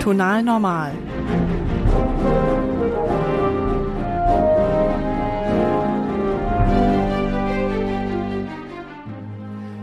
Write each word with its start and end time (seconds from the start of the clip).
Tonal 0.00 0.42
normal. 0.42 0.92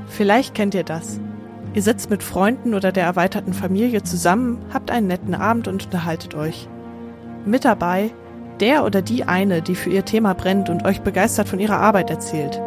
Vielleicht 0.07 0.55
kennt 0.55 0.75
ihr 0.75 0.83
das. 0.83 1.19
Ihr 1.73 1.81
sitzt 1.81 2.09
mit 2.09 2.23
Freunden 2.23 2.73
oder 2.73 2.91
der 2.91 3.03
erweiterten 3.03 3.53
Familie 3.53 4.03
zusammen, 4.03 4.63
habt 4.73 4.91
einen 4.91 5.07
netten 5.07 5.33
Abend 5.35 5.67
und 5.67 5.85
unterhaltet 5.85 6.35
euch. 6.35 6.69
Mit 7.45 7.65
dabei 7.65 8.11
der 8.59 8.85
oder 8.85 9.01
die 9.01 9.25
eine, 9.25 9.61
die 9.61 9.75
für 9.75 9.89
ihr 9.89 10.05
Thema 10.05 10.33
brennt 10.35 10.69
und 10.69 10.85
euch 10.85 11.01
begeistert 11.01 11.49
von 11.49 11.59
ihrer 11.59 11.79
Arbeit 11.79 12.09
erzählt. 12.09 12.61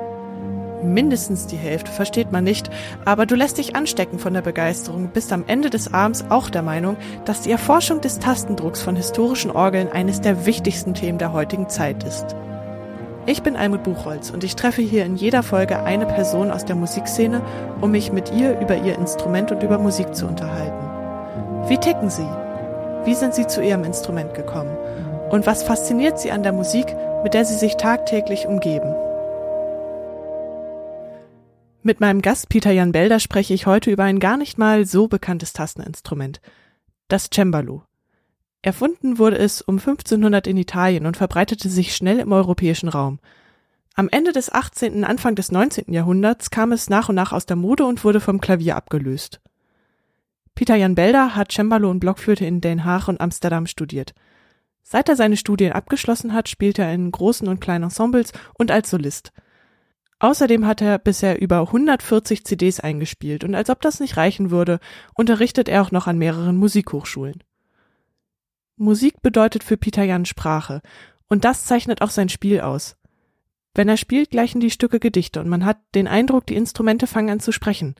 Mindestens 0.83 1.47
die 1.47 1.57
Hälfte 1.57 1.91
versteht 1.91 2.33
man 2.33 2.45
nicht, 2.45 2.71
aber 3.05 3.27
du 3.27 3.35
lässt 3.35 3.59
dich 3.59 3.75
anstecken 3.75 4.19
von 4.19 4.35
der 4.35 4.43
Begeisterung, 4.43 5.09
bist 5.09 5.33
am 5.33 5.45
Ende 5.47 5.71
des 5.71 5.95
Abends 5.95 6.25
auch 6.29 6.51
der 6.51 6.63
Meinung, 6.63 6.97
dass 7.25 7.41
die 7.41 7.51
Erforschung 7.51 8.01
des 8.01 8.19
Tastendrucks 8.19 8.83
von 8.83 8.95
historischen 8.95 9.51
Orgeln 9.51 9.91
eines 9.91 10.21
der 10.21 10.45
wichtigsten 10.45 10.95
Themen 10.95 11.19
der 11.19 11.33
heutigen 11.33 11.69
Zeit 11.69 12.05
ist. 12.05 12.37
Ich 13.25 13.43
bin 13.43 13.57
Almut 13.57 13.83
Buchholz 13.83 14.31
und 14.31 14.45
ich 14.45 14.55
treffe 14.55 14.83
hier 14.83 15.05
in 15.05 15.17
jeder 15.17 15.43
Folge 15.43 15.83
eine 15.83 16.07
Person 16.07 16.51
aus 16.51 16.65
der 16.65 16.77
Musikszene, 16.77 17.43
um 17.81 17.91
mich 17.91 18.13
mit 18.13 18.33
ihr 18.33 18.61
über 18.61 18.77
ihr 18.77 18.97
Instrument 18.97 19.51
und 19.51 19.63
über 19.63 19.79
Musik 19.79 20.15
zu 20.15 20.27
unterhalten. 20.27 21.69
Wie 21.69 21.79
ticken 21.79 22.11
sie? 22.11 22.29
Wie 23.05 23.15
sind 23.15 23.35
sie 23.35 23.47
zu 23.47 23.63
ihrem 23.63 23.83
Instrument 23.83 24.35
gekommen? 24.35 24.77
Und 25.31 25.47
was 25.47 25.65
fasziniert 25.65 26.21
sie 26.21 26.31
an 26.31 26.45
der 26.45 26.53
Musik, 26.53 26.95
mit 27.25 27.35
der 27.35 27.45
sie 27.45 27.55
sich 27.55 27.77
tagtäglich 27.77 28.47
umgeben? 28.47 28.95
Mit 31.87 32.01
meinem 32.01 32.21
Gast 32.21 32.49
Peter 32.49 32.73
Jan 32.73 32.91
Belder 32.91 33.21
spreche 33.21 33.55
ich 33.55 33.67
heute 33.67 33.93
über 33.93 34.03
ein 34.03 34.19
gar 34.19 34.37
nicht 34.37 34.59
mal 34.59 34.85
so 34.87 35.07
bekanntes 35.07 35.53
Tasteninstrument, 35.53 36.41
das 37.07 37.31
Cembalo. 37.33 37.85
Erfunden 38.61 39.21
wurde 39.21 39.39
es 39.39 39.63
um 39.63 39.79
1500 39.79 40.49
in 40.49 40.57
Italien 40.57 41.07
und 41.07 41.17
verbreitete 41.17 41.69
sich 41.69 41.95
schnell 41.95 42.19
im 42.19 42.33
europäischen 42.33 42.89
Raum. 42.89 43.21
Am 43.95 44.09
Ende 44.11 44.33
des 44.33 44.53
18., 44.53 45.05
Anfang 45.05 45.37
des 45.37 45.53
19. 45.53 45.93
Jahrhunderts 45.93 46.51
kam 46.51 46.73
es 46.73 46.91
nach 46.91 47.09
und 47.09 47.15
nach 47.15 47.31
aus 47.33 47.47
der 47.47 47.55
Mode 47.55 47.85
und 47.85 48.03
wurde 48.03 48.19
vom 48.19 48.41
Klavier 48.41 48.75
abgelöst. 48.75 49.41
Peter 50.57 50.75
Jan 50.75 50.97
Belder 50.97 51.37
hat 51.37 51.53
Cembalo 51.53 51.89
und 51.89 52.01
Blockflöte 52.01 52.45
in 52.45 52.61
Den 52.61 52.85
Haag 52.85 53.07
und 53.07 53.21
Amsterdam 53.21 53.69
studiert. 53.69 54.13
Seit 54.83 55.09
er 55.09 55.15
seine 55.15 55.37
Studien 55.37 55.71
abgeschlossen 55.71 56.33
hat, 56.33 56.49
spielt 56.49 56.81
er 56.81 56.93
in 56.93 57.13
großen 57.13 57.47
und 57.47 57.61
kleinen 57.61 57.85
Ensembles 57.85 58.33
und 58.55 58.73
als 58.73 58.91
Solist. 58.91 59.33
Außerdem 60.19 60.67
hat 60.67 60.81
er 60.81 60.99
bisher 60.99 61.41
über 61.41 61.61
140 61.61 62.45
CDs 62.45 62.81
eingespielt 62.81 63.45
und 63.45 63.55
als 63.55 63.69
ob 63.69 63.83
das 63.83 64.01
nicht 64.01 64.17
reichen 64.17 64.51
würde, 64.51 64.81
unterrichtet 65.15 65.69
er 65.69 65.83
auch 65.83 65.91
noch 65.91 66.07
an 66.07 66.17
mehreren 66.17 66.57
Musikhochschulen. 66.57 67.43
Musik 68.77 69.21
bedeutet 69.23 69.63
für 69.63 69.77
Peter 69.77 70.05
Jan 70.05 70.27
Sprache, 70.27 70.81
und 71.29 71.45
das 71.45 71.65
zeichnet 71.65 72.03
auch 72.03 72.11
sein 72.11 72.29
Spiel 72.29 72.61
aus. 72.61 72.97
Wenn 73.75 73.89
er 73.89 73.97
spielt, 73.97 74.31
gleichen 74.31 74.61
die 74.61 74.71
Stücke 74.71 75.01
Gedichte 75.01 75.41
und 75.41 75.49
man 75.49 75.65
hat 75.65 75.79
den 75.95 76.09
Eindruck, 76.09 76.47
die 76.47 76.57
Instrumente 76.57 77.07
fangen 77.07 77.31
an 77.31 77.41
zu 77.41 77.53
sprechen. 77.53 77.95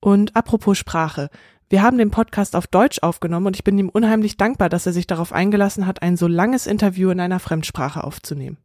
Und 0.00 0.34
apropos 0.34 0.76
Sprache, 0.76 1.30
wir 1.68 1.82
haben 1.82 1.98
den 1.98 2.10
Podcast 2.10 2.56
auf 2.56 2.66
Deutsch 2.66 2.98
aufgenommen 3.02 3.46
und 3.46 3.56
ich 3.56 3.64
bin 3.64 3.78
ihm 3.78 3.88
unheimlich 3.88 4.36
dankbar, 4.36 4.68
dass 4.68 4.86
er 4.86 4.92
sich 4.92 5.06
darauf 5.06 5.32
eingelassen 5.32 5.86
hat, 5.86 6.02
ein 6.02 6.16
so 6.16 6.26
langes 6.26 6.66
Interview 6.66 7.10
in 7.10 7.20
einer 7.20 7.38
Fremdsprache 7.38 8.02
aufzunehmen. 8.02 8.58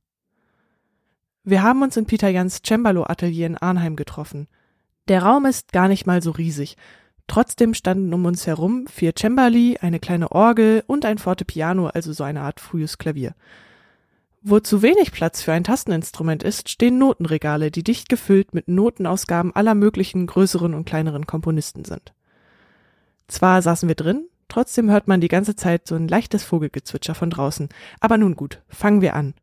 Wir 1.50 1.64
haben 1.64 1.82
uns 1.82 1.98
in 1.98 2.06
Peter 2.06 2.30
Jans 2.30 2.62
Cembalo 2.66 3.04
Atelier 3.04 3.48
in 3.48 3.58
Arnheim 3.58 3.96
getroffen. 3.96 4.48
Der 5.08 5.24
Raum 5.24 5.46
ist 5.46 5.72
gar 5.72 5.88
nicht 5.88 6.06
mal 6.06 6.22
so 6.22 6.32
riesig 6.32 6.78
Trotzdem 7.30 7.76
standen 7.76 8.12
um 8.12 8.26
uns 8.26 8.48
herum 8.48 8.88
vier 8.88 9.14
Cembali, 9.16 9.78
eine 9.80 10.00
kleine 10.00 10.32
Orgel 10.32 10.84
und 10.88 11.06
ein 11.06 11.20
Fortepiano, 11.20 11.88
also 11.88 12.12
so 12.12 12.24
eine 12.24 12.42
Art 12.42 12.60
frühes 12.60 12.98
Klavier. 12.98 13.36
Wo 14.42 14.60
zu 14.60 14.82
wenig 14.82 15.12
Platz 15.12 15.44
für 15.44 15.54
ein 15.54 15.64
Tasteninstrument 15.64 16.42
ist, 16.42 16.70
stehen 16.70 16.98
Notenregale, 16.98 17.70
die 17.70 17.84
dicht 17.84 18.10
gefüllt 18.10 18.56
mit 18.56 18.68
Notenausgaben 18.68 19.56
aller 19.56 19.76
möglichen 19.76 20.26
größeren 20.26 20.74
und 20.74 20.86
kleineren 20.86 21.28
Komponisten 21.28 21.86
sind. 21.86 22.14
Zwar 23.28 23.62
saßen 23.62 23.88
wir 23.88 23.96
drin, 23.96 24.28
trotzdem 24.48 24.90
hört 24.90 25.08
man 25.08 25.22
die 25.22 25.28
ganze 25.28 25.56
Zeit 25.56 25.88
so 25.88 25.94
ein 25.94 26.08
leichtes 26.08 26.44
Vogelgezwitscher 26.44 27.14
von 27.14 27.30
draußen. 27.30 27.70
Aber 28.00 28.18
nun 28.18 28.36
gut, 28.36 28.64
fangen 28.70 29.02
wir 29.02 29.14
an. 29.16 29.36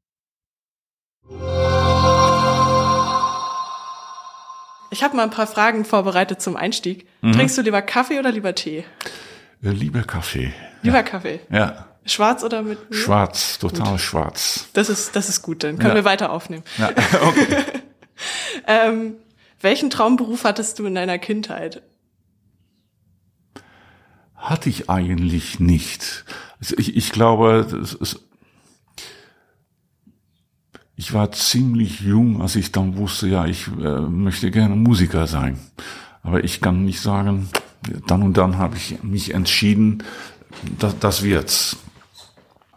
Ich 4.96 5.02
habe 5.02 5.14
mal 5.14 5.24
ein 5.24 5.30
paar 5.30 5.46
Fragen 5.46 5.84
vorbereitet 5.84 6.40
zum 6.40 6.56
Einstieg. 6.56 7.06
Mhm. 7.20 7.32
Trinkst 7.32 7.58
du 7.58 7.60
lieber 7.60 7.82
Kaffee 7.82 8.18
oder 8.18 8.32
lieber 8.32 8.54
Tee? 8.54 8.86
Äh, 9.62 9.68
lieber 9.68 10.02
Kaffee. 10.04 10.54
Lieber 10.80 10.96
ja. 10.96 11.02
Kaffee. 11.02 11.40
Ja. 11.50 11.88
Schwarz 12.06 12.42
oder 12.42 12.62
mit? 12.62 12.88
Mir? 12.88 12.96
Schwarz, 12.96 13.58
total 13.58 13.90
gut. 13.90 14.00
schwarz. 14.00 14.70
Das 14.72 14.88
ist, 14.88 15.14
das 15.14 15.28
ist 15.28 15.42
gut, 15.42 15.64
dann 15.64 15.76
können 15.76 15.90
ja. 15.90 15.96
wir 15.96 16.04
weiter 16.06 16.32
aufnehmen. 16.32 16.64
Ja. 16.78 16.92
Okay. 17.20 17.64
ähm, 18.66 19.16
welchen 19.60 19.90
Traumberuf 19.90 20.44
hattest 20.44 20.78
du 20.78 20.86
in 20.86 20.94
deiner 20.94 21.18
Kindheit? 21.18 21.82
Hatte 24.34 24.70
ich 24.70 24.88
eigentlich 24.88 25.60
nicht. 25.60 26.24
Also 26.58 26.74
ich, 26.78 26.96
ich 26.96 27.12
glaube, 27.12 27.66
das 27.70 27.92
ist 27.92 28.20
ich 30.96 31.12
war 31.12 31.30
ziemlich 31.30 32.00
jung, 32.00 32.40
als 32.40 32.56
ich 32.56 32.72
dann 32.72 32.96
wusste, 32.96 33.28
ja, 33.28 33.44
ich 33.44 33.68
äh, 33.68 34.00
möchte 34.00 34.50
gerne 34.50 34.74
Musiker 34.74 35.26
sein. 35.26 35.58
Aber 36.22 36.42
ich 36.42 36.60
kann 36.60 36.84
nicht 36.84 37.00
sagen, 37.00 37.48
dann 38.06 38.22
und 38.22 38.36
dann 38.36 38.58
habe 38.58 38.76
ich 38.76 39.02
mich 39.02 39.34
entschieden, 39.34 40.02
das, 40.78 40.98
das 40.98 41.22
wird's. 41.22 41.76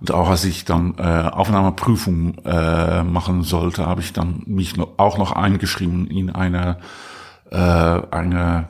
Und 0.02 0.12
auch 0.12 0.30
als 0.30 0.44
ich 0.44 0.66
dann 0.66 0.96
äh, 0.98 1.02
Aufnahmeprüfung 1.02 2.38
äh, 2.46 3.04
machen 3.04 3.44
sollte, 3.44 3.86
habe 3.86 4.02
ich 4.02 4.14
dann 4.14 4.44
mich 4.46 4.76
noch, 4.76 4.90
auch 4.98 5.18
noch 5.18 5.32
eingeschrieben 5.32 6.08
in 6.08 6.30
eine, 6.30 6.78
äh, 7.52 7.56
eine 7.58 8.70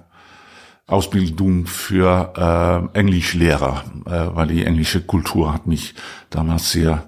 Ausbildung 0.88 1.66
für 1.66 2.90
äh, 2.94 2.98
Englischlehrer, 2.98 3.84
äh, 4.06 4.36
weil 4.36 4.48
die 4.48 4.66
englische 4.66 5.02
Kultur 5.02 5.54
hat 5.54 5.68
mich 5.68 5.94
damals 6.30 6.72
sehr 6.72 7.08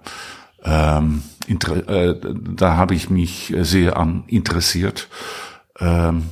ähm, 0.63 1.23
äh, 1.47 2.15
da 2.21 2.77
habe 2.77 2.95
ich 2.95 3.09
mich 3.09 3.53
sehr 3.61 3.97
an 3.97 4.23
interessiert. 4.27 5.07
Ähm, 5.79 6.23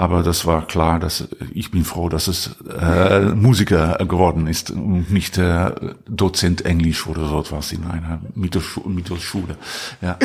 aber 0.00 0.22
das 0.22 0.46
war 0.46 0.64
klar, 0.64 1.00
dass 1.00 1.28
ich 1.52 1.72
bin 1.72 1.84
froh, 1.84 2.08
dass 2.08 2.28
es 2.28 2.56
äh, 2.80 3.20
Musiker 3.34 3.96
geworden 4.06 4.46
ist 4.46 4.70
und 4.70 5.10
nicht 5.10 5.36
äh, 5.38 5.72
Dozent 6.08 6.64
Englisch 6.64 7.08
oder 7.08 7.26
so 7.26 7.40
etwas 7.40 7.72
in 7.72 7.84
einer 7.84 8.20
Mittelschu 8.36 8.88
Mittelschule. 8.88 9.56
Ja. 10.00 10.16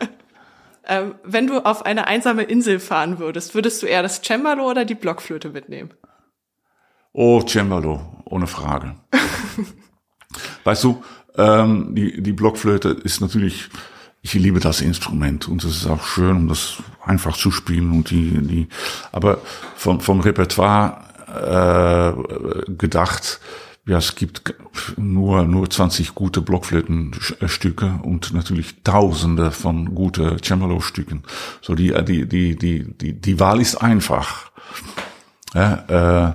ähm, 0.88 1.14
wenn 1.24 1.46
du 1.46 1.58
auf 1.58 1.84
eine 1.84 2.06
einsame 2.06 2.44
Insel 2.44 2.80
fahren 2.80 3.18
würdest, 3.18 3.54
würdest 3.54 3.82
du 3.82 3.86
eher 3.86 4.02
das 4.02 4.22
Cembalo 4.22 4.66
oder 4.70 4.86
die 4.86 4.94
Blockflöte 4.94 5.50
mitnehmen? 5.50 5.90
Oh, 7.12 7.42
Cembalo, 7.46 8.00
ohne 8.24 8.46
Frage. 8.46 8.94
weißt 10.64 10.84
du, 10.84 11.02
ähm, 11.36 11.94
die, 11.94 12.22
die 12.22 12.32
Blockflöte 12.32 12.90
ist 12.90 13.20
natürlich, 13.20 13.68
ich 14.22 14.34
liebe 14.34 14.60
das 14.60 14.80
Instrument 14.80 15.48
und 15.48 15.64
es 15.64 15.76
ist 15.76 15.86
auch 15.86 16.04
schön, 16.04 16.36
um 16.36 16.48
das 16.48 16.82
einfach 17.04 17.36
zu 17.36 17.50
spielen 17.50 17.92
und 17.92 18.10
die, 18.10 18.38
die, 18.42 18.68
aber 19.12 19.38
vom, 19.76 20.00
vom 20.00 20.20
Repertoire 20.20 21.04
äh, 22.66 22.72
gedacht, 22.72 23.40
ja, 23.88 23.98
es 23.98 24.16
gibt 24.16 24.54
nur, 24.96 25.44
nur 25.44 25.70
20 25.70 26.16
gute 26.16 26.40
Blockflötenstücke 26.40 28.00
und 28.02 28.34
natürlich 28.34 28.82
Tausende 28.82 29.52
von 29.52 29.94
gute 29.94 30.38
Cembalo-Stücken. 30.42 31.22
So 31.60 31.76
die, 31.76 31.94
die, 32.04 32.26
die, 32.26 32.56
die, 32.56 32.84
die, 32.84 33.12
die 33.12 33.40
Wahl 33.40 33.60
ist 33.60 33.76
einfach. 33.76 34.50
Ja, 35.54 36.34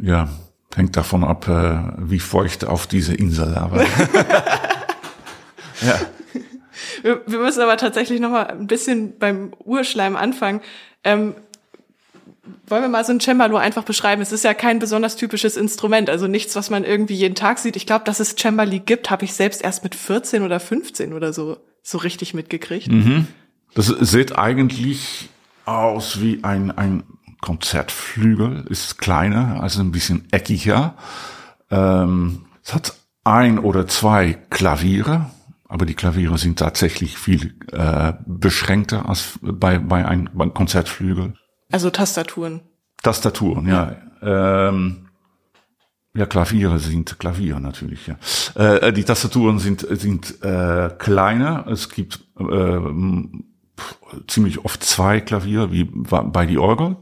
äh, 0.00 0.06
ja, 0.06 0.28
hängt 0.74 0.96
davon 0.96 1.24
ab, 1.24 1.48
äh, 1.48 1.78
wie 1.98 2.20
feucht 2.20 2.64
auf 2.64 2.86
diese 2.86 3.14
Insel. 3.14 3.54
Aber 3.56 3.82
ja. 5.82 5.98
Wir, 7.02 7.22
wir, 7.26 7.38
müssen 7.38 7.62
aber 7.62 7.76
tatsächlich 7.76 8.20
noch 8.20 8.30
mal 8.30 8.46
ein 8.46 8.66
bisschen 8.66 9.18
beim 9.18 9.52
Urschleim 9.64 10.16
anfangen. 10.16 10.60
Ähm, 11.02 11.34
wollen 12.66 12.82
wir 12.82 12.88
mal 12.88 13.04
so 13.04 13.12
ein 13.12 13.20
Cembalo 13.20 13.56
einfach 13.56 13.84
beschreiben? 13.84 14.22
Es 14.22 14.32
ist 14.32 14.44
ja 14.44 14.54
kein 14.54 14.78
besonders 14.78 15.16
typisches 15.16 15.56
Instrument, 15.56 16.10
also 16.10 16.26
nichts, 16.26 16.56
was 16.56 16.70
man 16.70 16.84
irgendwie 16.84 17.14
jeden 17.14 17.34
Tag 17.34 17.58
sieht. 17.58 17.76
Ich 17.76 17.86
glaube, 17.86 18.04
dass 18.04 18.20
es 18.20 18.36
Cembali 18.36 18.80
gibt, 18.80 19.10
habe 19.10 19.24
ich 19.24 19.34
selbst 19.34 19.62
erst 19.62 19.82
mit 19.82 19.94
14 19.94 20.42
oder 20.42 20.60
15 20.60 21.12
oder 21.12 21.32
so 21.32 21.58
so 21.82 21.98
richtig 21.98 22.34
mitgekriegt. 22.34 22.88
Mhm. 22.88 23.26
Das 23.74 23.86
sieht 23.86 24.36
eigentlich 24.38 25.28
aus 25.64 26.20
wie 26.20 26.42
ein, 26.42 26.70
ein 26.70 27.04
Konzertflügel, 27.40 28.66
ist 28.68 28.98
kleiner, 28.98 29.62
also 29.62 29.80
ein 29.80 29.92
bisschen 29.92 30.30
eckiger. 30.30 30.94
Ähm, 31.70 32.46
es 32.62 32.74
hat 32.74 32.94
ein 33.24 33.58
oder 33.58 33.86
zwei 33.86 34.34
Klaviere, 34.50 35.26
aber 35.68 35.86
die 35.86 35.94
Klaviere 35.94 36.38
sind 36.38 36.58
tatsächlich 36.58 37.16
viel 37.16 37.54
äh, 37.72 38.12
beschränkter 38.26 39.08
als 39.08 39.38
bei, 39.40 39.78
bei 39.78 40.04
einem 40.04 40.54
Konzertflügel. 40.54 41.34
Also 41.70 41.90
Tastaturen. 41.90 42.60
Tastaturen, 43.02 43.68
ja. 43.68 43.96
Ähm, 44.22 45.10
ja, 46.12 46.26
Klaviere 46.26 46.78
sind 46.80 47.18
Klavier 47.20 47.60
natürlich. 47.60 48.08
Ja. 48.08 48.16
Äh, 48.56 48.92
die 48.92 49.04
Tastaturen 49.04 49.60
sind 49.60 49.86
sind 49.88 50.42
äh, 50.42 50.90
kleiner. 50.98 51.66
Es 51.68 51.88
gibt 51.88 52.20
äh, 52.36 52.42
ziemlich 54.26 54.64
oft 54.64 54.82
zwei 54.82 55.20
Klavier 55.20 55.72
wie 55.72 55.84
bei 55.84 56.46
die 56.46 56.58
Orgel. 56.58 56.96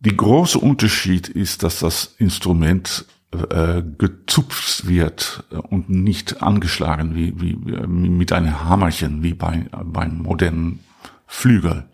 Die 0.00 0.16
große 0.16 0.58
Unterschied 0.58 1.28
ist, 1.28 1.62
dass 1.62 1.80
das 1.80 2.14
Instrument 2.18 3.06
äh, 3.32 3.82
gezupft 3.98 4.86
wird 4.86 5.44
und 5.50 5.90
nicht 5.90 6.42
angeschlagen 6.42 7.14
wie, 7.14 7.40
wie 7.40 7.56
mit 7.86 8.32
einem 8.32 8.64
Hammerchen 8.64 9.22
wie 9.22 9.34
bei 9.34 9.66
beim 9.84 10.18
modernen 10.18 10.80
Flügel. 11.26 11.84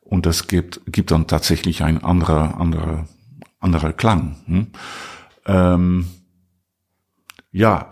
Und 0.00 0.26
das 0.26 0.48
gibt 0.48 0.80
gibt 0.86 1.12
dann 1.12 1.26
tatsächlich 1.26 1.82
ein 1.82 2.04
anderer 2.04 2.60
anderer 2.60 3.08
anderer 3.58 3.92
Klang. 3.92 4.36
Hm? 4.46 4.66
Ähm, 5.46 6.06
ja, 7.52 7.88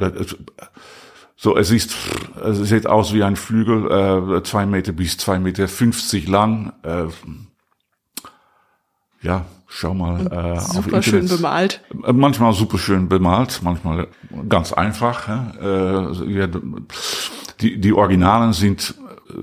so 1.41 1.57
es 1.57 1.71
ist 1.71 1.97
es 2.45 2.69
sieht 2.69 2.87
aus 2.89 3.15
wie 3.15 3.23
ein 3.23 3.37
Flügel, 3.37 4.39
äh, 4.39 4.43
zwei 4.43 4.67
Meter 4.67 4.93
bis 4.93 5.17
zwei 5.17 5.39
Meter 5.39 5.69
fünfzig 5.69 6.27
lang. 6.27 6.73
Äh, 6.83 7.07
ja, 9.23 9.47
schau 9.69 9.95
mal. 9.95 10.27
Äh, 10.27 10.61
super 10.61 11.01
schön 11.01 11.29
bemalt. 11.29 11.81
Äh, 12.05 12.13
manchmal 12.13 12.53
super 12.53 12.79
schön 12.79 13.09
bemalt, 13.09 13.61
manchmal 13.63 14.09
ganz 14.49 14.73
einfach. 14.73 15.29
Äh, 15.29 16.49
die, 17.61 17.81
die 17.81 17.93
Originalen 17.93 18.53
sind 18.53 18.95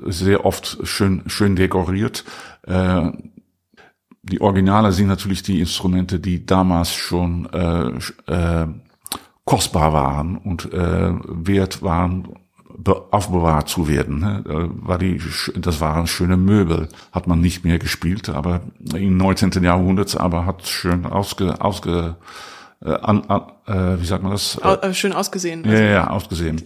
sehr 0.05 0.45
oft 0.45 0.79
schön, 0.83 1.23
schön 1.27 1.55
dekoriert. 1.55 2.25
Äh, 2.63 3.11
die 4.23 4.41
Originale 4.41 4.91
sind 4.91 5.07
natürlich 5.07 5.43
die 5.43 5.59
Instrumente, 5.59 6.19
die 6.19 6.45
damals 6.45 6.93
schon 6.93 7.47
äh, 7.53 7.91
äh, 8.25 8.67
kostbar 9.45 9.93
waren 9.93 10.37
und 10.37 10.73
äh, 10.73 11.13
wert 11.23 11.81
waren, 11.83 12.27
aufbewahrt 13.11 13.69
zu 13.69 13.87
werden. 13.87 14.19
Ne? 14.19 14.43
War 14.45 14.97
die, 14.97 15.21
das 15.55 15.79
waren 15.79 16.07
schöne 16.07 16.35
Möbel, 16.35 16.89
hat 17.11 17.27
man 17.27 17.39
nicht 17.39 17.63
mehr 17.63 17.79
gespielt, 17.79 18.29
aber 18.29 18.61
im 18.93 19.17
19. 19.17 19.63
Jahrhundert 19.63 20.19
aber 20.19 20.45
hat 20.45 20.67
schön 20.67 21.05
ausge, 21.05 21.61
ausge 21.61 22.15
äh, 22.83 22.91
an, 22.91 23.23
äh, 23.67 24.01
wie 24.01 24.05
sagt 24.05 24.23
man 24.23 24.31
das? 24.31 24.57
Äh, 24.57 24.93
schön 24.93 25.13
ausgesehen. 25.13 25.63
Also. 25.63 25.77
Ja, 25.77 25.83
ja, 25.83 26.07
ausgesehen. 26.09 26.61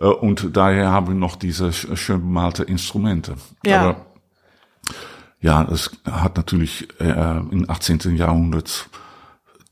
Äh, 0.00 0.06
und 0.06 0.56
daher 0.56 0.90
haben 0.90 1.08
wir 1.08 1.14
noch 1.14 1.36
diese 1.36 1.72
schön 1.72 2.20
bemalte 2.20 2.64
Instrumente. 2.64 3.34
Ja. 3.64 3.80
Aber 3.82 3.96
ja, 5.40 5.62
es 5.70 5.90
hat 6.04 6.36
natürlich 6.36 6.88
äh, 7.00 7.38
im 7.50 7.66
18. 7.68 8.16
Jahrhundert 8.16 8.88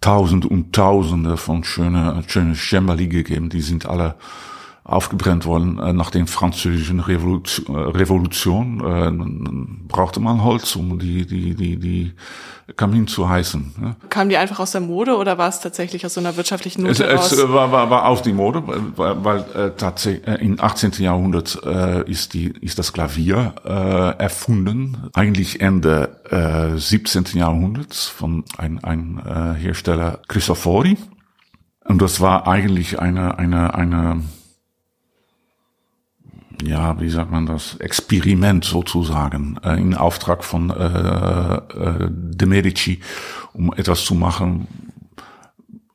Tausend 0.06 0.46
und 0.46 0.72
Tausende 0.72 1.36
von 1.36 1.64
schöne, 1.64 2.22
schöne 2.28 2.54
Cembali 2.54 3.08
gegeben. 3.08 3.48
Die 3.48 3.60
sind 3.60 3.86
alle 3.86 4.14
aufgebrennt 4.86 5.44
worden 5.46 5.78
äh, 5.78 5.92
nach 5.92 6.10
der 6.10 6.26
französischen 6.26 7.00
Revolution. 7.00 7.76
Äh, 7.76 7.96
Revolution 7.96 8.80
äh, 8.80 9.88
brauchte 9.88 10.20
man 10.20 10.44
Holz, 10.44 10.76
um 10.76 10.98
die, 10.98 11.26
die, 11.26 11.54
die, 11.54 11.76
die 11.76 12.12
Kamin 12.76 13.08
zu 13.08 13.28
heißen. 13.28 13.74
Ja. 13.82 13.96
Kamen 14.10 14.30
die 14.30 14.36
einfach 14.36 14.60
aus 14.60 14.72
der 14.72 14.80
Mode 14.80 15.16
oder 15.16 15.38
war 15.38 15.48
es 15.48 15.60
tatsächlich 15.60 16.06
aus 16.06 16.14
so 16.14 16.20
einer 16.20 16.36
wirtschaftlichen 16.36 16.82
Not 16.82 17.00
es, 17.00 17.32
es 17.32 17.48
war, 17.48 17.72
war, 17.72 17.90
war 17.90 18.06
aus 18.06 18.22
die 18.22 18.32
Mode, 18.32 18.62
weil, 18.96 19.24
weil 19.24 19.38
äh, 19.54 19.70
tatsächlich 19.76 20.26
äh, 20.26 20.34
im 20.36 20.60
18. 20.60 20.92
Jahrhundert 20.98 21.60
äh, 21.64 22.08
ist, 22.08 22.34
die, 22.34 22.52
ist 22.60 22.78
das 22.78 22.92
Klavier 22.92 23.54
äh, 23.64 24.22
erfunden. 24.22 25.10
Eigentlich 25.14 25.60
Ende 25.60 26.20
äh, 26.30 26.78
17. 26.78 27.24
Jahrhunderts 27.34 28.06
von 28.06 28.44
einem 28.56 28.78
ein, 28.82 29.20
äh, 29.24 29.58
Hersteller 29.60 30.20
Cristofori. 30.28 30.96
Und 31.84 32.02
das 32.02 32.20
war 32.20 32.46
eigentlich 32.46 32.98
eine, 33.00 33.38
eine, 33.38 33.74
eine 33.74 34.22
ja, 36.62 36.98
wie 37.00 37.10
sagt 37.10 37.30
man 37.30 37.46
das, 37.46 37.76
Experiment 37.76 38.64
sozusagen 38.64 39.58
äh, 39.64 39.80
in 39.80 39.94
Auftrag 39.94 40.44
von 40.44 40.70
äh, 40.70 41.56
äh, 41.56 42.08
de 42.10 42.48
Medici, 42.48 43.00
um 43.52 43.72
etwas 43.74 44.04
zu 44.04 44.14
machen, 44.14 44.66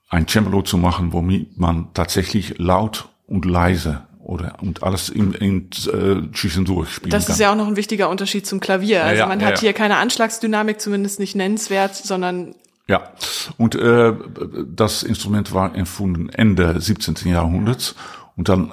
ein 0.10 0.28
Cembalo 0.28 0.62
zu 0.62 0.78
machen, 0.78 1.14
womit 1.14 1.58
man 1.58 1.94
tatsächlich 1.94 2.58
laut 2.58 3.10
und 3.28 3.46
leise 3.46 4.04
oder 4.20 4.56
und 4.62 4.84
alles 4.84 5.10
in, 5.10 5.34
in 5.34 5.70
äh, 5.88 6.32
zwischendurch 6.34 6.90
spielen 6.90 7.12
Das 7.12 7.26
kann. 7.26 7.34
ist 7.34 7.40
ja 7.40 7.52
auch 7.52 7.56
noch 7.56 7.68
ein 7.68 7.76
wichtiger 7.76 8.10
Unterschied 8.10 8.46
zum 8.46 8.60
Klavier. 8.60 9.04
Also 9.04 9.22
ja, 9.22 9.28
man 9.28 9.40
ja, 9.40 9.48
hat 9.48 9.56
ja. 9.56 9.62
hier 9.62 9.74
keine 9.74 9.98
Anschlagsdynamik, 9.98 10.80
zumindest 10.80 11.20
nicht 11.20 11.36
nennenswert, 11.36 11.96
sondern 11.96 12.56
ja, 12.88 13.10
und 13.58 13.76
äh, 13.76 14.14
das 14.68 15.04
Instrument 15.04 15.54
war 15.54 15.76
erfunden 15.76 16.30
Ende 16.30 16.80
17. 16.80 17.16
Jahrhunderts 17.26 17.96
und 18.36 18.50
dann 18.50 18.72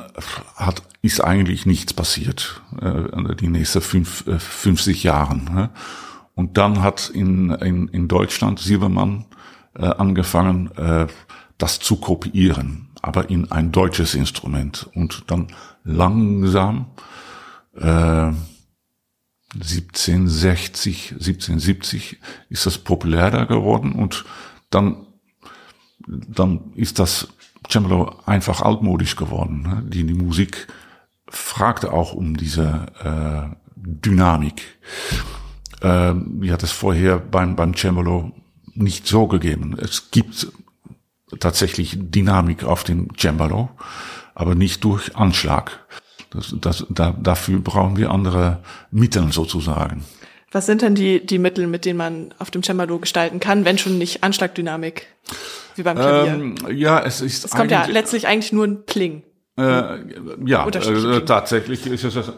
hat, 0.56 0.82
ist 1.02 1.22
eigentlich 1.22 1.66
nichts 1.66 1.92
passiert, 1.92 2.62
äh, 2.80 3.34
die 3.36 3.48
nächsten 3.48 3.80
fünf, 3.80 4.26
äh, 4.26 4.38
50 4.38 5.02
Jahren. 5.02 5.44
Ne? 5.52 5.70
Und 6.34 6.56
dann 6.56 6.82
hat 6.82 7.10
in, 7.10 7.50
in, 7.50 7.88
in 7.88 8.08
Deutschland 8.08 8.60
Silbermann 8.60 9.26
äh, 9.74 9.86
angefangen, 9.86 10.70
äh, 10.76 11.06
das 11.58 11.80
zu 11.80 11.96
kopieren, 11.96 12.90
aber 13.02 13.30
in 13.30 13.50
ein 13.50 13.72
deutsches 13.72 14.14
Instrument. 14.14 14.88
Und 14.94 15.24
dann 15.26 15.48
langsam, 15.82 16.92
äh, 17.74 18.32
1760, 19.54 21.12
1770 21.12 22.18
ist 22.50 22.66
das 22.66 22.78
populärer 22.78 23.46
geworden 23.46 23.92
und 23.92 24.24
dann, 24.70 25.06
dann 26.06 26.72
ist 26.74 26.98
das 26.98 27.28
Cembalo 27.68 28.14
einfach 28.26 28.62
altmodisch 28.62 29.16
geworden. 29.16 29.62
Ne? 29.62 29.82
Die, 29.86 30.04
die 30.04 30.14
Musik 30.14 30.68
fragte 31.28 31.92
auch 31.92 32.12
um 32.12 32.36
diese 32.36 32.86
äh, 33.02 33.54
Dynamik. 33.76 34.78
Äh, 35.80 36.14
die 36.14 36.52
hat 36.52 36.62
es 36.62 36.72
vorher 36.72 37.18
beim, 37.18 37.56
beim 37.56 37.74
Cembalo 37.74 38.32
nicht 38.74 39.06
so 39.06 39.26
gegeben. 39.26 39.76
Es 39.78 40.10
gibt 40.10 40.48
tatsächlich 41.40 41.96
Dynamik 41.98 42.64
auf 42.64 42.84
dem 42.84 43.08
Cembalo, 43.16 43.70
aber 44.34 44.54
nicht 44.54 44.84
durch 44.84 45.16
Anschlag. 45.16 45.86
Das, 46.30 46.54
das, 46.60 46.86
da, 46.90 47.12
dafür 47.12 47.60
brauchen 47.60 47.96
wir 47.96 48.10
andere 48.10 48.62
Mittel 48.90 49.32
sozusagen. 49.32 50.04
Was 50.50 50.64
sind 50.64 50.80
denn 50.80 50.94
die, 50.94 51.24
die 51.24 51.38
Mittel, 51.38 51.66
mit 51.66 51.84
denen 51.84 51.98
man 51.98 52.34
auf 52.38 52.50
dem 52.50 52.62
Cembalo 52.62 52.98
gestalten 52.98 53.38
kann, 53.38 53.66
wenn 53.66 53.76
schon 53.76 53.98
nicht 53.98 54.24
Anschlagdynamik, 54.24 55.06
wie 55.76 55.82
beim 55.82 55.96
Klavier? 55.96 56.32
Ähm, 56.32 56.54
ja, 56.70 57.00
es 57.04 57.20
ist. 57.20 57.44
Es 57.44 57.50
kommt 57.50 57.70
ja 57.70 57.84
letztlich 57.84 58.26
eigentlich 58.26 58.52
nur 58.52 58.66
ein 58.66 58.84
Pling. 58.86 59.22
Äh, 59.58 59.98
ja, 60.46 60.66
äh, 60.66 61.24
tatsächlich 61.24 61.86
ist 61.86 62.04
es. 62.04 62.32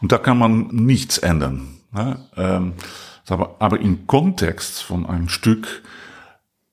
Und 0.00 0.12
da 0.12 0.18
kann 0.18 0.38
man 0.38 0.68
nichts 0.68 1.18
ändern. 1.18 1.78
Ne? 1.92 2.18
Ähm, 2.36 2.74
aber, 3.28 3.56
aber 3.58 3.80
im 3.80 4.06
Kontext 4.06 4.82
von 4.82 5.06
einem 5.06 5.28
Stück, 5.28 5.82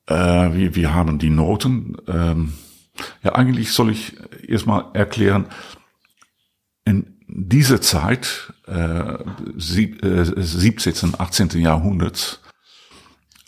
äh, 0.07 0.13
wir, 0.13 0.75
wir 0.75 0.93
haben 0.93 1.17
die 1.17 1.29
Noten. 1.29 1.97
Ähm, 2.07 2.53
ja, 3.23 3.35
eigentlich 3.35 3.71
soll 3.71 3.91
ich 3.91 4.17
erstmal 4.47 4.85
erklären, 4.93 5.47
in 7.35 7.49
dieser 7.49 7.81
Zeit, 7.81 8.53
äh, 8.65 9.17
sieb, 9.57 10.03
äh, 10.05 10.23
17., 10.23 11.15
18. 11.17 11.59
Jahrhunderts, 11.59 12.39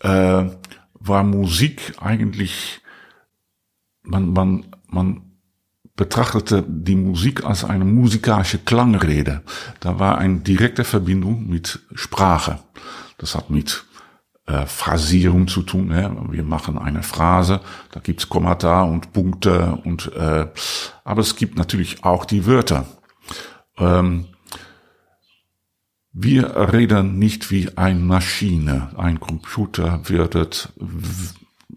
äh, 0.02 0.46
war 0.94 1.24
Musik 1.24 1.94
eigentlich, 2.00 2.82
man, 4.04 4.34
man, 4.34 4.66
man 4.88 5.22
betrachtete 5.96 6.64
die 6.68 6.96
Musik 6.96 7.46
als 7.46 7.64
eine 7.64 7.86
musikalische 7.86 8.60
Klangrede. 8.60 9.42
Da 9.80 10.00
war 10.00 10.18
eine 10.18 10.40
direkte 10.40 10.84
Verbindung 10.84 11.48
mit 11.48 11.80
Sprache. 11.96 12.60
Das 13.18 13.36
hat 13.36 13.50
mit 13.50 13.86
äh, 14.48 14.66
Phrasierung 14.66 15.48
zu 15.48 15.64
tun. 15.64 15.92
Ja. 15.92 16.12
Wir 16.30 16.44
machen 16.44 16.78
eine 16.78 17.04
Phrase, 17.04 17.62
da 17.92 18.02
gibt's 18.02 18.28
Kommata 18.28 18.84
und 18.84 19.14
Punkte 19.14 19.80
und 19.86 20.12
äh, 20.14 20.48
aber 21.06 21.22
es 21.22 21.36
gibt 21.38 21.58
natürlich 21.58 22.04
auch 22.04 22.26
die 22.26 22.46
Wörter. 22.46 22.86
Ähm, 23.78 24.26
wir 26.14 26.74
reden 26.74 27.20
nicht 27.20 27.52
wie 27.52 27.78
eine 27.78 28.00
Maschine. 28.00 28.90
Ein 28.98 29.20
Computer 29.20 30.02
wird 30.10 30.74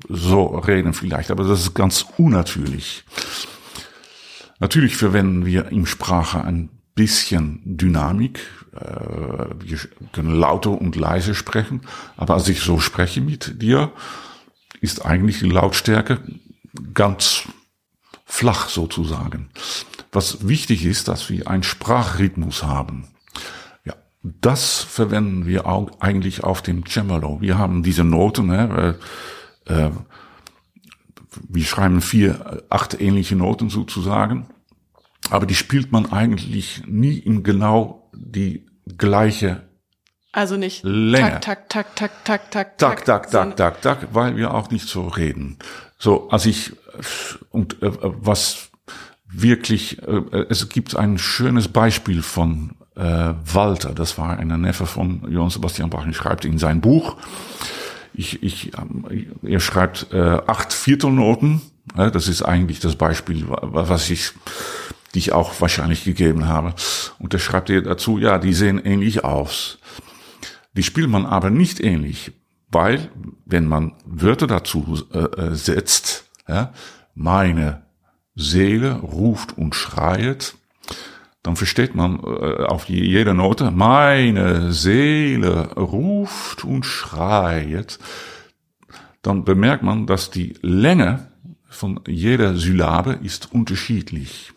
so 0.08 0.46
reden 0.46 0.94
vielleicht, 0.94 1.30
aber 1.30 1.44
das 1.44 1.60
ist 1.60 1.74
ganz 1.74 2.06
unnatürlich. 2.16 3.04
Natürlich 4.58 4.96
verwenden 4.96 5.44
wir 5.44 5.70
im 5.70 5.86
Sprache 5.86 6.42
ein 6.42 6.70
bisschen 6.94 7.60
Dynamik. 7.64 8.40
Äh, 8.74 9.46
wir 9.58 9.78
können 10.12 10.34
lauter 10.34 10.70
und 10.70 10.96
leise 10.96 11.34
sprechen, 11.34 11.82
aber 12.16 12.34
als 12.34 12.48
ich 12.48 12.60
so 12.60 12.78
spreche 12.78 13.20
mit 13.20 13.60
dir, 13.60 13.92
ist 14.80 15.04
eigentlich 15.04 15.40
die 15.40 15.50
Lautstärke 15.50 16.20
ganz 16.94 17.44
flach 18.30 18.68
sozusagen. 18.68 19.50
Was 20.12 20.46
wichtig 20.46 20.84
ist, 20.84 21.08
dass 21.08 21.28
wir 21.28 21.48
einen 21.48 21.62
Sprachrhythmus 21.62 22.62
haben. 22.62 23.08
das 24.22 24.76
verwenden 24.82 25.46
wir 25.46 25.66
auch 25.66 26.00
eigentlich 26.00 26.44
auf 26.44 26.60
dem 26.60 26.84
Cembalo. 26.86 27.40
Wir 27.40 27.56
haben 27.56 27.82
diese 27.82 28.04
Noten, 28.04 28.48
ne, 28.48 28.96
äh, 29.66 29.72
äh, 29.72 29.90
wir 31.48 31.64
schreiben 31.64 32.02
vier, 32.02 32.62
acht 32.68 33.00
ähnliche 33.00 33.34
Noten 33.34 33.70
sozusagen, 33.70 34.46
aber 35.30 35.46
die 35.46 35.54
spielt 35.54 35.90
man 35.90 36.12
eigentlich 36.12 36.82
nie 36.86 37.16
in 37.18 37.42
genau 37.42 38.10
die 38.12 38.66
gleiche 38.98 39.62
also 40.32 40.56
nicht 40.56 40.82
Länge. 40.84 41.40
tak, 41.40 41.68
tak, 41.68 41.96
tak, 41.96 42.24
tak, 42.24 42.50
tak, 42.50 42.78
tak, 42.78 42.78
tak, 42.78 43.04
tak, 43.04 43.30
tak, 43.30 43.56
tak, 43.56 43.82
tak, 43.82 44.08
weil 44.12 44.36
wir 44.36 44.54
auch 44.54 44.70
nicht 44.70 44.88
so 44.88 45.08
reden. 45.08 45.58
So, 45.98 46.30
als 46.30 46.46
ich 46.46 46.72
und 47.50 47.82
äh, 47.82 47.90
was 48.00 48.70
wirklich, 49.32 50.02
äh, 50.02 50.46
es 50.48 50.68
gibt 50.68 50.96
ein 50.96 51.18
schönes 51.18 51.68
Beispiel 51.68 52.22
von 52.22 52.72
äh, 52.96 53.34
Walter, 53.44 53.92
das 53.94 54.18
war 54.18 54.38
ein 54.38 54.48
Neffe 54.60 54.86
von 54.86 55.22
Johann 55.30 55.50
Sebastian 55.50 55.90
Bach, 55.90 56.04
schreibt 56.12 56.44
in 56.44 56.58
sein 56.58 56.80
Buch, 56.80 57.16
ich, 58.12 58.42
ich, 58.42 58.72
er 59.42 59.60
schreibt 59.60 60.12
äh, 60.12 60.40
acht 60.46 60.72
Viertelnoten, 60.72 61.62
äh, 61.96 62.10
das 62.10 62.28
ist 62.28 62.42
eigentlich 62.42 62.80
das 62.80 62.96
Beispiel, 62.96 63.46
was 63.48 64.10
ich, 64.10 64.32
die 65.14 65.20
ich 65.20 65.32
auch 65.32 65.60
wahrscheinlich 65.60 66.04
gegeben 66.04 66.46
habe. 66.46 66.74
Und 67.18 67.32
er 67.32 67.40
schreibt 67.40 67.70
er 67.70 67.82
dazu, 67.82 68.18
ja, 68.18 68.38
die 68.38 68.52
sehen 68.52 68.84
ähnlich 68.84 69.24
aus. 69.24 69.78
Die 70.74 70.82
spielt 70.82 71.08
man 71.08 71.26
aber 71.26 71.50
nicht 71.50 71.80
ähnlich, 71.80 72.32
weil 72.68 73.10
wenn 73.44 73.66
man 73.66 73.94
Wörter 74.04 74.46
dazu 74.46 75.02
äh, 75.12 75.18
äh 75.18 75.54
setzt, 75.54 76.30
ja, 76.48 76.72
meine 77.14 77.82
Seele 78.34 78.94
ruft 78.94 79.58
und 79.58 79.74
schreit, 79.74 80.54
dann 81.42 81.56
versteht 81.56 81.94
man 81.94 82.20
äh, 82.20 82.64
auf 82.64 82.88
jede 82.88 83.34
Note, 83.34 83.70
meine 83.70 84.72
Seele 84.72 85.72
ruft 85.74 86.64
und 86.64 86.84
schreit, 86.84 87.98
dann 89.22 89.44
bemerkt 89.44 89.82
man, 89.82 90.06
dass 90.06 90.30
die 90.30 90.54
Länge 90.62 91.30
von 91.68 92.00
jeder 92.06 92.56
Syllabe 92.56 93.18
ist 93.22 93.52
unterschiedlich. 93.52 94.52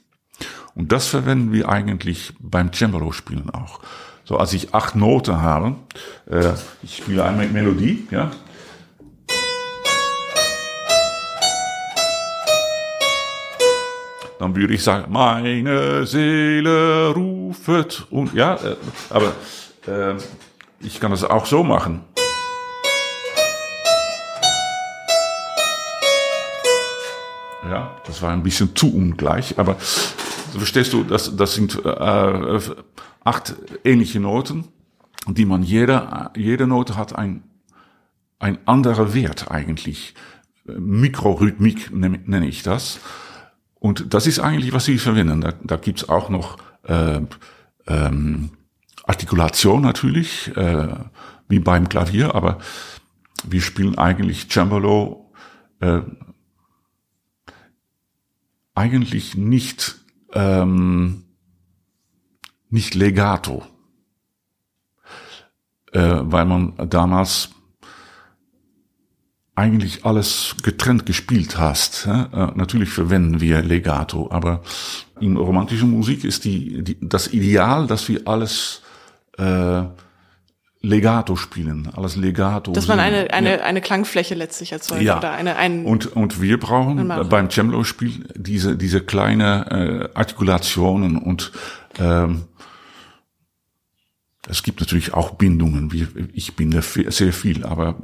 Und 0.75 0.91
das 0.91 1.07
verwenden 1.07 1.51
wir 1.51 1.69
eigentlich 1.69 2.33
beim 2.39 2.73
Cembalo-Spielen 2.73 3.49
auch. 3.51 3.79
So, 4.25 4.37
als 4.37 4.53
ich 4.53 4.73
acht 4.73 4.95
Noten 4.95 5.41
habe, 5.41 5.75
äh, 6.29 6.53
ich 6.81 6.97
spiele 6.97 7.25
eine 7.25 7.45
Melodie, 7.47 8.07
ja, 8.09 8.31
dann 14.39 14.55
würde 14.55 14.73
ich 14.73 14.83
sagen, 14.83 15.11
meine 15.11 16.05
Seele 16.05 17.09
rufet 17.09 18.07
und 18.09 18.33
ja, 18.33 18.55
äh, 18.55 18.75
aber 19.09 19.33
äh, 19.87 20.15
ich 20.79 20.99
kann 20.99 21.11
das 21.11 21.23
auch 21.23 21.45
so 21.45 21.63
machen. 21.63 22.01
Ja, 27.69 27.95
das 28.05 28.21
war 28.21 28.31
ein 28.31 28.43
bisschen 28.43 28.75
zu 28.75 28.93
ungleich, 28.93 29.57
aber 29.57 29.77
verstehst 30.59 30.93
du, 30.93 31.03
das, 31.03 31.35
das 31.35 31.55
sind 31.55 31.83
äh, 31.85 32.59
acht 33.23 33.55
ähnliche 33.83 34.19
Noten, 34.19 34.67
die 35.27 35.45
man 35.45 35.63
jeder, 35.63 36.31
jede 36.35 36.67
Note 36.67 36.97
hat 36.97 37.15
ein, 37.15 37.43
ein 38.39 38.57
anderer 38.65 39.13
Wert 39.13 39.51
eigentlich. 39.51 40.13
Mikrorhythmik 40.65 41.91
nenne 41.93 42.47
ich 42.47 42.63
das. 42.63 42.99
Und 43.75 44.13
das 44.13 44.27
ist 44.27 44.39
eigentlich, 44.39 44.73
was 44.73 44.85
sie 44.85 44.97
verwenden. 44.97 45.41
Da, 45.41 45.53
da 45.61 45.75
gibt's 45.75 46.07
auch 46.07 46.29
noch 46.29 46.57
äh, 46.83 47.19
ähm, 47.87 48.51
Artikulation 49.03 49.81
natürlich, 49.81 50.55
äh, 50.55 50.87
wie 51.49 51.59
beim 51.59 51.89
Klavier, 51.89 52.35
aber 52.35 52.59
wir 53.43 53.61
spielen 53.61 53.97
eigentlich 53.97 54.49
Cembalo 54.49 55.33
äh, 55.81 56.01
eigentlich 58.73 59.35
nicht 59.35 60.02
ähm, 60.33 61.23
nicht 62.69 62.95
legato, 62.95 63.63
äh, 65.91 66.19
weil 66.21 66.45
man 66.45 66.73
damals 66.89 67.49
eigentlich 69.55 70.05
alles 70.05 70.55
getrennt 70.63 71.05
gespielt 71.05 71.57
hast. 71.59 72.07
Äh, 72.07 72.47
natürlich 72.55 72.89
verwenden 72.89 73.39
wir 73.39 73.61
Legato, 73.61 74.31
aber 74.31 74.63
in 75.19 75.37
romantischer 75.37 75.85
Musik 75.85 76.23
ist 76.23 76.45
die, 76.45 76.83
die 76.83 76.97
das 77.01 77.27
Ideal, 77.27 77.85
dass 77.85 78.09
wir 78.09 78.27
alles 78.27 78.81
äh, 79.37 79.83
Legato 80.85 81.37
spielen, 81.37 81.89
alles 81.95 82.17
Legato. 82.17 82.73
Dass 82.73 82.89
man 82.89 82.99
eine, 82.99 83.33
eine, 83.33 83.59
ja. 83.59 83.63
eine 83.63 83.79
Klangfläche 83.79 84.35
letztlich 84.35 84.73
erzeugt 84.73 85.01
ja. 85.01 85.17
oder 85.17 85.31
eine, 85.31 85.55
ein 85.55 85.85
und, 85.85 86.07
und 86.13 86.41
wir 86.41 86.59
brauchen 86.59 87.07
beim 87.29 87.49
Cembalo-Spiel 87.49 88.27
diese, 88.35 88.75
diese 88.75 88.99
kleine 88.99 90.11
äh, 90.13 90.17
Artikulationen 90.17 91.17
und 91.17 91.53
ähm, 91.97 92.43
es 94.49 94.61
gibt 94.61 94.81
natürlich 94.81 95.13
auch 95.13 95.35
Bindungen, 95.35 95.93
wie 95.93 96.05
ich 96.33 96.57
binde 96.57 96.81
sehr 96.81 97.31
viel, 97.31 97.63
aber 97.63 97.95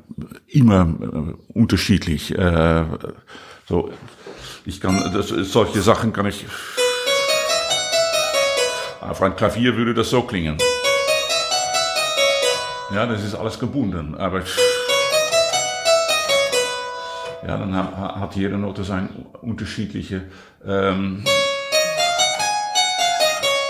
immer 0.48 0.88
äh, 1.02 1.54
unterschiedlich. 1.54 2.34
Äh, 2.34 2.86
so, 3.68 3.92
ich 4.64 4.80
kann 4.80 5.12
das, 5.14 5.28
solche 5.28 5.82
Sachen 5.82 6.14
kann 6.14 6.28
ich. 6.28 6.46
Auf 9.02 9.22
ein 9.22 9.36
Klavier 9.36 9.76
würde 9.76 9.94
das 9.94 10.12
so 10.12 10.22
klingen. 10.22 10.58
Ja, 12.94 13.06
das 13.06 13.24
ist 13.24 13.36
alles 13.36 13.60
gebunden, 13.60 14.16
aber 14.16 14.42
ja, 17.48 17.58
dann 17.58 17.74
hat 17.74 18.36
jede 18.36 18.58
Note 18.58 18.84
sein 18.84 19.10
unterschiedliche 19.42 20.24
ähm, 20.66 21.24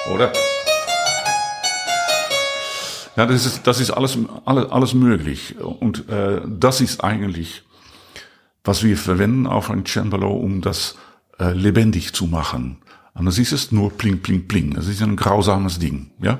oder? 0.09 0.31
Ja, 3.15 3.25
das 3.25 3.45
ist, 3.45 3.67
das 3.67 3.81
ist 3.81 3.91
alles, 3.91 4.17
alles, 4.45 4.71
alles 4.71 4.93
möglich. 4.93 5.59
Und 5.59 6.07
äh, 6.09 6.41
das 6.47 6.79
ist 6.79 7.03
eigentlich, 7.03 7.63
was 8.63 8.83
wir 8.83 8.97
verwenden 8.97 9.45
auf 9.45 9.69
ein 9.69 9.85
Cembalo, 9.85 10.31
um 10.31 10.61
das 10.61 10.95
äh, 11.39 11.51
lebendig 11.51 12.13
zu 12.13 12.27
machen. 12.27 12.77
Anders 13.19 13.37
ist 13.37 13.51
es 13.51 13.73
nur 13.73 13.91
pling, 13.91 14.21
pling, 14.21 14.47
pling. 14.47 14.73
Das 14.75 14.87
ist 14.87 15.01
ein 15.01 15.17
grausames 15.17 15.77
Ding. 15.77 16.09
Ja, 16.21 16.39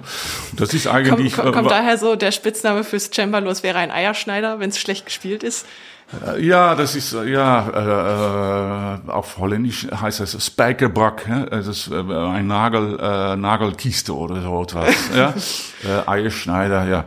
und 0.51 0.62
das 0.62 0.74
ist 0.74 0.88
eigentlich. 0.88 1.33
Kommt, 1.36 1.53
kommt 1.53 1.67
äh, 1.67 1.69
daher 1.71 1.98
so 1.98 2.15
der 2.15 2.31
Spitzname 2.31 2.86
fürs 2.86 3.12
Cembalo, 3.12 3.50
es 3.51 3.63
wäre 3.63 3.79
ein 3.79 3.91
Eierschneider, 3.91 4.59
wenn 4.59 4.69
es 4.69 4.79
schlecht 4.79 5.05
gespielt 5.05 5.43
ist? 5.43 5.65
Äh, 6.25 6.41
ja, 6.45 6.75
das 6.75 6.95
ist 6.95 7.12
ja 7.12 9.01
äh, 9.05 9.12
auf 9.12 9.38
Holländisch 9.38 9.88
heißt 9.91 10.21
es 10.21 10.45
Spijkerbrak. 10.45 11.50
Das 11.51 11.67
ist 11.67 11.91
äh, 11.91 11.95
ein 11.95 12.48
Nagel 12.48 12.98
äh, 12.98 13.36
Nagelkiste 13.36 14.15
oder 14.15 14.41
so 14.41 14.63
etwas. 14.63 14.95
ja, 15.15 15.33
äh, 15.83 16.09
Eierschneider. 16.09 16.88
Ja, 16.88 17.05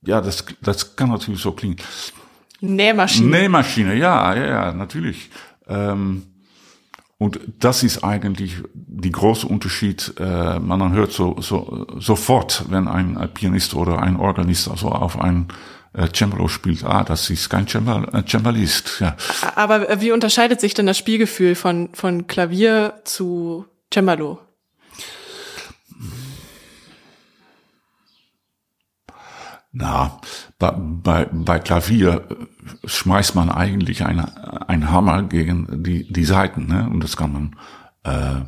ja, 0.00 0.22
das 0.22 0.46
das 0.62 0.96
kann 0.96 1.10
natürlich 1.10 1.42
so 1.42 1.52
klingen. 1.52 1.76
Nähmaschine. 2.60 3.28
Nähmaschine, 3.28 3.94
ja, 3.96 4.34
ja, 4.34 4.46
ja, 4.46 4.72
natürlich. 4.72 5.30
Ähm, 5.68 6.27
und 7.18 7.40
das 7.58 7.82
ist 7.82 8.04
eigentlich 8.04 8.62
die 8.74 9.10
große 9.10 9.46
Unterschied. 9.46 10.14
Äh, 10.18 10.60
man 10.60 10.92
hört 10.92 11.12
so, 11.12 11.36
so 11.40 11.86
sofort, 11.98 12.64
wenn 12.68 12.86
ein 12.86 13.28
Pianist 13.34 13.74
oder 13.74 14.00
ein 14.00 14.16
Organist 14.16 14.68
also 14.68 14.88
auf 14.88 15.18
ein 15.18 15.48
äh, 15.94 16.08
Cembalo 16.14 16.46
spielt, 16.46 16.84
ah, 16.84 17.02
das 17.02 17.28
ist 17.28 17.48
kein 17.48 17.66
Cembal, 17.66 18.08
äh, 18.12 18.22
Cembalist. 18.24 19.00
Ja. 19.00 19.16
Aber 19.56 20.00
wie 20.00 20.12
unterscheidet 20.12 20.60
sich 20.60 20.74
denn 20.74 20.86
das 20.86 20.96
Spielgefühl 20.96 21.56
von, 21.56 21.90
von 21.92 22.28
Klavier 22.28 23.00
zu 23.04 23.64
Cembalo? 23.92 24.38
Na, 29.70 30.20
bei, 30.58 30.72
bei, 30.76 31.26
bei 31.26 31.58
Klavier 31.58 32.26
äh, 32.30 32.88
schmeißt 32.88 33.34
man 33.34 33.50
eigentlich 33.50 34.04
eine, 34.04 34.68
einen 34.68 34.90
Hammer 34.90 35.22
gegen 35.24 35.82
die, 35.82 36.10
die 36.10 36.24
Seiten, 36.24 36.66
ne? 36.66 36.88
Und 36.90 37.04
das 37.04 37.16
kann 37.16 37.32
man 37.32 37.56
äh, 38.04 38.44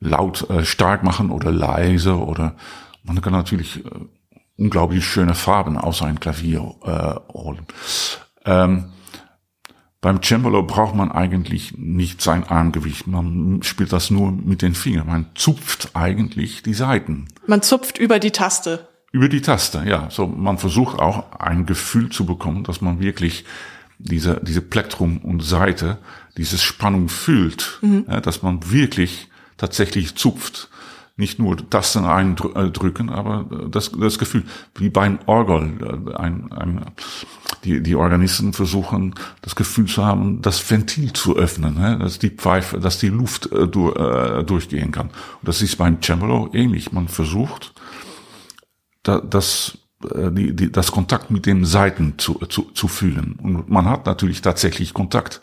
laut 0.00 0.48
äh, 0.48 0.64
stark 0.64 1.02
machen 1.02 1.30
oder 1.30 1.50
leise 1.52 2.16
oder 2.16 2.56
man 3.02 3.20
kann 3.20 3.32
natürlich 3.32 3.84
äh, 3.84 3.90
unglaublich 4.56 5.04
schöne 5.04 5.34
Farben 5.34 5.76
aus 5.76 6.02
einem 6.02 6.20
Klavier 6.20 6.74
äh, 6.84 7.32
holen. 7.32 7.66
Ähm, 8.44 8.92
beim 10.00 10.22
Cembalo 10.22 10.62
braucht 10.62 10.94
man 10.94 11.10
eigentlich 11.10 11.78
nicht 11.78 12.20
sein 12.20 12.44
Armgewicht. 12.44 13.06
Man 13.06 13.62
spielt 13.62 13.92
das 13.92 14.10
nur 14.10 14.32
mit 14.32 14.60
den 14.60 14.74
Fingern. 14.74 15.06
Man 15.06 15.26
zupft 15.34 15.90
eigentlich 15.94 16.62
die 16.62 16.74
Saiten. 16.74 17.28
Man 17.46 17.62
zupft 17.62 17.98
über 17.98 18.18
die 18.18 18.30
Taste. 18.30 18.86
Über 19.14 19.28
die 19.28 19.42
Taste, 19.42 19.84
ja. 19.86 20.08
So, 20.10 20.26
man 20.26 20.58
versucht 20.58 20.98
auch 20.98 21.38
ein 21.38 21.66
Gefühl 21.66 22.08
zu 22.08 22.26
bekommen, 22.26 22.64
dass 22.64 22.80
man 22.80 22.98
wirklich 22.98 23.44
diese, 24.00 24.40
diese 24.42 24.60
Plektrum 24.60 25.18
und 25.18 25.40
Seite, 25.40 25.98
diese 26.36 26.58
Spannung 26.58 27.08
fühlt, 27.08 27.78
mhm. 27.80 28.06
ja, 28.08 28.20
dass 28.20 28.42
man 28.42 28.72
wirklich 28.72 29.28
tatsächlich 29.56 30.16
zupft. 30.16 30.68
nicht 31.16 31.38
nur 31.38 31.56
Tasten 31.70 32.04
eindrücken, 32.04 33.08
aber 33.08 33.46
das, 33.70 33.92
das 33.92 34.18
Gefühl, 34.18 34.42
wie 34.74 34.90
beim 34.90 35.20
Orgel, 35.26 36.12
ein, 36.16 36.50
ein, 36.50 36.84
die, 37.62 37.84
die 37.84 37.94
Organisten 37.94 38.52
versuchen, 38.52 39.14
das 39.42 39.54
Gefühl 39.54 39.86
zu 39.86 40.04
haben, 40.04 40.42
das 40.42 40.68
Ventil 40.68 41.12
zu 41.12 41.36
öffnen, 41.36 41.74
ne? 41.74 42.00
dass 42.00 42.18
die 42.18 42.30
Pfeife, 42.30 42.80
dass 42.80 42.98
die 42.98 43.10
Luft 43.10 43.52
äh, 43.52 43.68
durch, 43.68 43.94
äh, 43.94 44.42
durchgehen 44.42 44.90
kann. 44.90 45.06
Und 45.06 45.46
das 45.46 45.62
ist 45.62 45.76
beim 45.76 46.02
Cembalo 46.02 46.50
ähnlich. 46.52 46.90
Man 46.90 47.06
versucht, 47.06 47.73
das 49.04 49.78
äh, 50.12 50.30
die, 50.30 50.54
die, 50.54 50.72
das 50.72 50.92
Kontakt 50.92 51.30
mit 51.30 51.46
den 51.46 51.64
Seiten 51.64 52.14
zu, 52.18 52.34
zu, 52.48 52.62
zu 52.74 52.88
fühlen. 52.88 53.38
Und 53.42 53.68
man 53.68 53.88
hat 53.88 54.06
natürlich 54.06 54.42
tatsächlich 54.42 54.94
Kontakt. 54.94 55.40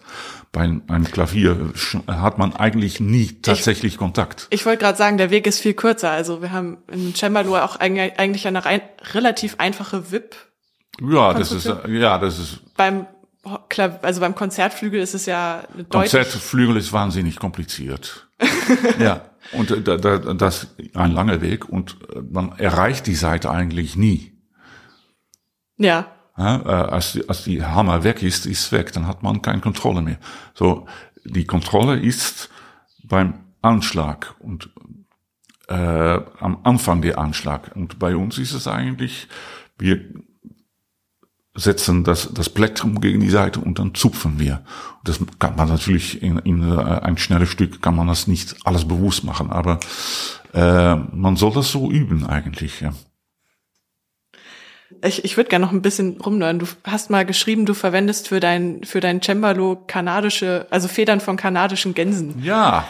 Bei 0.52 0.62
einem 0.62 1.06
Klavier 1.06 1.72
hat 2.08 2.38
man 2.38 2.54
eigentlich 2.54 3.00
nie 3.00 3.40
tatsächlich 3.42 3.94
ich, 3.94 3.98
Kontakt. 3.98 4.48
Ich 4.50 4.66
wollte 4.66 4.84
gerade 4.84 4.98
sagen, 4.98 5.18
der 5.18 5.30
Weg 5.30 5.48
ist 5.48 5.60
viel 5.60 5.74
kürzer. 5.74 6.12
Also 6.12 6.42
wir 6.42 6.52
haben 6.52 6.78
im 6.92 7.16
Cembalo 7.16 7.56
auch 7.58 7.78
eigentlich 7.78 8.46
eine 8.48 8.66
rein, 8.66 8.82
relativ 9.14 9.56
einfache 9.60 10.12
WIP. 10.12 10.36
Ja, 11.02 11.34
das 11.34 11.54
ist 11.54 11.72
ja, 11.88 12.18
das 12.18 12.38
ist 12.38 12.76
beim 12.76 13.08
also 13.44 14.22
beim 14.22 14.36
Konzertflügel 14.36 15.02
ist 15.02 15.16
es 15.16 15.26
ja 15.26 15.64
deutlich. 15.72 15.90
Konzertflügel 15.90 16.78
ist 16.78 16.94
wahnsinnig 16.94 17.38
kompliziert. 17.38 18.28
ja, 19.00 19.31
und 19.54 19.72
äh, 19.72 19.82
da, 19.82 19.98
da, 19.98 20.18
das 20.18 20.76
ein 20.94 21.12
langer 21.12 21.42
Weg 21.42 21.68
und 21.68 21.98
äh, 22.14 22.22
man 22.22 22.54
erreicht 22.58 23.08
die 23.08 23.16
Seite 23.16 23.50
eigentlich 23.52 23.96
nie. 23.96 24.34
Ja. 25.78 26.08
ja 26.38 26.62
äh, 26.62 26.92
als, 26.92 27.14
die, 27.14 27.28
als 27.28 27.44
die 27.44 27.64
Hammer 27.64 28.04
weg 28.04 28.24
ist, 28.24 28.46
ist 28.46 28.72
weg, 28.72 28.94
dann 28.94 29.08
hat 29.08 29.24
man 29.24 29.42
keine 29.42 29.62
Kontrolle 29.62 30.02
mehr. 30.02 30.18
So, 30.54 30.88
die 31.26 31.46
Kontrolle 31.46 32.00
ist 32.00 32.50
beim 33.04 33.40
Anschlag 33.62 34.36
und 34.40 34.70
äh, 35.68 35.74
am 35.74 36.60
Anfang 36.64 37.02
der 37.02 37.18
Anschlag. 37.18 37.76
Und 37.76 38.00
bei 38.00 38.16
uns 38.16 38.38
ist 38.38 38.54
es 38.54 38.68
eigentlich, 38.68 39.28
wir 39.78 40.04
setzen 41.54 42.04
das, 42.04 42.34
das 42.34 42.50
Plektrum 42.50 43.02
gegen 43.02 43.20
die 43.20 43.30
Seite 43.30 43.60
und 43.60 43.78
dann 43.78 43.94
zupfen 43.94 44.40
wir. 44.40 44.62
Das 45.04 45.20
kann 45.40 45.56
man 45.56 45.68
natürlich 45.68 46.22
in, 46.24 46.38
in 46.40 46.64
äh, 46.64 46.82
ein 46.82 47.18
schnelles 47.18 47.50
Stück 47.50 47.82
kann 47.82 47.96
man 47.96 48.08
das 48.08 48.28
nicht 48.28 48.56
alles 48.64 48.88
bewusst 48.88 49.24
machen, 49.24 49.52
aber 49.52 49.80
äh, 50.54 50.96
man 50.96 51.36
soll 51.36 51.52
das 51.54 51.72
so 51.72 51.92
üben 51.92 52.26
eigentlich. 52.26 52.80
Ja. 52.80 52.94
Ich, 55.04 55.26
ich 55.26 55.36
würde 55.36 55.50
gerne 55.50 55.66
noch 55.66 55.74
ein 55.74 55.82
bisschen 55.82 56.22
rumnören. 56.22 56.60
Du 56.60 56.68
hast 56.84 57.10
mal 57.10 57.26
geschrieben, 57.26 57.66
du 57.66 57.74
verwendest 57.74 58.28
für 58.28 58.40
dein 58.40 58.84
für 58.84 59.00
dein 59.00 59.22
Cembalo 59.22 59.84
kanadische, 59.88 60.68
also 60.70 60.88
Federn 60.88 61.20
von 61.20 61.38
kanadischen 61.38 61.94
Gänsen. 61.94 62.42
Ja. 62.44 62.86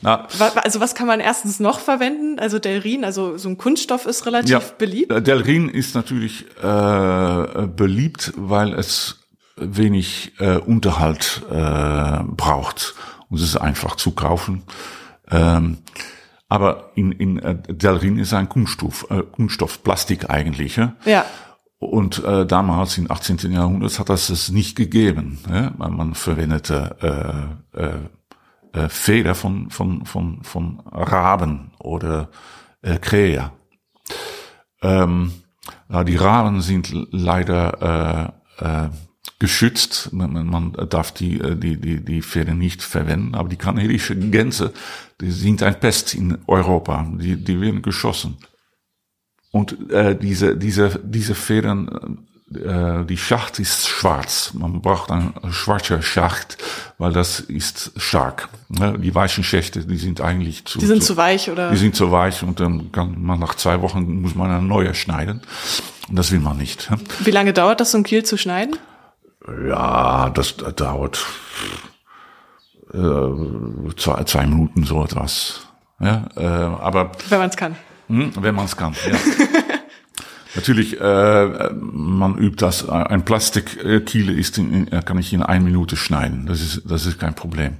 Na, 0.00 0.26
also 0.56 0.80
was 0.80 0.94
kann 0.94 1.06
man 1.06 1.20
erstens 1.20 1.60
noch 1.60 1.80
verwenden? 1.80 2.38
Also 2.38 2.58
Delrin, 2.58 3.04
also 3.04 3.36
so 3.38 3.48
ein 3.48 3.58
Kunststoff 3.58 4.06
ist 4.06 4.26
relativ 4.26 4.50
ja, 4.50 4.60
beliebt. 4.78 5.12
Äh, 5.12 5.22
Delrin 5.22 5.68
ist 5.68 5.94
natürlich 5.94 6.44
äh, 6.62 7.66
beliebt, 7.66 8.32
weil 8.36 8.74
es 8.74 9.20
wenig 9.56 10.32
äh, 10.38 10.56
Unterhalt 10.56 11.42
äh, 11.50 12.22
braucht 12.24 12.94
und 13.28 13.38
es 13.38 13.44
ist 13.44 13.56
einfach 13.56 13.96
zu 13.96 14.12
kaufen. 14.12 14.64
Ähm, 15.30 15.78
aber 16.48 16.90
in, 16.96 17.12
in 17.12 17.38
äh, 17.38 17.56
Delrin 17.68 18.18
ist 18.18 18.34
ein 18.34 18.48
Kunststoff, 18.48 19.06
äh, 19.10 19.22
Kunststoff, 19.22 19.82
Plastik 19.82 20.28
eigentlich. 20.28 20.76
Ja. 20.76 20.94
ja. 21.06 21.24
Und 21.78 22.22
äh, 22.24 22.46
damals 22.46 22.98
im 22.98 23.10
18. 23.10 23.50
Jahrhundert 23.50 23.98
hat 23.98 24.08
das 24.08 24.28
es 24.28 24.50
nicht 24.50 24.76
gegeben. 24.76 25.38
Ja? 25.50 25.72
Man 25.78 26.14
verwendete 26.14 27.56
äh, 27.74 27.80
äh, 27.80 27.94
äh, 28.72 28.88
Feder 28.88 29.34
von, 29.34 29.70
von, 29.70 30.04
von, 30.04 30.42
von 30.42 30.80
Raben 30.90 31.72
oder 31.78 32.30
äh, 32.82 32.98
Krähe. 32.98 33.52
Ähm, 34.82 35.32
die 36.06 36.16
Raben 36.16 36.60
sind 36.60 36.92
leider 37.10 38.32
äh, 38.58 38.64
äh, 38.64 38.88
geschützt. 39.38 40.12
Man, 40.12 40.46
man 40.46 40.72
darf 40.88 41.12
die, 41.12 41.40
äh, 41.40 41.56
die, 41.56 41.76
die, 41.76 42.04
die 42.04 42.22
Fäden 42.22 42.58
nicht 42.58 42.82
verwenden, 42.82 43.34
aber 43.34 43.48
die 43.48 43.56
kanadische 43.56 44.16
Gänse, 44.16 44.72
die 45.20 45.30
sind 45.30 45.62
ein 45.62 45.78
Pest 45.78 46.14
in 46.14 46.38
Europa. 46.46 47.06
Die, 47.18 47.36
die 47.36 47.60
werden 47.60 47.82
geschossen. 47.82 48.38
Und 49.50 49.90
äh, 49.90 50.16
diese, 50.16 50.56
diese, 50.56 50.98
diese 51.04 51.34
Federn 51.34 52.26
äh, 52.56 53.04
die 53.04 53.16
Schacht 53.16 53.58
ist 53.58 53.88
schwarz. 53.88 54.52
Man 54.54 54.80
braucht 54.80 55.10
einen 55.10 55.34
schwarzen 55.50 56.02
Schacht, 56.02 56.58
weil 56.98 57.12
das 57.12 57.40
ist 57.40 57.92
stark. 57.96 58.48
Ne? 58.68 58.98
Die 58.98 59.14
weichen 59.14 59.44
Schächte, 59.44 59.84
die 59.84 59.96
sind 59.96 60.20
eigentlich 60.20 60.64
zu. 60.64 60.78
Die 60.78 60.86
sind 60.86 61.02
zu, 61.02 61.14
zu, 61.14 61.16
weich, 61.16 61.50
oder? 61.50 61.70
Die 61.70 61.76
sind 61.76 61.94
zu 61.94 62.10
weich 62.10 62.42
und 62.42 62.60
dann 62.60 62.92
kann 62.92 63.22
man 63.22 63.38
nach 63.38 63.54
zwei 63.54 63.80
Wochen 63.82 64.22
muss 64.22 64.34
man 64.34 64.50
eine 64.50 64.62
neue 64.62 64.94
schneiden. 64.94 65.42
Und 66.08 66.18
das 66.18 66.32
will 66.32 66.40
man 66.40 66.56
nicht. 66.56 66.90
Wie 67.20 67.30
lange 67.30 67.52
dauert 67.52 67.80
das, 67.80 67.92
so 67.92 67.98
ein 67.98 68.04
Kiel 68.04 68.24
zu 68.24 68.36
schneiden? 68.36 68.76
Ja, 69.68 70.30
das, 70.30 70.56
das 70.56 70.74
dauert 70.74 71.26
äh, 72.92 73.94
zwei, 73.96 74.24
zwei 74.24 74.46
Minuten 74.46 74.84
so 74.84 75.04
etwas. 75.04 75.66
Ja, 76.00 76.26
äh, 76.36 76.44
aber 76.44 77.12
wenn 77.28 77.38
man 77.38 77.48
es 77.48 77.56
kann. 77.56 77.76
Hm, 78.08 78.32
wenn 78.38 78.54
man 78.54 78.64
es 78.66 78.76
kann. 78.76 78.94
Ja. 79.08 79.16
Natürlich, 80.54 81.00
äh, 81.00 81.70
man 81.72 82.36
übt 82.36 82.56
das. 82.64 82.88
Ein 82.88 83.24
Plastikkiele 83.24 84.32
ist 84.32 84.58
in, 84.58 84.88
kann 85.04 85.18
ich 85.18 85.32
in 85.32 85.42
einer 85.42 85.64
Minute 85.64 85.96
schneiden. 85.96 86.46
Das 86.46 86.60
ist, 86.60 86.82
das 86.84 87.06
ist 87.06 87.18
kein 87.18 87.34
Problem. 87.34 87.78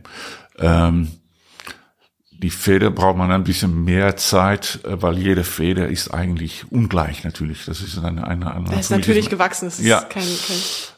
Ähm, 0.58 1.08
die 2.42 2.50
Feder 2.50 2.90
braucht 2.90 3.16
man 3.16 3.30
ein 3.30 3.44
bisschen 3.44 3.84
mehr 3.84 4.16
Zeit, 4.16 4.80
äh, 4.84 5.00
weil 5.00 5.16
jede 5.16 5.44
Feder 5.44 5.88
ist 5.88 6.12
eigentlich 6.12 6.70
ungleich 6.70 7.22
natürlich. 7.24 7.64
Das 7.66 7.80
ist 7.80 7.98
eine, 7.98 8.26
eine, 8.26 8.52
eine 8.52 8.70
das 8.70 8.80
ist 8.80 8.90
natürlich 8.90 9.30
gewachsen. 9.30 9.66
Das 9.66 9.78
ist 9.78 9.86
ja, 9.86 10.00
kein, 10.00 10.24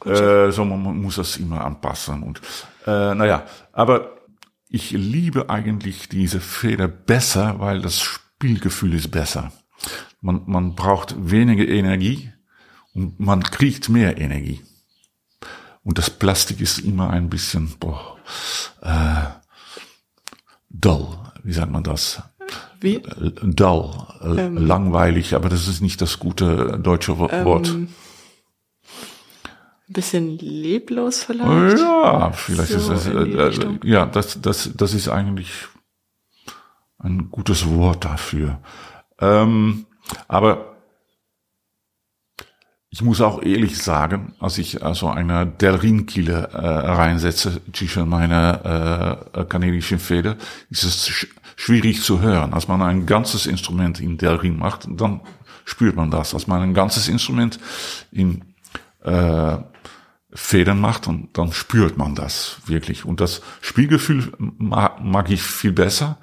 kein 0.00 0.12
äh, 0.12 0.52
so 0.52 0.64
man 0.64 1.02
muss 1.02 1.16
das 1.16 1.36
immer 1.36 1.62
anpassen 1.64 2.22
und 2.22 2.40
äh, 2.86 3.14
naja, 3.14 3.44
aber 3.72 4.16
ich 4.68 4.90
liebe 4.92 5.50
eigentlich 5.50 6.08
diese 6.08 6.40
Feder 6.40 6.88
besser, 6.88 7.60
weil 7.60 7.80
das 7.80 8.00
Spielgefühl 8.00 8.94
ist 8.94 9.10
besser. 9.10 9.52
Man, 10.20 10.42
man 10.46 10.74
braucht 10.74 11.14
weniger 11.30 11.66
Energie 11.66 12.32
und 12.94 13.20
man 13.20 13.42
kriegt 13.42 13.88
mehr 13.88 14.18
Energie. 14.18 14.60
Und 15.82 15.98
das 15.98 16.10
Plastik 16.10 16.60
ist 16.60 16.78
immer 16.78 17.10
ein 17.10 17.28
bisschen 17.28 17.74
boah, 17.78 18.16
äh, 18.80 19.24
dull. 20.70 21.18
Wie 21.42 21.52
sagt 21.52 21.70
man 21.70 21.84
das? 21.84 22.22
Wie? 22.80 22.96
Äh, 22.96 23.32
dull, 23.42 23.90
äh, 24.22 24.46
ähm, 24.46 24.56
langweilig, 24.56 25.34
aber 25.34 25.50
das 25.50 25.68
ist 25.68 25.82
nicht 25.82 26.00
das 26.00 26.18
gute 26.18 26.78
deutsche 26.78 27.18
Wort. 27.18 27.68
Ähm, 27.68 27.88
bisschen 29.88 30.38
leblos 30.38 31.24
vielleicht? 31.24 31.78
Ja, 31.78 32.32
vielleicht 32.32 32.72
so 32.72 32.78
ist 32.78 32.88
das, 32.88 33.06
äh, 33.06 33.78
ja, 33.84 34.06
das, 34.06 34.40
das, 34.40 34.70
das 34.74 34.94
ist 34.94 35.08
eigentlich 35.08 35.50
ein 36.98 37.30
gutes 37.30 37.68
Wort 37.68 38.04
dafür. 38.04 38.60
Ähm, 39.24 39.86
aber 40.28 40.74
ich 42.90 43.02
muss 43.02 43.20
auch 43.20 43.42
ehrlich 43.42 43.78
sagen, 43.78 44.34
als 44.38 44.58
ich 44.58 44.84
also 44.84 45.08
eine 45.08 45.46
Delrin-Kille 45.46 46.50
äh, 46.52 46.56
reinsetze 46.56 47.60
zwischen 47.72 48.08
meine 48.08 49.26
äh, 49.34 49.44
kanadischen 49.46 49.98
Feder, 49.98 50.36
ist 50.70 50.84
es 50.84 51.08
sch 51.08 51.26
schwierig 51.56 52.02
zu 52.02 52.20
hören. 52.20 52.52
Als 52.52 52.68
man 52.68 52.82
ein 52.82 53.06
ganzes 53.06 53.46
Instrument 53.46 54.00
in 54.00 54.18
Delrin 54.18 54.58
macht, 54.58 54.86
dann 54.88 55.20
spürt 55.64 55.96
man 55.96 56.10
das. 56.10 56.34
Als 56.34 56.46
man 56.46 56.62
ein 56.62 56.74
ganzes 56.74 57.08
Instrument 57.08 57.58
in 58.10 58.44
äh, 59.02 59.56
Federn 60.32 60.80
macht, 60.80 61.06
und 61.06 61.36
dann 61.38 61.52
spürt 61.52 61.96
man 61.96 62.14
das 62.14 62.58
wirklich. 62.66 63.04
Und 63.04 63.20
das 63.20 63.40
Spielgefühl 63.60 64.32
mag, 64.38 65.02
mag 65.02 65.30
ich 65.30 65.42
viel 65.42 65.72
besser. 65.72 66.18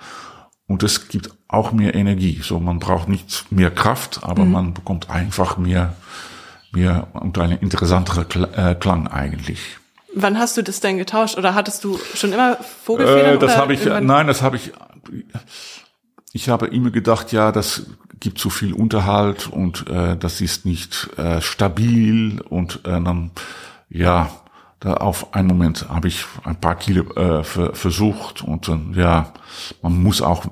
Und 0.72 0.84
es 0.84 1.10
gibt 1.10 1.30
auch 1.50 1.74
mehr 1.74 1.96
Energie. 1.96 2.40
So, 2.42 2.58
man 2.62 2.80
braucht 2.80 3.10
nicht 3.10 3.52
mehr 3.52 3.72
Kraft, 3.72 4.22
aber 4.24 4.46
mhm. 4.46 4.52
man 4.52 4.74
bekommt 4.74 5.10
einfach 5.10 5.58
mehr, 5.58 5.98
mehr 6.72 7.08
und 7.12 7.38
eine 7.38 7.58
interessantere 7.58 8.26
äh, 8.56 8.76
Klang 8.76 9.10
eigentlich. 9.10 9.60
Wann 10.16 10.40
hast 10.40 10.56
du 10.56 10.62
das 10.62 10.80
denn 10.80 10.98
getauscht? 10.98 11.38
Oder 11.38 11.56
hattest 11.56 11.84
du 11.84 12.00
schon 12.16 12.32
immer 12.32 12.56
Vogelfedern? 12.86 13.36
Äh, 13.36 13.40
das 13.40 13.58
habe 13.58 13.74
ich, 13.74 13.84
nein, 13.84 14.28
das 14.28 14.42
habe 14.42 14.56
ich, 14.56 14.72
ich 16.32 16.48
habe 16.48 16.68
immer 16.68 16.90
gedacht, 16.90 17.34
ja, 17.34 17.52
das 17.52 17.88
gibt 18.22 18.38
zu 18.38 18.50
viel 18.50 18.72
Unterhalt 18.72 19.48
und 19.48 19.90
äh, 19.90 20.16
das 20.16 20.40
ist 20.40 20.66
nicht 20.66 21.10
äh, 21.18 21.42
stabil 21.42 22.40
und 22.40 22.86
äh, 22.86 23.02
dann, 23.02 23.32
ja, 23.90 24.30
da 24.82 24.96
auf 24.96 25.34
einen 25.36 25.48
Moment 25.48 25.88
habe 25.90 26.08
ich 26.08 26.26
ein 26.44 26.60
paar 26.60 26.76
Kilo 26.76 27.14
äh, 27.14 27.44
versucht 27.44 28.44
und 28.44 28.68
dann, 28.68 28.94
ja, 28.96 29.32
man 29.84 30.02
muss 30.02 30.24
auch 30.24 30.46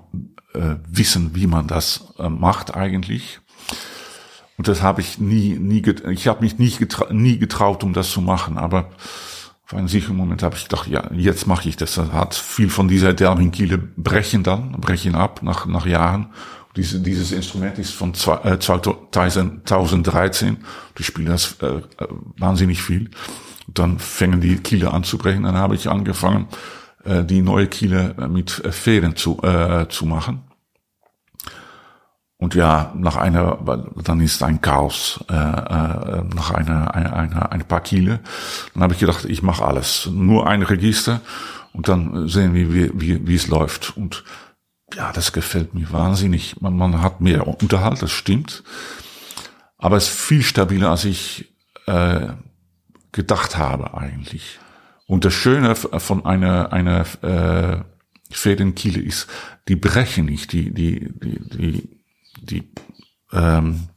äh, 0.54 0.76
wissen, 0.88 1.32
wie 1.34 1.48
man 1.48 1.68
das 1.68 2.14
äh, 2.20 2.30
macht 2.30 2.76
eigentlich. 2.76 3.40
Und 4.58 4.68
das 4.68 4.84
habe 4.84 5.02
ich 5.02 5.18
nie, 5.18 5.58
nie, 5.58 5.82
ich 6.12 6.28
habe 6.28 6.42
mich 6.42 6.60
nie, 6.60 6.70
getra 6.70 7.12
nie 7.12 7.40
getraut, 7.40 7.84
um 7.84 7.94
das 7.94 8.12
zu 8.12 8.22
machen. 8.22 8.60
Aber 8.60 8.92
auf 9.66 9.74
einen 9.74 9.88
sicheren 9.88 10.18
Moment 10.18 10.44
habe 10.44 10.56
ich 10.56 10.64
gedacht, 10.64 10.88
ja, 10.88 11.10
jetzt 11.12 11.48
mache 11.48 11.68
ich 11.68 11.76
das. 11.76 11.96
Das 11.96 12.12
hat 12.12 12.36
viel 12.36 12.70
von 12.70 12.88
dieser 12.88 13.14
Delvin-Kiele 13.14 13.80
brechen 13.80 14.44
dann, 14.44 14.74
brechen 14.74 15.16
ab 15.16 15.42
nach, 15.42 15.66
nach 15.66 15.88
Jahren. 15.88 16.34
Diese, 16.76 17.00
dieses 17.00 17.32
Instrument 17.32 17.80
ist 17.80 17.94
von 17.94 18.14
zwei, 18.14 18.36
äh, 18.44 18.60
2013. 18.60 20.58
Die 21.00 21.04
spielen 21.04 21.30
das 21.30 21.56
äh, 21.62 21.78
äh, 21.78 21.82
wahnsinnig 22.38 22.84
viel. 22.84 23.10
Dann 23.74 24.00
fängen 24.00 24.42
die 24.42 24.58
Kiele 24.58 24.92
an 24.92 25.04
zu 25.04 25.18
brechen. 25.18 25.44
Dann 25.44 25.56
habe 25.56 25.76
ich 25.76 25.90
angefangen, 25.90 26.48
äh, 27.04 27.24
die 27.24 27.42
neue 27.42 27.68
Kiele 27.68 28.16
mit 28.30 28.64
äh, 28.64 28.72
Fäden 28.72 29.16
zu, 29.16 29.42
äh, 29.44 29.88
zu 29.90 30.06
machen. 30.06 30.44
Und 32.42 32.56
ja, 32.56 32.94
nach 32.96 33.18
einer, 33.18 33.60
dann 34.02 34.22
ist 34.22 34.42
ein 34.44 34.62
Chaos, 34.62 35.20
äh, 35.30 35.34
äh, 35.34 36.24
nach 36.34 36.52
einer, 36.52 36.96
einer, 36.96 37.14
einer, 37.14 37.52
ein 37.52 37.66
paar 37.66 37.82
Kiele. 37.82 38.22
Dann 38.74 38.84
habe 38.84 38.94
ich 38.94 39.00
gedacht, 39.00 39.26
ich 39.26 39.44
mache 39.44 39.66
alles, 39.66 40.08
nur 40.10 40.48
ein 40.48 40.64
Register 40.64 41.20
und 41.74 41.90
dann 41.90 42.30
sehen 42.30 42.54
wir, 42.54 42.74
wie, 42.74 42.92
wie, 42.94 43.28
wie 43.28 43.36
es 43.36 43.48
läuft. 43.48 43.98
Und 43.98 44.24
ja, 44.96 45.12
das 45.12 45.34
gefällt 45.34 45.74
mir 45.74 45.92
wahnsinnig. 45.92 46.62
Man, 46.62 46.78
man 46.78 47.02
hat 47.02 47.20
mehr 47.20 47.46
Unterhalt, 47.46 48.02
das 48.02 48.12
stimmt. 48.12 48.64
Aber 49.78 49.98
es 49.98 50.10
ist 50.10 50.20
viel 50.20 50.42
stabiler, 50.42 50.92
als 50.92 51.04
ich 51.04 51.54
äh, 51.88 52.28
gedacht 53.12 53.58
habe 53.58 53.96
eigentlich. 53.96 54.60
Und 55.08 55.26
das 55.26 55.34
Schöne 55.34 55.76
von 55.76 56.26
einer, 56.26 56.72
einer 56.72 57.06
äh, 57.24 57.84
Fädenkiele 58.32 59.02
ist, 59.02 59.28
die 59.68 59.76
brechen 59.76 60.26
nicht, 60.26 60.52
die, 60.52 60.72
die, 60.72 61.10
die, 61.20 61.40
die 61.50 62.00
die, 62.42 62.70
ähm, 63.34 63.90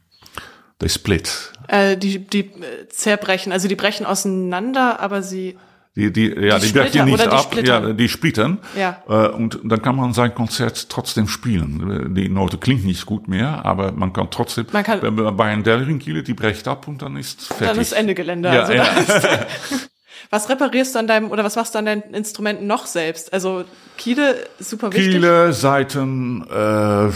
die 0.81 0.89
Split. 0.89 1.51
Äh, 1.67 1.97
die, 1.97 2.19
die 2.19 2.51
zerbrechen, 2.89 3.51
also 3.51 3.67
die 3.67 3.75
brechen 3.75 4.05
auseinander, 4.05 4.99
aber 4.99 5.23
sie 5.23 5.57
die, 5.95 6.11
die, 6.11 6.27
ja, 6.27 6.57
die, 6.57 6.67
die 6.67 6.73
brechen 6.73 7.05
nicht 7.05 7.27
ab, 7.27 7.43
splittern. 7.43 7.87
ja, 7.87 7.93
die 7.93 8.09
splittern. 8.09 8.57
Ja. 8.75 9.03
Äh, 9.07 9.27
und 9.29 9.59
dann 9.63 9.81
kann 9.81 9.95
man 9.95 10.13
sein 10.13 10.33
Konzert 10.33 10.89
trotzdem 10.89 11.27
spielen. 11.27 12.15
Die 12.15 12.29
Note 12.29 12.57
klingt 12.57 12.83
nicht 12.83 13.05
gut 13.05 13.27
mehr, 13.27 13.63
aber 13.63 13.91
man 13.91 14.11
kann 14.11 14.31
trotzdem, 14.31 14.65
man 14.71 14.83
kann, 14.83 15.01
bei 15.37 15.45
einem 15.45 15.63
Delringkiele, 15.63 16.23
die 16.23 16.33
brecht 16.33 16.67
ab 16.67 16.87
und 16.87 17.03
dann 17.03 17.15
ist 17.15 17.43
fertig. 17.43 17.67
Dann 17.67 17.79
ist 17.79 17.91
Ende 17.91 18.15
Gelände. 18.15 18.49
Ja, 18.49 18.61
also 18.63 18.73
ja. 18.73 18.85
was 20.31 20.49
reparierst 20.49 20.95
du 20.95 20.99
an 20.99 21.05
deinem, 21.05 21.29
oder 21.29 21.43
was 21.43 21.55
machst 21.55 21.75
du 21.75 21.79
an 21.79 21.85
deinen 21.85 22.01
Instrumenten 22.13 22.65
noch 22.65 22.87
selbst? 22.87 23.31
Also 23.31 23.65
Kiele, 23.95 24.47
super 24.59 24.91
wichtig. 24.91 25.11
Kiele, 25.11 25.53
Seiten, 25.53 26.43
äh, 26.49 27.09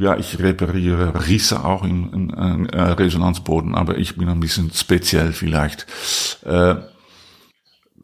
ja, 0.00 0.16
ich 0.18 0.40
repariere 0.40 1.28
Risse 1.28 1.64
auch 1.64 1.84
in, 1.84 2.12
in, 2.12 2.30
in 2.30 2.68
äh, 2.70 2.80
Resonanzboden, 2.80 3.76
aber 3.76 3.98
ich 3.98 4.16
bin 4.16 4.28
ein 4.28 4.40
bisschen 4.40 4.72
speziell 4.74 5.32
vielleicht. 5.32 5.86
Äh, 6.44 6.74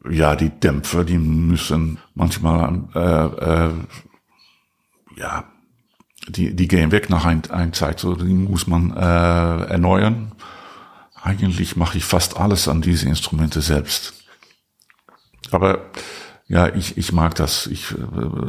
ja, 0.09 0.35
die 0.35 0.49
Dämpfer, 0.49 1.03
die 1.03 1.17
müssen 1.17 1.99
manchmal, 2.13 2.83
äh, 2.93 3.69
äh, 3.69 3.73
ja, 5.17 5.45
die, 6.27 6.55
die 6.55 6.67
gehen 6.67 6.91
weg 6.91 7.09
nach 7.09 7.25
ein, 7.25 7.43
ein 7.51 7.73
Zeit, 7.73 7.99
so 7.99 8.15
die 8.15 8.33
muss 8.33 8.67
man 8.67 8.91
äh, 8.95 9.65
erneuern. 9.65 10.31
Eigentlich 11.21 11.75
mache 11.75 11.97
ich 11.97 12.05
fast 12.05 12.37
alles 12.37 12.67
an 12.67 12.81
diese 12.81 13.07
Instrumente 13.07 13.61
selbst. 13.61 14.13
Aber 15.51 15.91
ja, 16.47 16.73
ich, 16.75 16.97
ich 16.97 17.11
mag 17.11 17.33
das. 17.35 17.65
Ich, 17.67 17.91
äh, 17.91 17.95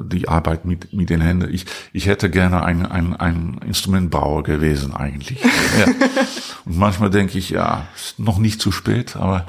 die 0.04 0.28
Arbeit 0.28 0.64
mit, 0.66 0.92
mit 0.92 1.08
den 1.08 1.20
Händen. 1.22 1.52
Ich, 1.52 1.64
ich 1.92 2.06
hätte 2.06 2.28
gerne 2.28 2.62
ein, 2.62 2.84
ein, 2.84 3.16
ein 3.16 3.60
Instrumentbauer 3.66 4.42
gewesen 4.42 4.94
eigentlich. 4.94 5.42
ja. 5.78 5.86
Und 6.66 6.76
manchmal 6.76 7.10
denke 7.10 7.38
ich, 7.38 7.50
ja, 7.50 7.86
ist 7.94 8.18
noch 8.18 8.38
nicht 8.38 8.60
zu 8.60 8.72
spät, 8.72 9.16
aber 9.16 9.46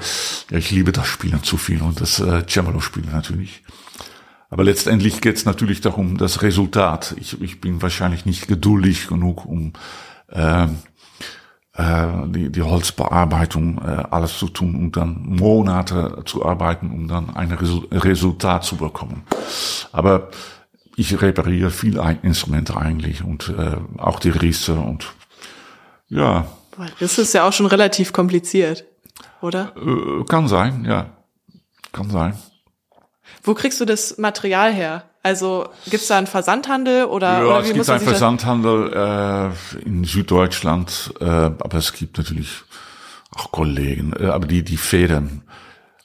ja, 0.50 0.58
ich 0.58 0.70
liebe 0.70 0.92
das 0.92 1.08
Spielen 1.08 1.42
zu 1.42 1.56
viel 1.56 1.82
und 1.82 2.00
das 2.00 2.20
äh, 2.20 2.46
Cembalo-Spielen 2.46 3.10
natürlich. 3.10 3.64
Aber 4.50 4.62
letztendlich 4.62 5.20
geht 5.20 5.36
es 5.36 5.44
natürlich 5.44 5.80
darum, 5.80 6.16
das 6.16 6.42
Resultat. 6.42 7.16
Ich, 7.18 7.40
ich 7.42 7.60
bin 7.60 7.82
wahrscheinlich 7.82 8.24
nicht 8.24 8.46
geduldig 8.46 9.08
genug, 9.08 9.44
um 9.46 9.72
äh, 10.28 10.64
äh, 10.64 10.68
die, 12.26 12.50
die 12.50 12.62
Holzbearbeitung 12.62 13.78
äh, 13.78 14.04
alles 14.10 14.38
zu 14.38 14.48
tun 14.48 14.74
und 14.74 14.96
dann 14.96 15.22
Monate 15.26 16.22
zu 16.24 16.44
arbeiten, 16.44 16.90
um 16.90 17.06
dann 17.06 17.36
ein 17.36 17.52
Resu 17.52 17.84
Resultat 17.92 18.64
zu 18.64 18.76
bekommen. 18.76 19.22
Aber 19.92 20.30
ich 20.96 21.20
repariere 21.22 21.70
viel 21.70 22.00
Instrumente 22.22 22.76
eigentlich 22.76 23.22
und 23.22 23.54
äh, 23.56 23.76
auch 23.98 24.18
die 24.18 24.30
Risse 24.30 24.74
und 24.74 25.12
ja. 26.08 26.48
Das 27.00 27.18
ist 27.18 27.34
ja 27.34 27.46
auch 27.46 27.52
schon 27.52 27.66
relativ 27.66 28.12
kompliziert, 28.12 28.84
oder? 29.40 29.72
Äh, 29.76 30.24
kann 30.24 30.48
sein, 30.48 30.84
ja. 30.84 31.10
Kann 31.92 32.10
sein. 32.10 32.36
Wo 33.42 33.54
kriegst 33.54 33.80
du 33.80 33.84
das 33.84 34.18
Material 34.18 34.72
her? 34.72 35.04
Also 35.22 35.68
gibt's 35.90 36.06
da 36.06 36.18
einen 36.18 36.26
Versandhandel 36.26 37.04
oder, 37.04 37.40
ja, 37.40 37.44
oder 37.44 37.60
es 37.60 37.72
gibt 37.72 37.88
einen 37.88 38.00
Versandhandel 38.00 38.92
äh, 38.92 39.80
in 39.84 40.04
Süddeutschland, 40.04 41.12
äh, 41.20 41.24
aber 41.24 41.74
es 41.74 41.92
gibt 41.92 42.18
natürlich 42.18 42.62
auch 43.34 43.50
Kollegen, 43.50 44.12
äh, 44.18 44.26
aber 44.26 44.46
die 44.46 44.62
die 44.62 44.76
Fäden. 44.76 45.42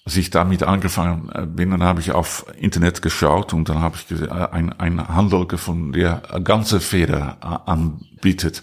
Als 0.05 0.17
ich 0.17 0.31
damit 0.31 0.63
angefangen 0.63 1.31
äh, 1.33 1.45
bin, 1.45 1.71
dann 1.71 1.83
habe 1.83 2.01
ich 2.01 2.11
auf 2.11 2.45
Internet 2.59 3.01
geschaut 3.01 3.53
und 3.53 3.69
dann 3.69 3.79
habe 3.79 3.95
ich 3.95 4.07
gesehen, 4.07 4.27
äh, 4.27 4.49
ein, 4.51 4.77
ein 4.77 5.07
Handel 5.07 5.47
gefunden, 5.47 5.93
der 5.93 6.21
ganze 6.43 6.81
Feder 6.81 7.37
äh, 7.41 7.69
anbietet. 7.71 8.61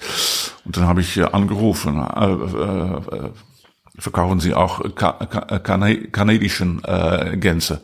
Und 0.67 0.77
dann 0.77 0.87
habe 0.87 1.01
ich 1.01 1.23
angerufen, 1.33 1.97
äh, 1.97 2.33
äh, 2.33 3.31
verkaufen 3.99 4.41
Sie 4.41 4.53
auch 4.55 4.83
ka 4.95 5.13
ka 5.13 5.59
kanadischen 5.59 6.83
äh, 6.85 7.37
Gänse? 7.39 7.81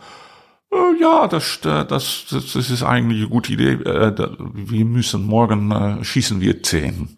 Äh, 0.72 1.00
ja, 1.00 1.26
das, 1.28 1.58
äh, 1.64 1.84
das, 1.84 2.26
das, 2.30 2.52
das 2.52 2.70
ist 2.70 2.82
eigentlich 2.82 3.20
eine 3.20 3.28
gute 3.28 3.52
Idee. 3.52 3.72
Äh, 3.72 4.14
wir 4.54 4.84
müssen 4.84 5.24
morgen 5.24 6.04
schießen 6.04 6.40
wir 6.40 6.62
zehn. 6.62 7.16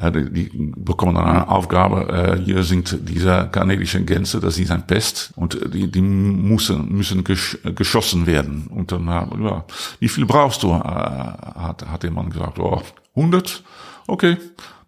Die, 0.00 0.48
bekommen 0.76 1.16
dann 1.16 1.24
eine 1.24 1.48
Aufgabe, 1.48 2.40
hier 2.44 2.62
sind 2.62 2.96
diese 3.08 3.48
kanadischen 3.50 4.06
Gänse, 4.06 4.38
das 4.38 4.56
ist 4.56 4.70
ein 4.70 4.86
Pest 4.86 5.32
und 5.34 5.58
die, 5.74 5.90
die 5.90 6.00
müssen, 6.00 6.92
müssen 6.92 7.24
geschossen 7.24 8.24
werden. 8.24 8.68
Und 8.68 8.92
dann, 8.92 9.08
ja, 9.08 9.64
wie 9.98 10.08
viel 10.08 10.24
brauchst 10.24 10.62
du? 10.62 10.72
Hat, 10.72 11.84
hat 11.84 12.02
der 12.04 12.12
Mann 12.12 12.30
gesagt, 12.30 12.60
oh, 12.60 12.80
100? 13.16 13.64
Okay, 14.06 14.36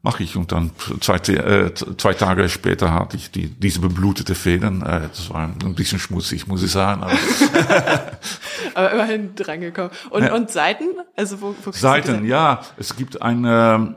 mache 0.03 0.23
ich. 0.23 0.37
Und 0.37 0.53
dann 0.53 0.71
zwei, 1.01 1.17
äh, 1.17 1.75
zwei 1.75 2.15
Tage 2.15 2.49
später 2.49 2.93
hatte 2.93 3.17
ich 3.17 3.31
die, 3.31 3.49
diese 3.49 3.81
beblutete 3.81 4.35
Federn. 4.35 4.83
Äh, 4.83 5.09
das 5.09 5.31
war 5.31 5.43
ein 5.43 5.75
bisschen 5.75 5.99
schmutzig, 5.99 6.47
muss 6.47 6.63
ich 6.63 6.71
sagen. 6.71 7.03
Aber, 7.03 7.13
aber 8.75 8.93
immerhin 8.93 9.35
drangekommen. 9.35 9.91
Und, 10.11 10.25
ja. 10.25 10.35
und 10.35 10.51
Seiten? 10.51 10.87
Also 11.17 11.41
wo, 11.41 11.55
wo 11.65 11.73
Seiten, 11.73 12.25
ja. 12.27 12.63
Es 12.77 12.97
gibt 12.97 13.23
eine, 13.23 13.95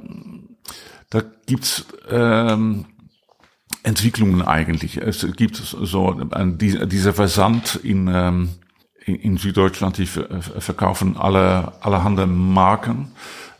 da 1.10 1.24
gibt's 1.46 1.86
ähm, 2.10 2.86
Entwicklungen 3.84 4.42
eigentlich. 4.42 4.98
Es 4.98 5.26
gibt 5.36 5.58
so 5.58 6.20
ein, 6.32 6.58
dieser 6.58 7.14
Versand 7.14 7.76
in 7.76 8.08
ähm, 8.08 8.50
in 9.06 9.38
Süddeutschland, 9.38 9.98
die 9.98 10.06
verkaufen 10.06 11.18
alle 11.18 11.74
allerhand 11.82 12.26
Marken. 12.28 13.12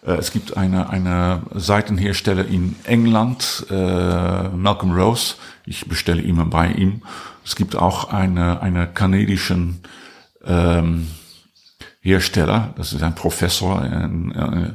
Äh, 0.06 0.14
es 0.14 0.32
gibt 0.32 0.58
eine, 0.58 0.90
eine 0.90 1.44
Seitenhersteller 1.54 2.46
in 2.46 2.76
England, 2.84 3.66
äh, 3.70 4.50
Malcolm 4.50 4.92
Rose. 4.94 5.36
Ich 5.66 5.88
bestelle 5.88 6.22
immer 6.22 6.46
bei 6.46 6.72
ihm. 6.72 7.02
Es 7.46 7.56
gibt 7.56 7.76
auch 7.76 8.12
eine, 8.12 8.62
eine 8.62 8.88
kanadischen 8.88 9.82
ähm, 10.46 11.08
Hersteller, 12.02 12.74
das 12.76 12.94
ist 12.94 13.04
ein 13.04 13.16
Professor, 13.16 13.84
äh, 13.84 14.74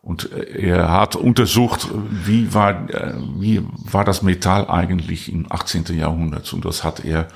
und 0.00 0.32
er 0.32 0.90
hat 0.90 1.16
untersucht, 1.16 1.88
wie 2.24 2.54
war, 2.54 2.88
äh, 2.88 3.12
wie 3.38 3.62
war 3.76 4.04
das 4.04 4.22
Metall 4.22 4.70
eigentlich 4.70 5.30
im 5.30 5.50
18. 5.50 5.84
Jahrhundert. 5.98 6.50
Und 6.54 6.64
das 6.64 6.82
hat 6.82 7.04
er 7.04 7.28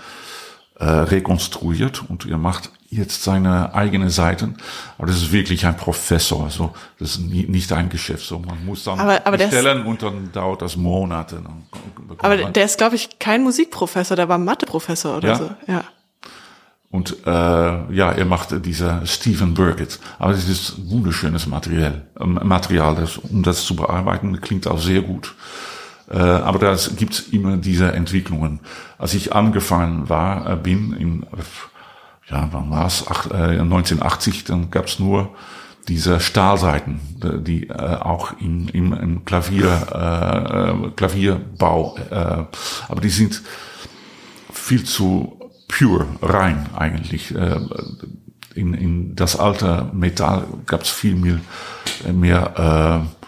äh, 0.82 0.84
rekonstruiert 0.84 2.02
und 2.08 2.26
er 2.28 2.38
macht 2.38 2.70
jetzt 2.90 3.22
seine 3.22 3.72
eigene 3.72 4.10
Seiten. 4.10 4.56
Aber 4.98 5.06
das 5.06 5.16
ist 5.16 5.30
wirklich 5.30 5.64
ein 5.64 5.76
Professor. 5.76 6.42
Also 6.42 6.74
das 6.98 7.12
ist 7.12 7.20
nicht 7.20 7.72
ein 7.72 7.88
Geschäft. 7.88 8.26
So 8.26 8.40
man 8.40 8.66
muss 8.66 8.82
dann 8.82 8.98
aber, 8.98 9.24
aber 9.24 9.38
bestellen 9.38 9.86
und 9.86 10.02
dann 10.02 10.32
dauert 10.32 10.60
das 10.60 10.76
Monate. 10.76 11.40
aber 12.18 12.36
der 12.36 12.64
ist, 12.64 12.78
glaube 12.78 12.96
ich, 12.96 13.20
kein 13.20 13.44
Musikprofessor, 13.44 14.16
der 14.16 14.28
war 14.28 14.38
Matheprofessor 14.38 15.18
oder 15.18 15.28
ja? 15.28 15.36
so. 15.36 15.50
Ja. 15.68 15.84
Und 16.90 17.16
äh, 17.26 17.30
ja, 17.30 18.10
er 18.10 18.24
macht 18.24 18.48
diese 18.66 19.02
Stephen 19.04 19.54
Burkett. 19.54 20.00
Aber 20.18 20.32
es 20.32 20.48
ist 20.48 20.90
wunderschönes 20.90 21.46
Material, 21.46 22.02
äh, 22.18 22.26
Material 22.26 22.96
das, 22.96 23.18
um 23.18 23.44
das 23.44 23.64
zu 23.64 23.76
bearbeiten, 23.76 24.40
klingt 24.40 24.66
auch 24.66 24.80
sehr 24.80 25.00
gut. 25.00 25.34
Äh, 26.12 26.18
aber 26.18 26.58
da 26.58 26.76
gibt 26.96 27.14
es 27.14 27.20
immer 27.28 27.56
diese 27.56 27.92
Entwicklungen. 27.92 28.60
Als 28.98 29.14
ich 29.14 29.34
angefangen 29.34 30.08
war, 30.08 30.50
äh, 30.50 30.56
bin 30.56 30.92
in 30.92 31.26
ja, 32.30 32.48
wann 32.52 32.70
war 32.70 32.86
es? 32.86 33.06
1980, 33.06 34.44
dann 34.44 34.70
gab 34.70 34.86
es 34.86 34.98
nur 34.98 35.30
diese 35.88 36.20
Stahlseiten, 36.20 37.00
die 37.44 37.68
äh, 37.68 37.72
auch 37.72 38.32
im, 38.40 38.68
im, 38.68 38.92
im 38.92 39.24
Klavier, 39.24 39.66
äh, 39.66 40.90
Klavierbau, 40.90 41.96
äh, 42.10 42.14
aber 42.88 43.00
die 43.00 43.10
sind 43.10 43.42
viel 44.52 44.84
zu 44.84 45.38
pure, 45.68 46.06
rein 46.22 46.66
eigentlich. 46.76 47.34
Äh, 47.34 47.58
in, 48.54 48.74
in 48.74 49.16
das 49.16 49.36
alte 49.36 49.90
Metall 49.92 50.44
gab 50.66 50.82
es 50.82 50.90
viel 50.90 51.16
mehr, 51.16 51.40
mehr 52.12 53.04
äh, 53.04 53.21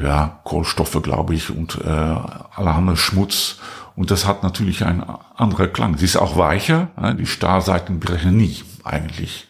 ja, 0.00 0.40
Kohlenstoffe, 0.44 1.00
glaube 1.02 1.34
ich, 1.34 1.50
und 1.50 1.78
äh, 1.84 1.88
allerhand 1.88 2.98
Schmutz. 2.98 3.58
Und 3.94 4.10
das 4.10 4.26
hat 4.26 4.42
natürlich 4.42 4.84
einen 4.84 5.04
anderen 5.36 5.72
Klang. 5.72 5.98
Sie 5.98 6.06
ist 6.06 6.16
auch 6.16 6.36
weicher, 6.36 6.88
ne? 7.00 7.14
die 7.14 7.26
Stahlseiten 7.26 8.00
brechen 8.00 8.36
nie 8.36 8.62
eigentlich. 8.84 9.48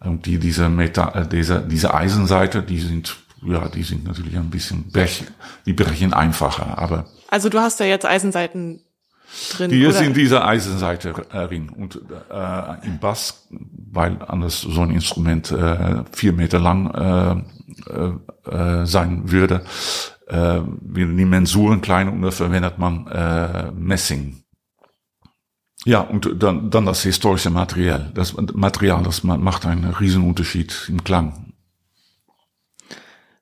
Und 0.00 0.26
die, 0.26 0.38
diese, 0.38 0.68
Metall, 0.68 1.22
äh, 1.22 1.26
diese, 1.26 1.60
diese 1.62 1.94
Eisenseite, 1.94 2.62
die 2.62 2.78
sind, 2.78 3.16
ja, 3.42 3.68
die 3.68 3.82
sind 3.82 4.04
natürlich 4.04 4.36
ein 4.36 4.50
bisschen, 4.50 4.90
brech, 4.90 5.24
die 5.64 5.72
brechen 5.72 6.12
einfacher, 6.12 6.78
aber. 6.78 7.06
Also 7.28 7.48
du 7.48 7.58
hast 7.58 7.80
ja 7.80 7.86
jetzt 7.86 8.04
Eisenseiten 8.04 8.80
drin. 9.50 9.70
Die 9.70 9.82
ist 9.82 10.00
in 10.00 10.12
dieser 10.12 10.46
Eisenseite 10.46 11.12
drin. 11.12 11.70
Und 11.70 12.00
äh, 12.30 12.86
im 12.86 12.98
Bass, 12.98 13.48
weil 13.90 14.18
anders 14.26 14.60
so 14.60 14.82
ein 14.82 14.90
Instrument 14.90 15.50
äh, 15.50 16.04
vier 16.12 16.34
Meter 16.34 16.58
lang 16.58 17.44
äh, 17.88 18.50
äh, 18.50 18.86
sein 18.86 19.30
würde, 19.30 19.64
äh, 20.26 20.60
die 20.66 21.24
Mensuren 21.24 21.80
klein 21.80 22.08
und 22.08 22.22
da 22.22 22.30
verwendet 22.30 22.78
man 22.78 23.06
äh, 23.08 23.70
Messing. 23.72 24.44
Ja, 25.84 26.00
und 26.00 26.42
dann, 26.42 26.70
dann 26.70 26.86
das 26.86 27.02
historische 27.02 27.50
Material. 27.50 28.10
Das 28.14 28.34
Material, 28.34 29.02
das 29.02 29.22
macht 29.22 29.66
einen 29.66 29.84
riesen 29.92 30.26
Unterschied 30.26 30.86
im 30.88 31.04
Klang. 31.04 31.52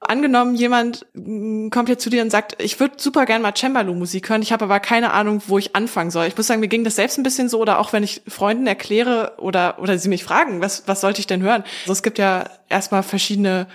Angenommen, 0.01 0.57
jemand 0.57 1.07
mm, 1.15 1.69
kommt 1.69 1.89
jetzt 1.89 2.03
zu 2.03 2.11
dir 2.11 2.23
und 2.23 2.31
sagt, 2.31 2.61
ich 2.61 2.81
würde 2.81 2.95
super 2.97 3.25
gern 3.25 3.41
mal 3.41 3.55
Cembalo-Musik 3.55 4.29
hören, 4.29 4.43
ich 4.43 4.53
habe 4.53 4.65
aber 4.65 4.81
keine 4.81 5.13
Ahnung, 5.13 5.43
wo 5.47 5.59
ich 5.59 5.77
anfangen 5.77 6.11
soll. 6.11 6.27
Ich 6.27 6.37
muss 6.37 6.49
sagen, 6.49 6.61
mir 6.61 6.67
ging 6.67 6.83
das 6.83 6.97
selbst 6.97 7.19
ein 7.19 7.23
bisschen 7.23 7.49
so, 7.49 7.61
oder 7.61 7.79
auch 7.79 7.93
wenn 7.93 8.03
ich 8.03 8.23
Freunden 8.27 8.67
erkläre 8.67 9.35
oder, 9.39 9.79
oder 9.79 9.97
sie 9.99 10.09
mich 10.09 10.25
fragen, 10.25 10.61
was, 10.61 10.89
was 10.89 11.01
sollte 11.01 11.21
ich 11.21 11.29
denn 11.29 11.43
hören? 11.43 11.63
Also 11.83 11.93
es 11.93 12.03
gibt 12.03 12.19
ja 12.19 12.51
erstmal 12.69 13.05
verschiedene 13.05 13.69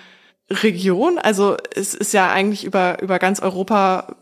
Regionen, 0.50 1.18
also 1.18 1.58
es 1.76 1.94
ist 1.94 2.14
ja 2.14 2.32
eigentlich 2.32 2.64
über, 2.64 3.02
über 3.02 3.20
ganz 3.20 3.40
Europa 3.40 4.16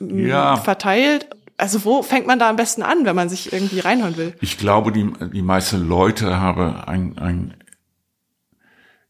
mm, 0.00 0.26
ja. 0.26 0.56
verteilt. 0.56 1.28
Also 1.56 1.84
wo 1.84 2.02
fängt 2.02 2.26
man 2.26 2.38
da 2.38 2.50
am 2.50 2.56
besten 2.56 2.82
an, 2.82 3.04
wenn 3.04 3.16
man 3.16 3.28
sich 3.28 3.52
irgendwie 3.52 3.80
reinhören 3.80 4.16
will? 4.16 4.34
Ich 4.40 4.58
glaube, 4.58 4.92
die, 4.92 5.10
die 5.32 5.42
meisten 5.42 5.88
Leute 5.88 6.38
haben 6.38 6.76
ein, 6.76 7.18
ein 7.18 7.54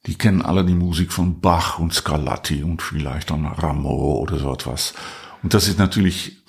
die 0.06 0.16
kennen 0.16 0.42
alle 0.42 0.64
die 0.64 0.74
Musik 0.74 1.12
von 1.12 1.40
Bach 1.40 1.78
und 1.80 1.92
Scarlatti 1.92 2.62
und 2.62 2.80
vielleicht 2.80 3.30
dann 3.30 3.44
Rameau 3.44 4.20
oder 4.20 4.38
so 4.38 4.52
etwas. 4.52 4.94
Und 5.42 5.52
das 5.52 5.66
ist 5.66 5.78
natürlich, 5.78 6.44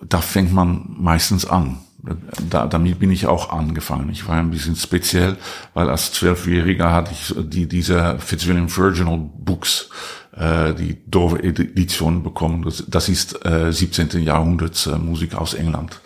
da 0.00 0.20
fängt 0.20 0.52
man 0.52 0.94
meistens 0.96 1.44
an. 1.44 1.78
Da, 2.00 2.66
damit 2.66 3.00
bin 3.00 3.10
ich 3.10 3.26
auch 3.26 3.50
angefangen. 3.50 4.08
Ich 4.10 4.28
war 4.28 4.36
ein 4.36 4.50
bisschen 4.50 4.76
speziell, 4.76 5.36
weil 5.74 5.90
als 5.90 6.12
Zwölfjähriger 6.12 6.92
hatte 6.92 7.10
ich 7.12 7.34
die, 7.36 7.66
diese 7.66 8.18
Fitzwilliam 8.20 8.74
Virginal 8.74 9.18
Books, 9.18 9.90
äh, 10.36 10.74
die 10.74 11.02
Dover 11.10 11.42
Edition 11.42 12.22
bekommen. 12.22 12.62
Das, 12.62 12.84
das 12.86 13.08
ist 13.08 13.44
äh, 13.44 13.72
17. 13.72 14.22
Jahrhunderts 14.22 14.86
äh, 14.86 14.96
Musik 14.96 15.34
aus 15.34 15.54
England. 15.54 16.00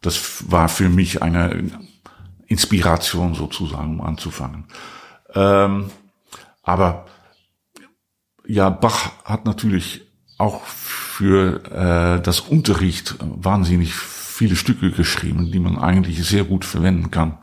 Das 0.00 0.50
war 0.50 0.70
für 0.70 0.88
mich 0.88 1.22
eine 1.22 1.70
Inspiration 2.46 3.34
sozusagen, 3.34 4.00
um 4.00 4.06
anzufangen. 4.06 4.64
Ähm, 5.34 5.90
aber 6.62 7.06
ja, 8.46 8.70
Bach 8.70 9.12
hat 9.24 9.44
natürlich 9.44 10.02
auch 10.38 10.62
für 10.64 11.64
äh, 11.70 12.22
das 12.22 12.40
Unterricht 12.40 13.16
wahnsinnig 13.20 13.94
viele 14.34 14.56
Stücke 14.56 14.90
geschrieben, 14.90 15.52
die 15.52 15.60
man 15.60 15.78
eigentlich 15.78 16.26
sehr 16.26 16.42
gut 16.42 16.64
verwenden 16.64 17.12
kann 17.12 17.38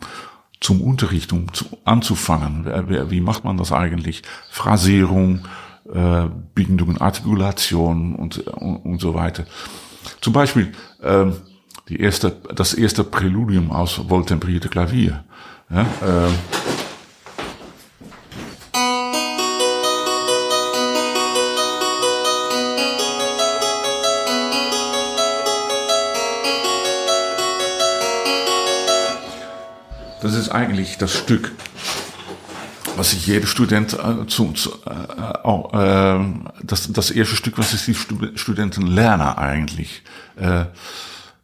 zum 0.60 0.82
Unterricht, 0.82 1.32
um 1.32 1.52
zu, 1.54 1.66
anzufangen. 1.86 2.66
Wie 3.10 3.22
macht 3.22 3.46
man 3.46 3.56
das 3.56 3.72
eigentlich? 3.72 4.24
Phrasierung, 4.50 5.48
äh, 5.92 6.28
Bindungen, 6.54 7.00
Artikulation 7.00 8.14
und, 8.16 8.40
und, 8.46 8.76
und 8.76 9.00
so 9.00 9.14
weiter. 9.14 9.46
Zum 10.20 10.34
Beispiel 10.34 10.74
äh, 11.02 11.28
die 11.88 12.00
erste, 12.02 12.36
das 12.54 12.74
erste 12.74 13.06
Präludium 13.06 13.72
aus 13.72 14.10
Wohltemperierte 14.10 14.68
Klavier. 14.68 15.24
Ja, 15.70 15.82
äh, 15.82 16.30
eigentlich 30.52 30.98
das 30.98 31.14
Stück, 31.14 31.52
was 32.98 33.12
sich 33.12 33.26
jeder 33.28 33.48
Student 33.48 33.94
äh, 33.94 34.28
zu, 34.28 34.52
zu 34.54 34.72
äh, 34.86 36.18
äh, 36.18 36.20
das, 36.64 36.92
das 36.92 37.12
erste 37.12 37.36
Stück, 37.36 37.58
was 37.58 37.74
ist 37.74 37.88
die 37.88 37.96
Studenten 38.38 38.88
lernen 38.88 39.28
eigentlich. 39.28 40.04
Äh, 40.36 40.66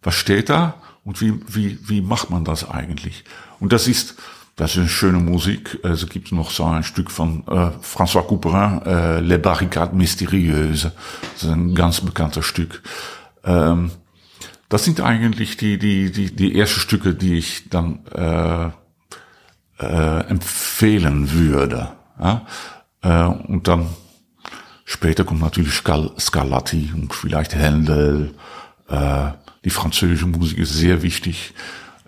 was 0.04 0.16
steht 0.16 0.50
da 0.50 0.76
und 1.04 1.22
wie, 1.22 1.40
wie, 1.48 1.80
wie 1.88 2.02
macht 2.02 2.30
man 2.30 2.46
das 2.46 2.70
eigentlich? 2.70 3.24
Und 3.60 3.74
das 3.74 3.88
ist, 3.88 4.16
das 4.56 4.72
ist 4.72 4.78
eine 4.78 4.90
schöne 4.90 5.20
Musik. 5.20 5.80
Es 5.84 6.08
gibt 6.10 6.32
noch 6.32 6.52
so 6.52 6.66
ein 6.66 6.84
Stück 6.84 7.12
von 7.12 7.44
äh, 7.48 7.72
François 7.82 8.26
Couperin, 8.28 8.82
äh, 8.86 9.20
Les 9.20 9.42
Barricades 9.42 9.96
Mystérieuses. 9.96 10.92
Das 11.34 11.44
ist 11.44 11.50
ein 11.50 11.76
ganz 11.76 12.02
bekannter 12.02 12.44
Stück. 12.44 12.82
Ähm, 13.44 13.92
das 14.70 14.84
sind 14.84 15.00
eigentlich 15.00 15.58
die, 15.58 15.78
die, 15.78 16.12
die, 16.12 16.36
die 16.36 16.60
ersten 16.60 16.80
Stücke, 16.80 17.14
die 17.14 17.36
ich 17.38 17.70
dann 17.70 18.00
äh, 18.14 18.70
äh, 19.80 20.28
empfehlen 20.28 21.32
würde. 21.32 21.90
Ja? 22.20 22.46
Äh, 23.02 23.24
und 23.26 23.68
dann 23.68 23.88
später 24.86 25.24
kommt 25.24 25.42
natürlich 25.42 25.74
Scal 25.74 26.12
Scarlatti 26.20 26.92
und 26.94 27.14
vielleicht 27.14 27.56
Händel. 27.56 28.34
Äh, 28.90 29.32
die 29.64 29.70
französische 29.70 30.28
Musik 30.28 30.60
ist 30.60 30.74
sehr 30.74 31.02
wichtig. 31.02 31.54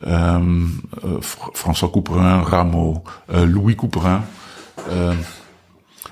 Ähm, 0.02 0.84
äh, 1.02 1.20
François 1.56 1.92
Couperin, 1.92 2.42
Rameau, 2.42 3.04
äh, 3.28 3.44
Louis 3.44 3.76
Couperin. 3.76 4.24
Äh, 4.90 5.16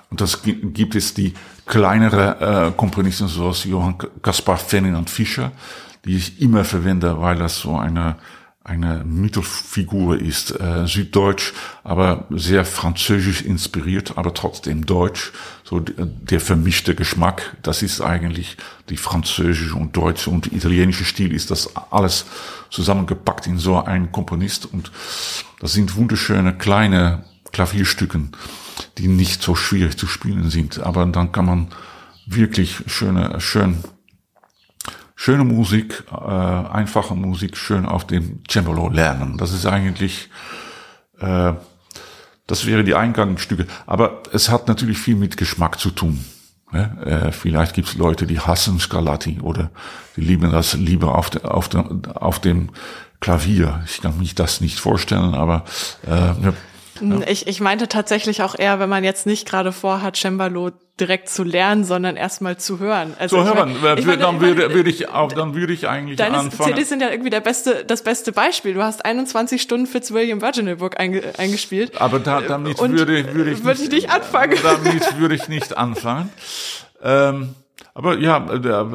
und 0.10 0.22
das 0.22 0.42
gibt 0.44 0.96
es 0.96 1.14
die 1.14 1.34
kleinere 1.66 2.68
äh, 2.68 2.72
Komponisten, 2.72 3.28
so 3.28 3.48
als 3.48 3.64
Johann 3.66 3.98
Caspar 4.22 4.58
Ferdinand 4.58 5.10
Fischer, 5.10 5.52
die 6.06 6.16
ich 6.16 6.42
immer 6.42 6.64
verwende, 6.64 7.20
weil 7.22 7.38
das 7.38 7.60
so 7.60 7.78
eine 7.78 8.16
eine 8.68 9.06
Mythosfigur 9.06 10.20
ist, 10.20 10.52
äh, 10.60 10.86
süddeutsch, 10.86 11.54
aber 11.86 12.26
sehr 12.30 12.66
französisch 12.66 13.42
inspiriert, 13.42 14.18
aber 14.18 14.34
trotzdem 14.34 14.86
deutsch. 14.86 15.32
So 15.64 15.80
der 15.80 16.42
vermischte 16.42 16.94
Geschmack, 16.94 17.56
das 17.64 17.82
ist 17.82 18.02
eigentlich 18.02 18.58
die 18.90 18.98
französische 18.98 19.76
und 19.76 19.96
deutsche 19.96 20.30
und 20.30 20.52
italienische 20.52 21.06
Stil, 21.06 21.34
ist 21.34 21.50
das 21.50 21.76
alles 21.92 22.26
zusammengepackt 22.70 23.48
in 23.48 23.58
so 23.58 23.82
einen 23.82 24.12
Komponist 24.12 24.66
und 24.66 24.92
das 25.62 25.72
sind 25.72 25.96
wunderschöne 25.96 26.58
kleine 26.58 27.24
Klavierstücken, 27.54 28.34
die 28.98 29.08
nicht 29.08 29.42
so 29.42 29.56
schwierig 29.56 29.98
zu 29.98 30.08
spielen 30.08 30.50
sind, 30.50 30.80
aber 30.80 31.06
dann 31.06 31.32
kann 31.32 31.46
man 31.46 31.68
wirklich 32.26 32.84
schöne, 32.88 33.40
schön 33.40 33.78
schöne 35.18 35.44
Musik, 35.44 36.04
äh, 36.12 36.16
einfache 36.16 37.16
Musik 37.16 37.58
schön 37.58 37.86
auf 37.88 38.06
dem 38.06 38.44
Cembalo 38.48 38.88
lernen. 38.88 39.38
Das 39.38 39.52
ist 39.52 39.66
eigentlich, 39.66 40.30
äh, 41.20 41.54
das 42.46 42.66
wäre 42.68 42.84
die 42.84 42.94
Eingangsstücke. 42.94 43.66
Aber 43.88 44.22
es 44.32 44.50
hat 44.50 44.68
natürlich 44.68 45.00
viel 45.00 45.16
mit 45.16 45.36
Geschmack 45.36 45.80
zu 45.80 45.90
tun. 45.90 46.24
Ja, 46.72 46.94
äh, 47.02 47.32
vielleicht 47.32 47.74
gibt 47.74 47.88
es 47.88 47.96
Leute, 47.96 48.28
die 48.28 48.40
hassen 48.40 48.80
Scarlatti 48.80 49.40
oder 49.42 49.72
die 50.16 50.22
lieben 50.22 50.52
das 50.52 50.74
lieber 50.74 51.16
auf, 51.16 51.32
de, 51.32 51.44
auf, 51.44 51.68
de, 51.68 51.82
auf 52.14 52.40
dem 52.40 52.70
Klavier. 53.20 53.84
Ich 53.88 54.02
kann 54.02 54.20
mich 54.20 54.36
das 54.36 54.62
nicht 54.62 54.80
vorstellen, 54.80 55.34
aber 55.34 55.66
äh, 56.06 56.12
ja. 56.12 56.54
Ich, 57.28 57.48
ich 57.48 57.62
meinte 57.62 57.88
tatsächlich 57.88 58.42
auch 58.42 58.58
eher, 58.58 58.80
wenn 58.80 58.90
man 58.90 59.04
jetzt 59.04 59.26
nicht 59.26 59.48
gerade 59.48 59.72
vorhat, 59.72 60.16
Cembalo 60.18 60.72
direkt 61.00 61.30
zu 61.30 61.44
lernen, 61.44 61.84
sondern 61.84 62.16
erstmal 62.16 62.58
zu 62.58 62.80
hören. 62.80 63.14
Also 63.20 63.38
zu 63.38 63.46
hören, 63.46 63.76
mein, 63.82 63.98
ich 63.98 64.06
mein, 64.06 64.20
dann 64.20 64.42
würde, 64.42 64.74
würde 64.74 64.90
ich 64.90 65.10
auch, 65.10 65.32
dann 65.32 65.54
würde 65.54 65.74
ich 65.74 65.88
eigentlich 65.88 66.18
deine 66.18 66.38
anfangen. 66.38 66.72
CDs 66.72 66.90
sind 66.90 67.02
ja 67.02 67.10
irgendwie 67.10 67.30
der 67.30 67.42
beste, 67.42 67.86
das 67.86 68.04
beste 68.04 68.32
Beispiel. 68.32 68.74
Du 68.74 68.82
hast 68.82 69.06
21 69.06 69.62
Stunden 69.62 69.86
Fitzwilliam 69.86 70.42
Virginal 70.42 70.78
Book 70.78 71.00
einge, 71.00 71.22
eingespielt. 71.38 72.02
Aber 72.02 72.20
da, 72.20 72.42
damit 72.42 72.80
Und 72.80 72.98
würde, 72.98 73.34
würde 73.34 73.52
ich, 73.52 73.64
würde 73.64 73.84
ich 73.84 73.92
nicht 73.92 74.10
anfangen. 74.10 74.58
Damit 74.64 75.20
würde 75.20 75.36
ich 75.36 75.48
nicht 75.48 75.78
anfangen. 75.78 76.30
ähm, 77.04 77.56
aber 77.94 78.20
ja, 78.20 78.40
der, 78.40 78.86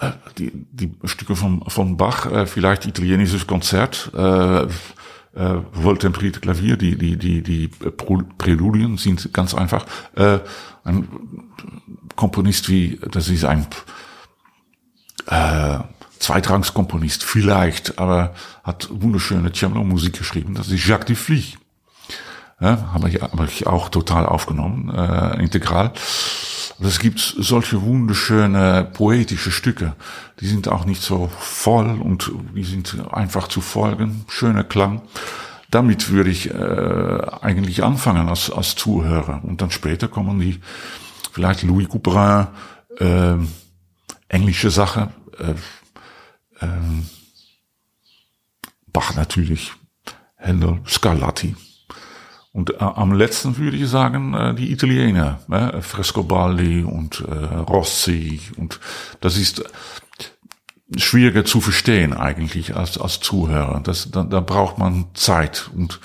äh, 0.00 0.06
äh, 0.06 0.10
die, 0.38 0.52
die 0.54 0.92
Stücke 1.04 1.34
von, 1.34 1.64
von 1.66 1.96
Bach, 1.96 2.30
äh, 2.30 2.46
vielleicht 2.46 2.86
italienisches 2.86 3.48
Konzert, 3.48 4.10
äh, 4.14 4.66
äh, 5.34 5.56
Wohltemperierte 5.72 6.40
Klavier, 6.40 6.76
die, 6.76 6.96
die, 6.96 7.16
die, 7.16 7.42
die 7.42 7.68
Präludien 7.68 8.98
sind 8.98 9.32
ganz 9.32 9.54
einfach. 9.54 9.86
Äh, 10.14 10.40
ein 10.84 11.08
Komponist 12.16 12.68
wie, 12.68 12.98
das 13.10 13.28
ist 13.28 13.44
ein 13.44 13.66
äh, 15.26 15.78
Zweitrangskomponist 16.18 17.24
vielleicht, 17.24 17.98
aber 17.98 18.34
hat 18.62 18.88
wunderschöne 18.90 19.52
Cembalo-Musik 19.52 20.18
geschrieben. 20.18 20.54
Das 20.54 20.68
ist 20.68 20.86
Jacques 20.86 21.06
Dufly. 21.06 21.44
Ja, 22.60 22.92
habe 22.92 23.08
ich, 23.08 23.20
hab 23.20 23.40
ich 23.48 23.66
auch 23.66 23.88
total 23.88 24.24
aufgenommen, 24.24 24.88
äh, 24.94 25.42
integral. 25.42 25.92
Es 26.80 26.98
gibt 26.98 27.20
solche 27.20 27.82
wunderschöne 27.82 28.88
poetische 28.92 29.50
Stücke. 29.50 29.94
Die 30.40 30.46
sind 30.46 30.68
auch 30.68 30.84
nicht 30.84 31.02
so 31.02 31.30
voll 31.38 32.00
und 32.00 32.32
die 32.54 32.64
sind 32.64 33.12
einfach 33.12 33.48
zu 33.48 33.60
folgen. 33.60 34.24
Schöner 34.28 34.64
Klang. 34.64 35.02
Damit 35.70 36.10
würde 36.10 36.30
ich 36.30 36.50
äh, 36.50 37.20
eigentlich 37.40 37.82
anfangen 37.82 38.28
als, 38.28 38.50
als 38.50 38.74
Zuhörer. 38.74 39.42
Und 39.44 39.62
dann 39.62 39.70
später 39.70 40.08
kommen 40.08 40.38
die 40.38 40.60
vielleicht 41.32 41.62
Louis 41.62 41.88
Couperin, 41.88 42.48
äh, 42.98 43.36
englische 44.28 44.70
Sache, 44.70 45.10
äh, 45.38 45.52
äh, 46.64 46.68
Bach 48.92 49.14
natürlich, 49.14 49.72
Händel, 50.36 50.80
Scarlatti. 50.86 51.56
Und 52.52 52.70
äh, 52.70 52.76
am 52.78 53.12
letzten 53.12 53.56
würde 53.56 53.76
ich 53.76 53.88
sagen, 53.88 54.34
äh, 54.34 54.54
die 54.54 54.72
Italiener, 54.72 55.40
äh, 55.50 55.80
Frescobaldi 55.80 56.84
und 56.84 57.20
äh, 57.20 57.32
Rossi. 57.34 58.40
Und 58.56 58.78
das 59.20 59.36
ist 59.36 59.64
schwieriger 60.96 61.44
zu 61.44 61.60
verstehen 61.60 62.12
eigentlich 62.12 62.76
als, 62.76 62.98
als 62.98 63.20
Zuhörer. 63.20 63.80
Das, 63.82 64.10
da, 64.10 64.22
da 64.24 64.40
braucht 64.40 64.78
man 64.78 65.06
Zeit. 65.14 65.70
Und 65.74 66.00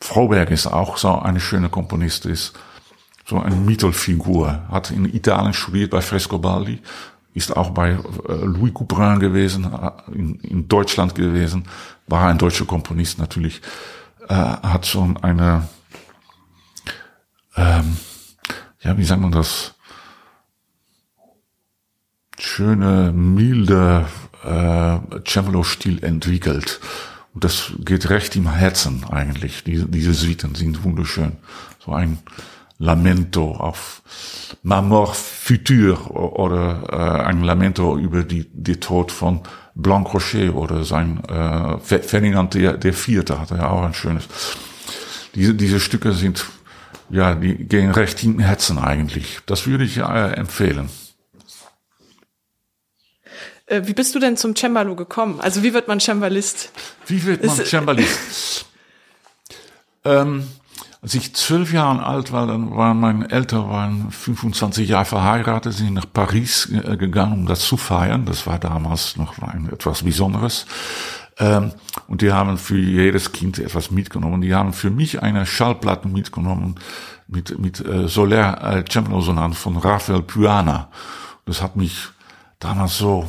Froberg 0.00 0.50
ist 0.50 0.68
auch 0.68 0.96
so 0.96 1.18
eine 1.18 1.40
schöne 1.40 1.68
Komponist, 1.68 2.26
ist 2.26 2.52
so 3.26 3.40
eine 3.40 3.56
Mittelfigur, 3.56 4.62
hat 4.70 4.90
in 4.90 5.04
Italien 5.04 5.52
studiert 5.52 5.90
bei 5.90 6.00
Frescobaldi, 6.00 6.78
ist 7.34 7.56
auch 7.56 7.70
bei 7.70 7.90
äh, 7.90 8.32
Louis 8.44 8.72
Couperin 8.72 9.18
gewesen, 9.18 9.64
äh, 9.64 10.12
in, 10.12 10.36
in 10.36 10.68
Deutschland 10.68 11.14
gewesen, 11.14 11.64
war 12.06 12.28
ein 12.28 12.38
deutscher 12.38 12.64
Komponist 12.64 13.18
natürlich 13.18 13.60
äh, 14.28 14.34
hat 14.34 14.84
so 14.84 15.14
eine, 15.22 15.68
ähm, 17.56 17.96
ja, 18.80 18.96
wie 18.96 19.04
sagt 19.04 19.20
man 19.20 19.32
das, 19.32 19.74
schöne, 22.38 23.12
milde 23.12 24.06
äh, 24.44 24.98
Cembalo-Stil 25.24 26.04
entwickelt. 26.04 26.80
Und 27.34 27.44
das 27.44 27.72
geht 27.78 28.10
recht 28.10 28.36
im 28.36 28.50
Herzen 28.50 29.04
eigentlich. 29.04 29.64
Diese, 29.64 29.86
diese 29.86 30.14
Suiten 30.14 30.54
sind 30.54 30.84
wunderschön. 30.84 31.36
So 31.84 31.92
ein 31.92 32.18
Lamento 32.78 33.52
auf 33.52 34.02
Ma 34.62 34.80
mort 34.80 35.16
future 35.16 36.10
oder 36.12 36.82
äh, 36.90 37.26
ein 37.26 37.42
Lamento 37.42 37.98
über 37.98 38.22
die, 38.22 38.48
die 38.52 38.78
Tod 38.78 39.10
von 39.12 39.40
Blanc 39.78 40.12
Rocher 40.12 40.54
oder 40.54 40.84
sein 40.84 41.22
äh, 41.28 41.78
Ferdinand 41.78 42.54
der, 42.54 42.76
der 42.76 42.92
Vierte 42.92 43.40
hatte 43.40 43.54
ja 43.54 43.70
auch 43.70 43.82
ein 43.82 43.94
schönes. 43.94 44.24
Diese, 45.36 45.54
diese 45.54 45.78
Stücke 45.78 46.12
sind, 46.12 46.44
ja, 47.10 47.36
die 47.36 47.54
gehen 47.54 47.92
recht 47.92 48.22
in 48.24 48.40
Herzen 48.40 48.78
eigentlich. 48.78 49.38
Das 49.46 49.68
würde 49.68 49.84
ich 49.84 49.98
äh, 49.98 50.32
empfehlen. 50.32 50.90
Äh, 53.66 53.82
wie 53.84 53.94
bist 53.94 54.16
du 54.16 54.18
denn 54.18 54.36
zum 54.36 54.56
Cembalo 54.56 54.96
gekommen? 54.96 55.40
Also 55.40 55.62
wie 55.62 55.72
wird 55.72 55.86
man 55.86 56.00
Cembalist? 56.00 56.72
Wie 57.06 57.24
wird 57.24 57.44
man 57.44 57.56
Cembalist? 57.64 58.66
ähm, 60.04 60.48
als 61.00 61.14
ich 61.14 61.34
zwölf 61.34 61.72
Jahre 61.72 62.04
alt 62.04 62.32
war, 62.32 62.46
dann 62.46 62.74
waren 62.74 62.98
meine 62.98 63.30
Eltern 63.30 63.68
waren 63.70 64.10
25 64.10 64.88
Jahre 64.88 65.04
verheiratet, 65.04 65.72
sind 65.72 65.94
nach 65.94 66.06
Paris 66.12 66.70
äh, 66.72 66.96
gegangen, 66.96 67.34
um 67.34 67.46
das 67.46 67.60
zu 67.60 67.76
feiern. 67.76 68.24
Das 68.24 68.46
war 68.46 68.58
damals 68.58 69.16
noch 69.16 69.34
etwas 69.72 70.02
Besonderes. 70.02 70.66
Ähm, 71.38 71.70
und 72.08 72.20
die 72.22 72.32
haben 72.32 72.58
für 72.58 72.78
jedes 72.78 73.30
Kind 73.32 73.60
etwas 73.60 73.92
mitgenommen. 73.92 74.40
Die 74.40 74.54
haben 74.54 74.72
für 74.72 74.90
mich 74.90 75.22
eine 75.22 75.46
Schallplatte 75.46 76.08
mitgenommen 76.08 76.74
mit, 77.28 77.56
mit 77.58 77.84
äh, 77.84 78.08
Solaire 78.08 78.78
äh, 78.78 78.84
Cembalo 78.84 79.20
von 79.52 79.76
Rafael 79.76 80.22
Puana. 80.22 80.88
Das 81.46 81.62
hat 81.62 81.76
mich 81.76 82.08
damals 82.58 82.98
so 82.98 83.26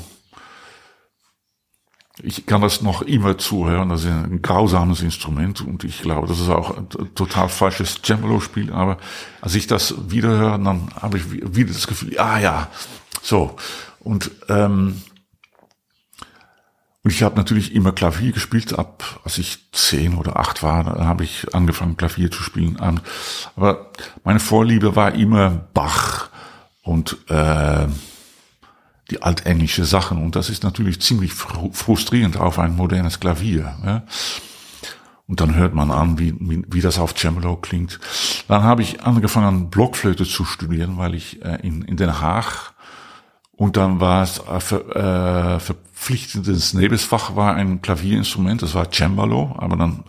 ich 2.22 2.46
kann 2.46 2.62
das 2.62 2.82
noch 2.82 3.02
immer 3.02 3.38
zuhören, 3.38 3.90
das 3.90 4.04
ist 4.04 4.12
ein 4.12 4.42
grausames 4.42 5.02
Instrument 5.02 5.62
und 5.62 5.84
ich 5.84 6.02
glaube, 6.02 6.28
das 6.28 6.40
ist 6.40 6.50
auch 6.50 6.76
ein 6.78 6.90
total 7.16 7.50
falsches 7.50 8.02
Cembalo-Spiel, 8.04 8.72
aber 8.72 8.98
als 9.42 9.56
ich 9.56 9.68
das 9.68 9.96
wiederhöre, 10.10 10.60
dann 10.62 10.90
habe 10.96 11.18
ich 11.18 11.32
wieder 11.32 11.72
das 11.72 11.88
Gefühl, 11.88 12.20
ah 12.20 12.40
ja, 12.40 12.68
so. 13.22 13.56
Und, 14.00 14.32
ähm, 14.50 15.02
und 17.04 17.12
ich 17.12 17.24
habe 17.24 17.38
natürlich 17.38 17.74
immer 17.74 17.94
Klavier 17.94 18.34
gespielt, 18.34 18.78
ab 18.78 19.22
als 19.24 19.38
ich 19.38 19.72
zehn 19.72 20.18
oder 20.18 20.38
acht 20.38 20.64
war, 20.64 20.86
habe 20.86 21.24
ich 21.24 21.54
angefangen 21.56 21.96
Klavier 21.96 22.30
zu 22.30 22.44
spielen. 22.44 22.78
Aber 23.56 23.92
meine 24.24 24.40
Vorliebe 24.40 24.96
war 24.96 25.14
immer 25.14 25.50
Bach 25.50 26.30
und 26.84 27.18
äh, 27.30 27.88
die 29.10 29.22
altenglische 29.22 29.86
Sachen. 29.86 30.22
Und 30.24 30.36
das 30.36 30.50
ist 30.50 30.64
natürlich 30.64 31.02
ziemlich 31.02 31.34
frustrierend 31.34 32.38
auf 32.38 32.60
ein 32.60 32.76
modernes 32.76 33.20
Klavier. 33.20 33.76
Ja. 33.86 34.04
Und 35.28 35.42
dann 35.42 35.56
hört 35.56 35.76
man 35.76 35.92
an, 35.92 36.18
wie, 36.18 36.34
wie, 36.40 36.64
wie 36.68 36.82
das 36.82 36.98
auf 36.98 37.14
Cembalo 37.16 37.56
klingt. 37.56 38.00
Dann 38.48 38.64
habe 38.64 38.82
ich 38.82 39.04
angefangen, 39.04 39.70
Blockflöte 39.70 40.26
zu 40.26 40.44
studieren, 40.44 40.98
weil 40.98 41.14
ich 41.14 41.44
äh, 41.46 41.60
in, 41.62 41.84
in 41.84 41.98
Den 41.98 42.20
Haag 42.20 42.74
und 43.60 43.76
dann 43.76 44.00
war 44.00 44.24
es 44.24 44.40
äh, 44.40 44.60
ver, 44.62 44.96
äh, 44.96 45.60
verpflichtendes 45.60 46.74
Nebensfach 46.74 47.36
war 47.36 47.56
ein 47.56 47.82
Klavierinstrument, 47.82 48.62
das 48.62 48.74
war 48.74 48.90
Cembalo, 48.90 49.54
aber 49.58 49.76
dann 49.76 50.06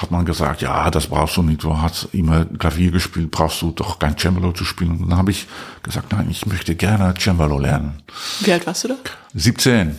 hat 0.00 0.10
man 0.10 0.24
gesagt, 0.24 0.62
ja, 0.62 0.90
das 0.90 1.08
brauchst 1.08 1.36
du 1.36 1.42
nicht, 1.42 1.62
du 1.62 1.78
hast 1.78 2.08
immer 2.12 2.46
Klavier 2.46 2.90
gespielt, 2.90 3.30
brauchst 3.30 3.60
du 3.60 3.70
doch 3.70 3.98
kein 3.98 4.16
Cembalo 4.16 4.52
zu 4.52 4.64
spielen. 4.64 4.92
Und 4.92 5.10
dann 5.10 5.18
habe 5.18 5.30
ich 5.30 5.46
gesagt, 5.82 6.12
nein, 6.12 6.28
ich 6.30 6.46
möchte 6.46 6.74
gerne 6.74 7.12
Cembalo 7.18 7.58
lernen. 7.58 8.02
Wie 8.40 8.52
alt 8.52 8.66
warst 8.66 8.84
du 8.84 8.88
da? 8.88 8.94
17. 9.34 9.96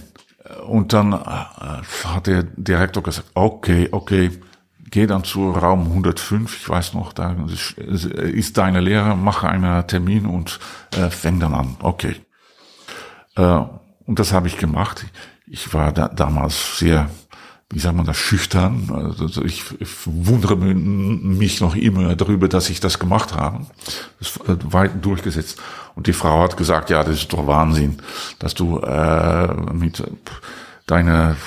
Und 0.67 0.93
dann 0.93 1.13
äh, 1.13 1.17
hat 1.17 2.25
der 2.25 2.43
Direktor 2.43 3.03
gesagt, 3.03 3.29
okay, 3.35 3.89
okay, 3.91 4.31
geh 4.89 5.05
dann 5.05 5.23
zu 5.23 5.51
Raum 5.51 5.87
105, 5.87 6.57
ich 6.57 6.67
weiß 6.67 6.95
noch, 6.95 7.13
da 7.13 7.35
ist 7.77 8.57
deine 8.57 8.81
Lehre, 8.81 9.15
mache 9.15 9.47
einen 9.47 9.87
Termin 9.87 10.25
und 10.25 10.59
äh, 10.95 11.09
fäng 11.09 11.39
dann 11.39 11.53
an. 11.53 11.77
Okay. 11.79 12.15
Äh, 13.35 13.61
und 14.05 14.19
das 14.19 14.33
habe 14.33 14.47
ich 14.47 14.57
gemacht. 14.57 15.05
Ich 15.45 15.73
war 15.73 15.91
da, 15.91 16.07
damals 16.07 16.79
sehr 16.79 17.09
wie 17.71 17.79
sagt 17.79 17.95
man 17.95 18.05
das, 18.05 18.17
schüchtern. 18.17 18.89
Also 19.17 19.43
ich, 19.43 19.63
wundere 20.05 20.55
mich 20.55 21.62
noch 21.62 21.75
immer 21.75 22.15
darüber, 22.15 22.47
dass 22.47 22.69
ich 22.69 22.79
das 22.79 22.99
gemacht 22.99 23.34
habe. 23.34 23.65
Das 24.19 24.39
weit 24.45 25.03
durchgesetzt. 25.03 25.60
Und 25.95 26.07
die 26.07 26.13
Frau 26.13 26.43
hat 26.43 26.57
gesagt, 26.57 26.89
ja, 26.89 27.03
das 27.03 27.15
ist 27.15 27.34
doch 27.34 27.47
Wahnsinn, 27.47 27.97
dass 28.39 28.53
du 28.53 28.79
äh, 28.79 29.53
mit 29.73 30.03
deine 30.86 31.38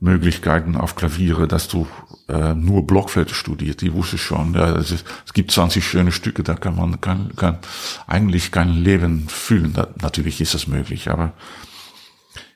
Möglichkeiten 0.00 0.76
auf 0.76 0.96
Klaviere, 0.96 1.46
dass 1.46 1.68
du 1.68 1.86
äh, 2.28 2.54
nur 2.54 2.86
Blockflöte 2.86 3.34
studiert. 3.34 3.80
Die 3.80 3.92
wusste 3.92 4.18
schon. 4.18 4.54
Ja, 4.54 4.74
es, 4.76 4.90
ist, 4.90 5.06
es 5.26 5.32
gibt 5.32 5.52
20 5.52 5.84
schöne 5.84 6.10
Stücke, 6.10 6.42
da 6.42 6.54
kann 6.54 6.74
man 6.74 7.00
kann, 7.00 7.36
kann 7.36 7.58
eigentlich 8.06 8.50
kein 8.50 8.70
Leben 8.70 9.28
fühlen. 9.28 9.72
Da, 9.72 9.88
natürlich 10.00 10.40
ist 10.40 10.54
das 10.54 10.66
möglich, 10.66 11.10
aber 11.10 11.32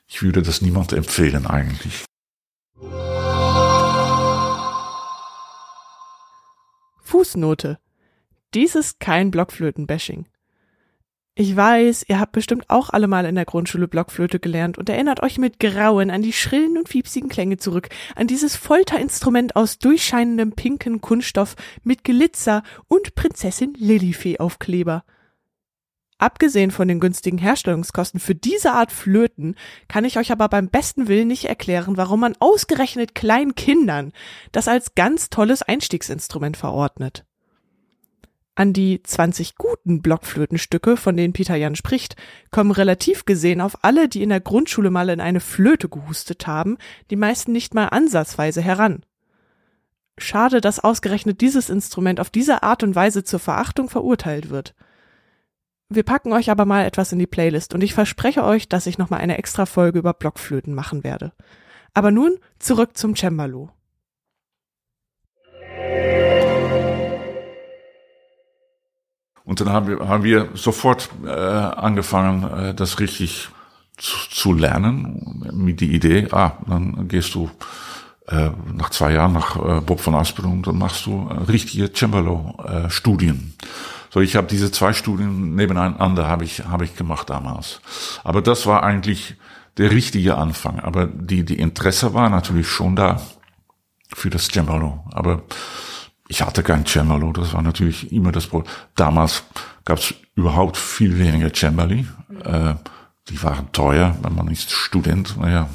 ich 0.08 0.22
würde 0.22 0.42
das 0.42 0.62
niemand 0.62 0.92
empfehlen 0.92 1.46
eigentlich. 1.46 2.04
Fußnote. 7.04 7.78
Dies 8.54 8.74
ist 8.74 8.98
kein 8.98 9.30
Blockflöten-Bashing. 9.30 10.26
Ich 11.36 11.56
weiß, 11.56 12.04
ihr 12.08 12.20
habt 12.20 12.30
bestimmt 12.30 12.70
auch 12.70 12.90
alle 12.90 13.08
mal 13.08 13.24
in 13.24 13.34
der 13.34 13.44
Grundschule 13.44 13.88
Blockflöte 13.88 14.38
gelernt 14.38 14.78
und 14.78 14.88
erinnert 14.88 15.20
euch 15.20 15.36
mit 15.36 15.58
Grauen 15.58 16.10
an 16.10 16.22
die 16.22 16.32
schrillen 16.32 16.78
und 16.78 16.88
fiepsigen 16.88 17.28
Klänge 17.28 17.56
zurück, 17.56 17.88
an 18.14 18.28
dieses 18.28 18.54
Folterinstrument 18.54 19.56
aus 19.56 19.78
durchscheinendem 19.78 20.52
pinken 20.52 21.00
Kunststoff 21.00 21.56
mit 21.82 22.04
Glitzer 22.04 22.62
und 22.86 23.16
Prinzessin 23.16 23.74
Lilifee 23.76 24.38
Aufkleber. 24.38 25.04
Abgesehen 26.24 26.70
von 26.70 26.88
den 26.88 27.00
günstigen 27.00 27.36
Herstellungskosten 27.36 28.18
für 28.18 28.34
diese 28.34 28.72
Art 28.72 28.90
Flöten 28.90 29.56
kann 29.88 30.06
ich 30.06 30.16
euch 30.16 30.32
aber 30.32 30.48
beim 30.48 30.70
besten 30.70 31.06
Willen 31.06 31.28
nicht 31.28 31.44
erklären, 31.44 31.98
warum 31.98 32.20
man 32.20 32.34
ausgerechnet 32.40 33.14
kleinen 33.14 33.54
Kindern 33.54 34.10
das 34.50 34.66
als 34.66 34.94
ganz 34.94 35.28
tolles 35.28 35.60
Einstiegsinstrument 35.60 36.56
verordnet. 36.56 37.26
An 38.54 38.72
die 38.72 39.02
20 39.02 39.56
guten 39.56 40.00
Blockflötenstücke, 40.00 40.96
von 40.96 41.14
denen 41.14 41.34
Peter 41.34 41.56
Jan 41.56 41.76
spricht, 41.76 42.16
kommen 42.50 42.70
relativ 42.70 43.26
gesehen 43.26 43.60
auf 43.60 43.76
alle, 43.82 44.08
die 44.08 44.22
in 44.22 44.30
der 44.30 44.40
Grundschule 44.40 44.90
mal 44.90 45.10
in 45.10 45.20
eine 45.20 45.40
Flöte 45.40 45.90
gehustet 45.90 46.46
haben, 46.46 46.78
die 47.10 47.16
meisten 47.16 47.52
nicht 47.52 47.74
mal 47.74 47.88
ansatzweise 47.88 48.62
heran. 48.62 49.04
Schade, 50.16 50.62
dass 50.62 50.80
ausgerechnet 50.80 51.42
dieses 51.42 51.68
Instrument 51.68 52.18
auf 52.18 52.30
diese 52.30 52.62
Art 52.62 52.82
und 52.82 52.94
Weise 52.94 53.24
zur 53.24 53.40
Verachtung 53.40 53.90
verurteilt 53.90 54.48
wird. 54.48 54.74
Wir 55.94 56.02
packen 56.02 56.32
euch 56.32 56.50
aber 56.50 56.64
mal 56.64 56.84
etwas 56.84 57.12
in 57.12 57.20
die 57.20 57.26
Playlist 57.28 57.72
und 57.72 57.80
ich 57.80 57.94
verspreche 57.94 58.42
euch, 58.42 58.68
dass 58.68 58.88
ich 58.88 58.98
nochmal 58.98 59.20
eine 59.20 59.38
extra 59.38 59.64
Folge 59.64 60.00
über 60.00 60.12
Blockflöten 60.12 60.74
machen 60.74 61.04
werde. 61.04 61.32
Aber 61.92 62.10
nun 62.10 62.36
zurück 62.58 62.96
zum 62.96 63.14
Cembalo. 63.14 63.70
Und 69.44 69.60
dann 69.60 69.68
haben 69.68 69.86
wir, 69.86 70.08
haben 70.08 70.24
wir 70.24 70.48
sofort 70.54 71.10
äh, 71.24 71.28
angefangen, 71.28 72.70
äh, 72.70 72.74
das 72.74 72.98
richtig 72.98 73.50
zu, 73.96 74.16
zu 74.30 74.52
lernen, 74.52 75.48
mit 75.52 75.80
die 75.80 75.94
Idee, 75.94 76.26
ah, 76.32 76.58
dann 76.66 77.06
gehst 77.06 77.36
du 77.36 77.50
äh, 78.26 78.50
nach 78.72 78.90
zwei 78.90 79.12
Jahren 79.12 79.34
nach 79.34 79.56
äh, 79.56 79.80
Bob 79.80 80.00
von 80.00 80.14
und 80.14 80.66
dann 80.66 80.78
machst 80.78 81.06
du 81.06 81.28
äh, 81.28 81.44
richtige 81.44 81.92
Cembalo-Studien. 81.92 83.54
Äh, 83.60 83.64
so, 84.14 84.20
ich 84.20 84.36
habe 84.36 84.46
diese 84.46 84.70
zwei 84.70 84.92
Studien 84.92 85.56
nebeneinander 85.56 86.28
habe 86.28 86.44
ich 86.44 86.64
habe 86.64 86.84
ich 86.84 86.94
gemacht 86.94 87.30
damals. 87.30 87.80
Aber 88.22 88.42
das 88.42 88.64
war 88.64 88.84
eigentlich 88.84 89.34
der 89.76 89.90
richtige 89.90 90.36
Anfang. 90.36 90.78
Aber 90.78 91.06
die 91.06 91.44
die 91.44 91.58
Interesse 91.58 92.14
war 92.14 92.30
natürlich 92.30 92.68
schon 92.68 92.94
da 92.94 93.20
für 94.14 94.30
das 94.30 94.46
Cembalo. 94.46 95.04
Aber 95.10 95.42
ich 96.28 96.42
hatte 96.42 96.62
kein 96.62 96.86
Cembalo, 96.86 97.32
das 97.32 97.54
war 97.54 97.62
natürlich 97.62 98.12
immer 98.12 98.30
das 98.30 98.46
Problem. 98.46 98.72
Damals 98.94 99.42
gab 99.84 99.98
es 99.98 100.14
überhaupt 100.36 100.76
viel 100.76 101.18
weniger 101.18 101.52
Cembali. 101.52 102.06
Äh, 102.44 102.74
die 103.28 103.42
waren 103.42 103.72
teuer, 103.72 104.14
wenn 104.22 104.36
man 104.36 104.46
ist 104.46 104.70
Student, 104.70 105.36
naja, 105.40 105.68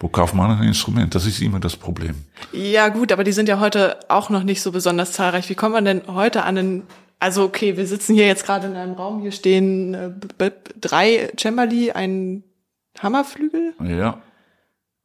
wo 0.00 0.08
kauft 0.08 0.34
man 0.34 0.50
ein 0.50 0.64
Instrument? 0.66 1.14
Das 1.14 1.26
ist 1.26 1.40
immer 1.40 1.60
das 1.60 1.76
Problem. 1.76 2.24
Ja 2.50 2.88
gut, 2.88 3.12
aber 3.12 3.22
die 3.22 3.30
sind 3.30 3.48
ja 3.48 3.60
heute 3.60 4.00
auch 4.08 4.30
noch 4.30 4.42
nicht 4.42 4.62
so 4.62 4.72
besonders 4.72 5.12
zahlreich. 5.12 5.48
Wie 5.48 5.54
kommt 5.54 5.74
man 5.74 5.84
denn 5.84 6.02
heute 6.08 6.42
an 6.42 6.58
einen 6.58 6.82
also 7.22 7.44
okay, 7.44 7.76
wir 7.76 7.86
sitzen 7.86 8.14
hier 8.14 8.26
jetzt 8.26 8.44
gerade 8.44 8.66
in 8.66 8.74
einem 8.74 8.94
Raum, 8.94 9.20
hier 9.22 9.30
stehen 9.30 9.94
äh, 9.94 10.50
drei 10.80 11.30
Cembali, 11.38 11.92
ein 11.92 12.42
Hammerflügel. 13.00 13.74
Ja. 13.84 14.20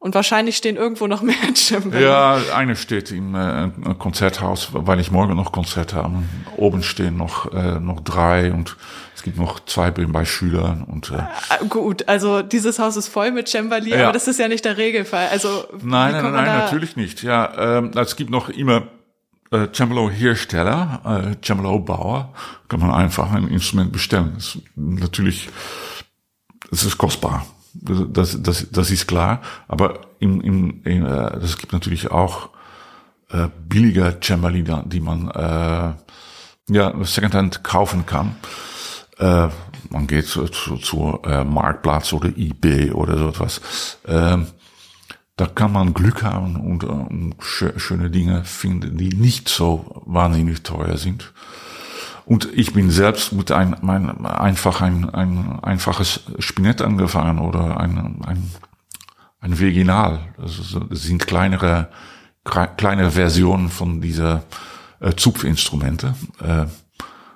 Und 0.00 0.14
wahrscheinlich 0.14 0.56
stehen 0.56 0.76
irgendwo 0.76 1.06
noch 1.06 1.22
mehr 1.22 1.36
Cembali. 1.54 2.02
Ja, 2.02 2.40
eine 2.54 2.74
steht 2.74 3.12
im 3.12 3.34
äh, 3.36 3.70
Konzerthaus, 3.98 4.70
weil 4.72 4.98
ich 4.98 5.12
morgen 5.12 5.36
noch 5.36 5.52
Konzert 5.52 5.94
habe. 5.94 6.22
Oben 6.56 6.82
stehen 6.82 7.16
noch 7.16 7.52
äh, 7.52 7.78
noch 7.78 8.00
drei 8.00 8.52
und 8.52 8.76
es 9.14 9.22
gibt 9.22 9.38
noch 9.38 9.60
zwei 9.64 9.92
bei 9.92 10.24
Schülern 10.24 10.82
und 10.82 11.10
äh, 11.10 11.14
ah, 11.18 11.64
gut. 11.68 12.08
Also 12.08 12.42
dieses 12.42 12.80
Haus 12.80 12.96
ist 12.96 13.08
voll 13.08 13.30
mit 13.30 13.48
Cembali, 13.48 13.90
ja. 13.90 14.04
aber 14.04 14.12
das 14.12 14.26
ist 14.26 14.40
ja 14.40 14.48
nicht 14.48 14.64
der 14.64 14.76
Regelfall. 14.76 15.28
Also 15.28 15.64
nein, 15.82 16.12
nein, 16.12 16.32
nein, 16.32 16.46
natürlich 16.46 16.96
nicht. 16.96 17.22
Ja, 17.22 17.78
ähm, 17.78 17.92
es 17.94 18.16
gibt 18.16 18.30
noch 18.30 18.48
immer 18.48 18.88
äh, 19.50 19.68
Cembalo-Hersteller, 19.72 21.00
äh, 21.04 21.36
Cembalo-Bauer, 21.44 22.32
kann 22.68 22.80
man 22.80 22.90
einfach 22.90 23.32
ein 23.32 23.48
Instrument 23.48 23.92
bestellen. 23.92 24.36
Ist 24.36 24.58
natürlich, 24.76 25.48
es 26.70 26.84
ist 26.84 26.98
kostbar. 26.98 27.46
Das, 27.74 28.40
das, 28.42 28.66
das 28.70 28.90
ist 28.90 29.06
klar. 29.06 29.40
Aber 29.68 30.00
im, 30.18 30.40
im, 30.40 30.82
in, 30.84 31.04
äh, 31.04 31.38
das 31.40 31.56
gibt 31.58 31.72
natürlich 31.72 32.10
auch 32.10 32.50
äh, 33.30 33.48
billiger 33.68 34.20
Cembali, 34.20 34.64
die 34.86 35.00
man 35.00 35.30
äh, 35.30 35.92
ja 36.70 37.04
Secondhand 37.04 37.62
kaufen 37.62 38.06
kann. 38.06 38.36
Äh, 39.18 39.48
man 39.90 40.06
geht 40.06 40.26
zu, 40.26 40.46
zu, 40.48 40.76
zu 40.76 41.20
äh, 41.24 41.44
Marktplatz 41.44 42.12
oder 42.12 42.28
eBay 42.36 42.92
oder 42.92 43.18
so 43.18 43.28
etwas. 43.28 43.60
Äh, 44.06 44.38
da 45.38 45.46
kann 45.46 45.72
man 45.72 45.94
Glück 45.94 46.24
haben 46.24 46.56
und, 46.56 46.82
und 46.82 47.36
schöne 47.40 48.10
Dinge 48.10 48.42
finden, 48.42 48.98
die 48.98 49.10
nicht 49.10 49.48
so 49.48 50.02
wahnsinnig 50.04 50.64
teuer 50.64 50.96
sind. 50.96 51.32
Und 52.24 52.48
ich 52.52 52.72
bin 52.72 52.90
selbst 52.90 53.32
mit 53.32 53.52
ein, 53.52 53.76
mein, 53.80 54.26
einfach 54.26 54.80
ein, 54.80 55.08
ein 55.08 55.60
einfaches 55.62 56.24
Spinett 56.40 56.82
angefangen 56.82 57.38
oder 57.38 57.78
ein, 57.78 58.20
ein, 58.26 58.50
ein 59.38 59.60
Veginal. 59.60 60.34
Das, 60.38 60.76
sind 60.90 61.28
kleinere, 61.28 61.88
kleine 62.76 63.12
Versionen 63.12 63.70
von 63.70 64.00
dieser 64.00 64.42
äh, 64.98 65.14
Zupfinstrumente. 65.14 66.16
Äh, 66.42 66.66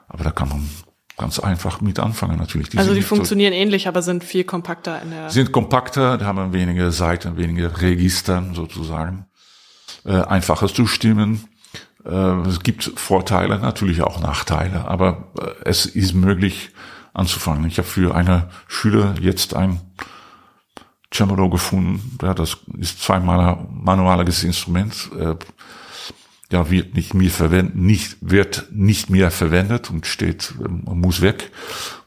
aber 0.09 0.25
da 0.25 0.33
kann 0.33 0.49
man 0.49 0.69
ganz 1.23 1.39
einfach 1.39 1.81
mit 1.81 2.01
anfangen 2.01 2.37
natürlich. 2.37 2.71
Die 2.71 2.79
also 2.79 2.95
die 2.95 3.03
funktionieren 3.03 3.53
so, 3.53 3.59
ähnlich, 3.59 3.87
aber 3.87 4.03
sind 4.03 4.25
viel 4.25 4.43
kompakter 4.43 5.01
in 5.01 5.11
der. 5.11 5.31
Sind 5.31 5.53
kompakter, 5.53 6.19
da 6.19 6.27
haben 6.27 6.53
weniger 6.53 6.91
Seiten, 6.91 7.37
weniger 7.37 7.81
Register 7.81 8.45
sozusagen. 8.53 9.27
Äh, 10.05 10.21
einfacher 10.23 10.67
zu 10.67 10.89
stimmen. 10.89 11.45
Äh, 12.05 12.11
es 12.49 12.61
gibt 12.61 12.93
Vorteile, 12.97 13.61
natürlich 13.61 14.03
auch 14.03 14.21
Nachteile, 14.21 14.89
aber 14.89 15.31
äh, 15.39 15.69
es 15.69 15.87
ist 15.87 16.13
möglich 16.13 16.71
anzufangen. 17.15 17.67
Ich 17.67 17.79
habe 17.79 17.87
für 17.87 18.17
eine 18.17 18.49
Schüler 18.67 19.15
jetzt 19.21 19.55
ein 19.55 19.81
Cembalo 21.15 21.51
gefunden. 21.51 22.19
Ja, 22.21 22.35
das 22.35 22.57
ist 22.79 23.01
zweimal 23.01 23.65
manualiges 23.71 24.43
Instrument. 24.43 25.09
Äh, 25.17 25.37
ja, 26.53 26.71
wird 26.71 26.95
nicht 26.95 27.15
mehr 27.15 27.31
verwendet, 27.31 27.75
nicht, 27.75 28.17
wird 28.21 28.67
nicht 28.71 29.11
mehr 29.11 29.31
verwendet 29.31 29.91
und 29.91 30.07
steht, 30.07 30.55
ähm, 30.65 30.85
muss 30.87 31.23
weg. 31.23 31.51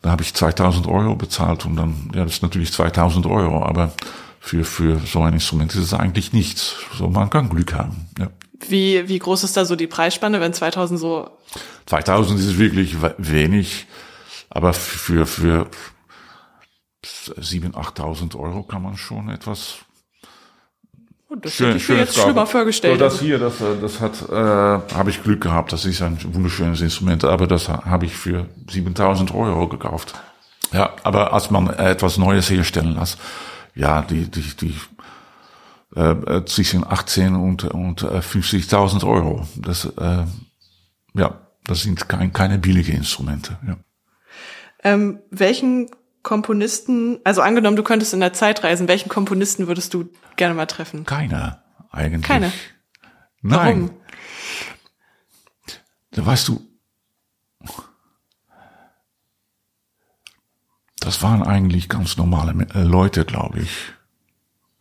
Da 0.01 0.11
habe 0.11 0.21
ich 0.21 0.33
2000 0.33 0.87
Euro 0.87 1.15
bezahlt 1.15 1.65
und 1.65 1.75
dann, 1.75 2.11
ja, 2.13 2.23
das 2.23 2.35
ist 2.35 2.43
natürlich 2.43 2.71
2000 2.71 3.25
Euro, 3.25 3.65
aber 3.65 3.91
für, 4.39 4.63
für 4.63 4.99
so 4.99 5.23
ein 5.23 5.33
Instrument 5.33 5.73
ist 5.73 5.81
es 5.81 5.93
eigentlich 5.93 6.31
nichts. 6.31 6.75
So, 6.95 7.09
man 7.09 7.29
kann 7.29 7.49
Glück 7.49 7.73
haben, 7.73 8.07
ja. 8.19 8.29
Wie, 8.69 9.07
wie 9.09 9.19
groß 9.19 9.43
ist 9.43 9.57
da 9.57 9.65
so 9.65 9.75
die 9.75 9.87
Preisspanne, 9.87 10.39
wenn 10.39 10.53
2000 10.53 10.99
so? 10.99 11.29
2000 11.87 12.39
ist 12.39 12.57
wirklich 12.57 12.95
wenig, 13.17 13.85
aber 14.49 14.73
für, 14.73 15.25
für 15.25 15.67
7.000, 17.03 17.73
8.000 17.73 18.39
Euro 18.39 18.63
kann 18.63 18.81
man 18.81 18.95
schon 18.95 19.29
etwas 19.29 19.84
das 21.41 21.53
schön, 21.53 21.67
hätte 21.67 21.78
ich 21.78 21.89
mir 21.89 21.97
jetzt 21.97 22.17
schlimmer 22.17 22.45
vorgestellt. 22.45 22.99
So, 22.99 23.05
das 23.05 23.19
hier, 23.19 23.39
das, 23.39 23.59
äh, 23.61 23.76
das 23.82 23.99
hat, 23.99 24.30
äh, 24.30 24.36
habe 24.36 25.09
ich 25.09 25.23
Glück 25.23 25.41
gehabt. 25.41 25.73
Das 25.73 25.86
ist 25.86 26.01
ein 26.01 26.17
wunderschönes 26.23 26.82
Instrument, 26.82 27.23
aber 27.23 27.47
das 27.47 27.67
habe 27.69 28.05
ich 28.05 28.15
für 28.15 28.47
7000 28.69 29.34
Euro 29.34 29.67
gekauft. 29.67 30.13
Ja, 30.71 30.93
aber 31.03 31.34
als 31.34 31.51
man 31.51 31.69
etwas 31.69 32.17
Neues 32.17 32.49
herstellen 32.49 32.95
lässt, 32.95 33.17
ja, 33.76 34.01
die, 34.01 34.30
die, 34.30 34.55
die, 34.55 34.76
äh, 35.95 36.43
zwischen 36.45 36.86
18 36.86 37.36
und, 37.36 37.63
und 37.65 38.03
50.000 38.03 39.01
äh, 39.01 39.05
Euro. 39.05 39.47
Das, 39.55 39.86
äh, 39.86 40.26
ja, 41.13 41.41
das 41.65 41.82
sind 41.82 42.07
kein, 42.07 42.34
keine 42.34 42.59
billige 42.59 42.91
Instrumente, 42.91 43.57
ja. 43.67 43.78
Ähm, 44.84 45.19
welchen 45.32 45.89
Komponisten, 46.26 47.19
also 47.23 47.41
angenommen, 47.41 47.78
du 47.78 47.84
könntest 47.84 48.13
in 48.13 48.19
der 48.19 48.34
Zeit 48.34 48.63
reisen, 48.63 48.89
welchen 48.89 49.07
Komponisten 49.09 49.67
würdest 49.67 49.93
du 49.93 50.09
gerne 50.36 50.55
mal 50.55 50.65
treffen? 50.65 51.05
Keiner, 51.05 51.63
eigentlich. 51.91 52.23
Keine. 52.23 52.51
Nein. 53.41 53.89
Warum? 53.89 53.91
Da 56.11 56.26
weißt 56.26 56.47
du, 56.47 56.61
das 60.99 61.21
waren 61.21 61.43
eigentlich 61.43 61.89
ganz 61.89 62.17
normale 62.17 62.67
äh, 62.73 62.82
Leute, 62.82 63.23
glaube 63.23 63.59
ich. 63.59 63.71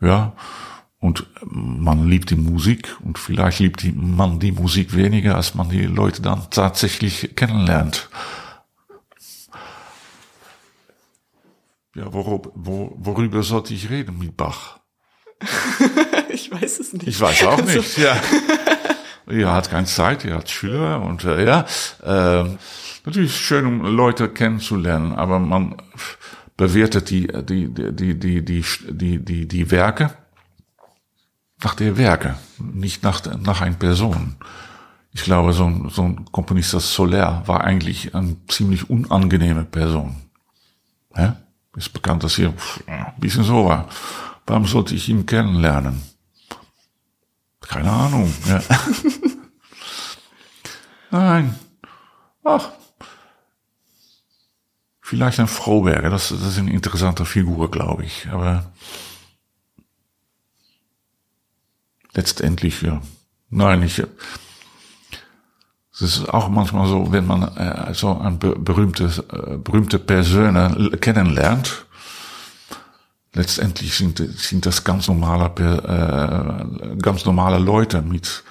Ja. 0.01 0.33
Und 0.99 1.27
man 1.43 2.09
liebt 2.09 2.31
die 2.31 2.37
Musik 2.37 2.97
und 3.03 3.19
vielleicht 3.19 3.59
liebt 3.59 3.85
man 3.95 4.41
die 4.41 4.53
Musik 4.53 4.97
weniger, 4.97 5.37
als 5.37 5.55
man 5.55 5.69
die 5.69 5.85
Leute 5.85 6.23
dann 6.23 6.49
tatsächlich 6.49 7.37
kennenlernt. 7.37 8.09
Ja, 11.95 12.13
worüber, 12.13 12.51
wo, 12.55 12.93
worüber 12.97 13.43
sollte 13.43 13.75
ich 13.75 13.89
reden 13.89 14.19
mit 14.19 14.37
Bach? 14.37 14.81
ich 16.29 16.51
weiß 16.51 16.81
es 16.81 16.93
nicht. 16.93 17.07
Ich 17.07 17.21
weiß 17.21 17.45
auch 17.45 17.59
also 17.59 17.79
nicht, 17.79 17.99
ja. 17.99 18.17
Er 19.27 19.53
hat 19.53 19.71
keine 19.71 19.87
Zeit, 19.87 20.25
er 20.25 20.37
hat 20.37 20.51
Schüler 20.51 21.01
und 21.03 21.25
äh, 21.25 21.45
ja, 21.47 21.65
äh, 22.03 22.45
natürlich 23.07 23.37
schön, 23.37 23.65
um 23.65 23.83
Leute 23.83 24.29
kennenzulernen, 24.29 25.13
aber 25.13 25.39
man 25.39 25.77
bewertet 26.57 27.09
die, 27.11 27.27
die, 27.27 27.73
die, 27.73 28.19
die, 28.19 28.45
die, 28.45 28.65
die, 28.91 29.25
die, 29.25 29.49
die 29.49 29.71
Werke 29.71 30.15
nach 31.63 31.75
der 31.75 31.97
Werke, 31.97 32.37
nicht 32.59 33.03
nach, 33.03 33.23
nach 33.39 33.63
einer 33.63 33.77
Person. 33.77 34.37
Ich 35.13 35.23
glaube, 35.23 35.53
so 35.53 35.65
ein, 35.65 35.89
so 35.89 36.03
ein 36.03 36.27
Komponist 36.31 36.75
das 36.75 36.93
Soler 36.93 37.43
war 37.47 37.65
eigentlich 37.65 38.15
eine 38.15 38.37
ziemlich 38.49 38.91
unangenehme 38.91 39.65
Person. 39.65 40.17
Ja? 41.17 41.37
Ist 41.77 41.93
bekannt, 41.93 42.23
dass 42.23 42.37
hier 42.37 42.55
ein 42.87 43.15
bisschen 43.19 43.45
so 43.45 43.67
war. 43.67 43.89
Warum 44.47 44.67
sollte 44.67 44.95
ich 44.95 45.09
ihn 45.09 45.27
kennenlernen? 45.27 46.03
Keine 47.61 47.91
Ahnung. 47.91 48.33
Ja. 48.47 48.63
Nein. 51.11 51.59
Ach. 52.45 52.71
Vielleicht 55.01 55.41
ein 55.41 55.49
Froberger. 55.49 56.11
Das, 56.11 56.29
das 56.29 56.43
ist 56.43 56.59
eine 56.59 56.73
interessante 56.73 57.25
Figur, 57.25 57.71
glaube 57.71 58.05
ich. 58.05 58.29
Aber 58.31 58.73
letztendlich, 62.13 62.83
ja. 62.83 63.03
Nein, 63.51 63.83
ich, 63.83 64.03
es 65.95 66.03
ist 66.03 66.29
auch 66.29 66.49
manchmal 66.49 66.89
so, 66.89 67.13
wenn 67.13 67.27
man 67.27 67.43
äh, 67.57 67.95
so 67.95 68.19
ein 68.19 68.39
berühmte, 68.39 69.05
äh, 69.05 69.57
berühmte 69.57 70.01
Person 70.01 70.91
kennenlernt, 71.01 71.87
letztendlich 73.33 73.95
sind, 73.95 74.19
sind 74.19 74.67
das 74.67 74.83
ganz 74.83 75.07
normale, 75.07 75.47
äh, 75.57 76.97
ganz 77.01 77.25
normale 77.25 77.59
Leute 77.59 78.03
mit 78.03 78.43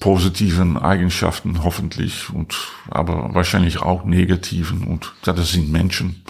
positiven 0.00 0.76
Eigenschaften 0.76 1.62
hoffentlich 1.62 2.28
und 2.30 2.56
aber 2.90 3.32
wahrscheinlich 3.34 3.80
auch 3.80 4.04
negativen 4.04 4.82
und 4.84 5.14
das 5.22 5.52
sind 5.52 5.70
Menschen. 5.70 6.24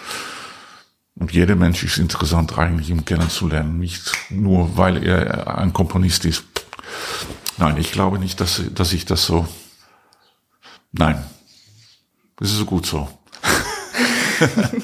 Und 1.14 1.32
jeder 1.32 1.56
Mensch 1.56 1.82
ist 1.82 1.96
interessant 1.96 2.58
eigentlich, 2.58 2.92
um 2.92 3.06
kennenzulernen, 3.06 3.78
nicht 3.78 4.12
nur 4.28 4.76
weil 4.76 5.02
er 5.02 5.56
ein 5.56 5.72
Komponist 5.72 6.26
ist. 6.26 6.44
Nein, 7.56 7.78
ich 7.78 7.92
glaube 7.92 8.18
nicht, 8.18 8.42
dass, 8.42 8.60
dass 8.74 8.92
ich 8.92 9.06
das 9.06 9.24
so 9.24 9.48
Nein. 10.98 11.24
Das 12.36 12.52
ist 12.52 12.66
gut 12.66 12.86
so. 12.86 13.08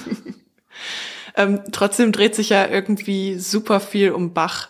ähm, 1.37 1.61
trotzdem 1.73 2.13
dreht 2.13 2.35
sich 2.35 2.49
ja 2.49 2.67
irgendwie 2.67 3.39
super 3.39 3.81
viel 3.81 4.13
um 4.13 4.33
Bach. 4.33 4.69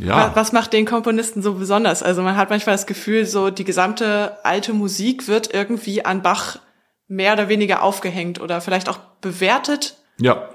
Ja. 0.00 0.34
Was 0.34 0.52
macht 0.52 0.72
den 0.72 0.86
Komponisten 0.86 1.42
so 1.42 1.54
besonders? 1.54 2.02
Also 2.02 2.22
man 2.22 2.36
hat 2.36 2.50
manchmal 2.50 2.74
das 2.74 2.86
Gefühl, 2.86 3.26
so 3.26 3.50
die 3.50 3.64
gesamte 3.64 4.38
alte 4.44 4.72
Musik 4.72 5.28
wird 5.28 5.52
irgendwie 5.52 6.04
an 6.04 6.22
Bach 6.22 6.58
mehr 7.06 7.34
oder 7.34 7.48
weniger 7.48 7.82
aufgehängt 7.82 8.40
oder 8.40 8.60
vielleicht 8.60 8.88
auch 8.88 8.98
bewertet. 9.20 9.96
Ja, 10.18 10.48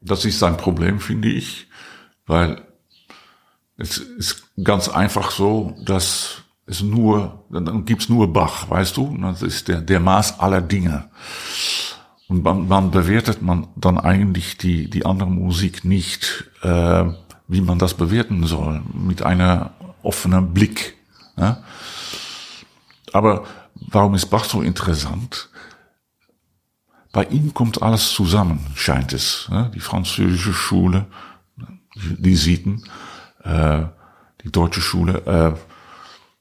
das 0.00 0.24
ist 0.24 0.38
sein 0.38 0.56
Problem, 0.56 1.00
finde 1.00 1.28
ich, 1.28 1.68
weil 2.26 2.62
es 3.78 3.96
ist 3.98 4.44
ganz 4.62 4.88
einfach 4.88 5.30
so, 5.30 5.74
dass 5.82 6.42
ist 6.70 6.82
nur, 6.82 7.44
dann 7.50 7.84
gibt's 7.84 8.08
nur 8.08 8.32
Bach, 8.32 8.70
weißt 8.70 8.96
du? 8.96 9.16
Das 9.20 9.42
ist 9.42 9.66
der, 9.68 9.80
der 9.80 9.98
Maß 9.98 10.38
aller 10.38 10.60
Dinge. 10.60 11.10
Und 12.28 12.44
man, 12.44 12.68
man 12.68 12.92
bewertet 12.92 13.42
man 13.42 13.66
dann 13.74 13.98
eigentlich 13.98 14.56
die, 14.56 14.88
die 14.88 15.04
andere 15.04 15.28
Musik 15.28 15.84
nicht, 15.84 16.44
äh, 16.62 17.04
wie 17.48 17.60
man 17.60 17.80
das 17.80 17.94
bewerten 17.94 18.46
soll, 18.46 18.82
mit 18.94 19.22
einer 19.22 19.72
offenen 20.04 20.54
Blick. 20.54 20.96
Ja? 21.36 21.64
Aber 23.12 23.44
warum 23.74 24.14
ist 24.14 24.26
Bach 24.26 24.44
so 24.44 24.62
interessant? 24.62 25.48
Bei 27.10 27.24
ihm 27.24 27.52
kommt 27.52 27.82
alles 27.82 28.12
zusammen, 28.12 28.64
scheint 28.76 29.12
es. 29.12 29.48
Ja? 29.50 29.64
Die 29.64 29.80
französische 29.80 30.52
Schule, 30.52 31.06
die, 31.96 32.22
die 32.22 32.36
Sieten, 32.36 32.84
äh, 33.42 33.86
die 34.44 34.52
deutsche 34.52 34.80
Schule, 34.80 35.26
äh, 35.26 35.69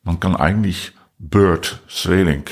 man 0.09 0.19
kann 0.19 0.35
eigentlich 0.35 0.93
Bird, 1.19 1.81
Sailing, 1.87 2.45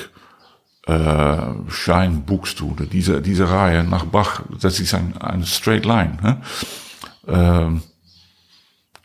äh, 0.85 1.37
Shine, 1.69 2.21
Buxtehude, 2.23 2.85
diese, 2.85 3.19
diese 3.19 3.49
Reihe 3.49 3.83
nach 3.83 4.05
Bach, 4.05 4.43
das 4.61 4.79
ist 4.79 4.93
ein, 4.93 5.17
ein 5.17 5.43
Straight 5.43 5.83
Line. 5.83 6.19
Ne? 6.21 6.41
Ähm, 7.27 7.81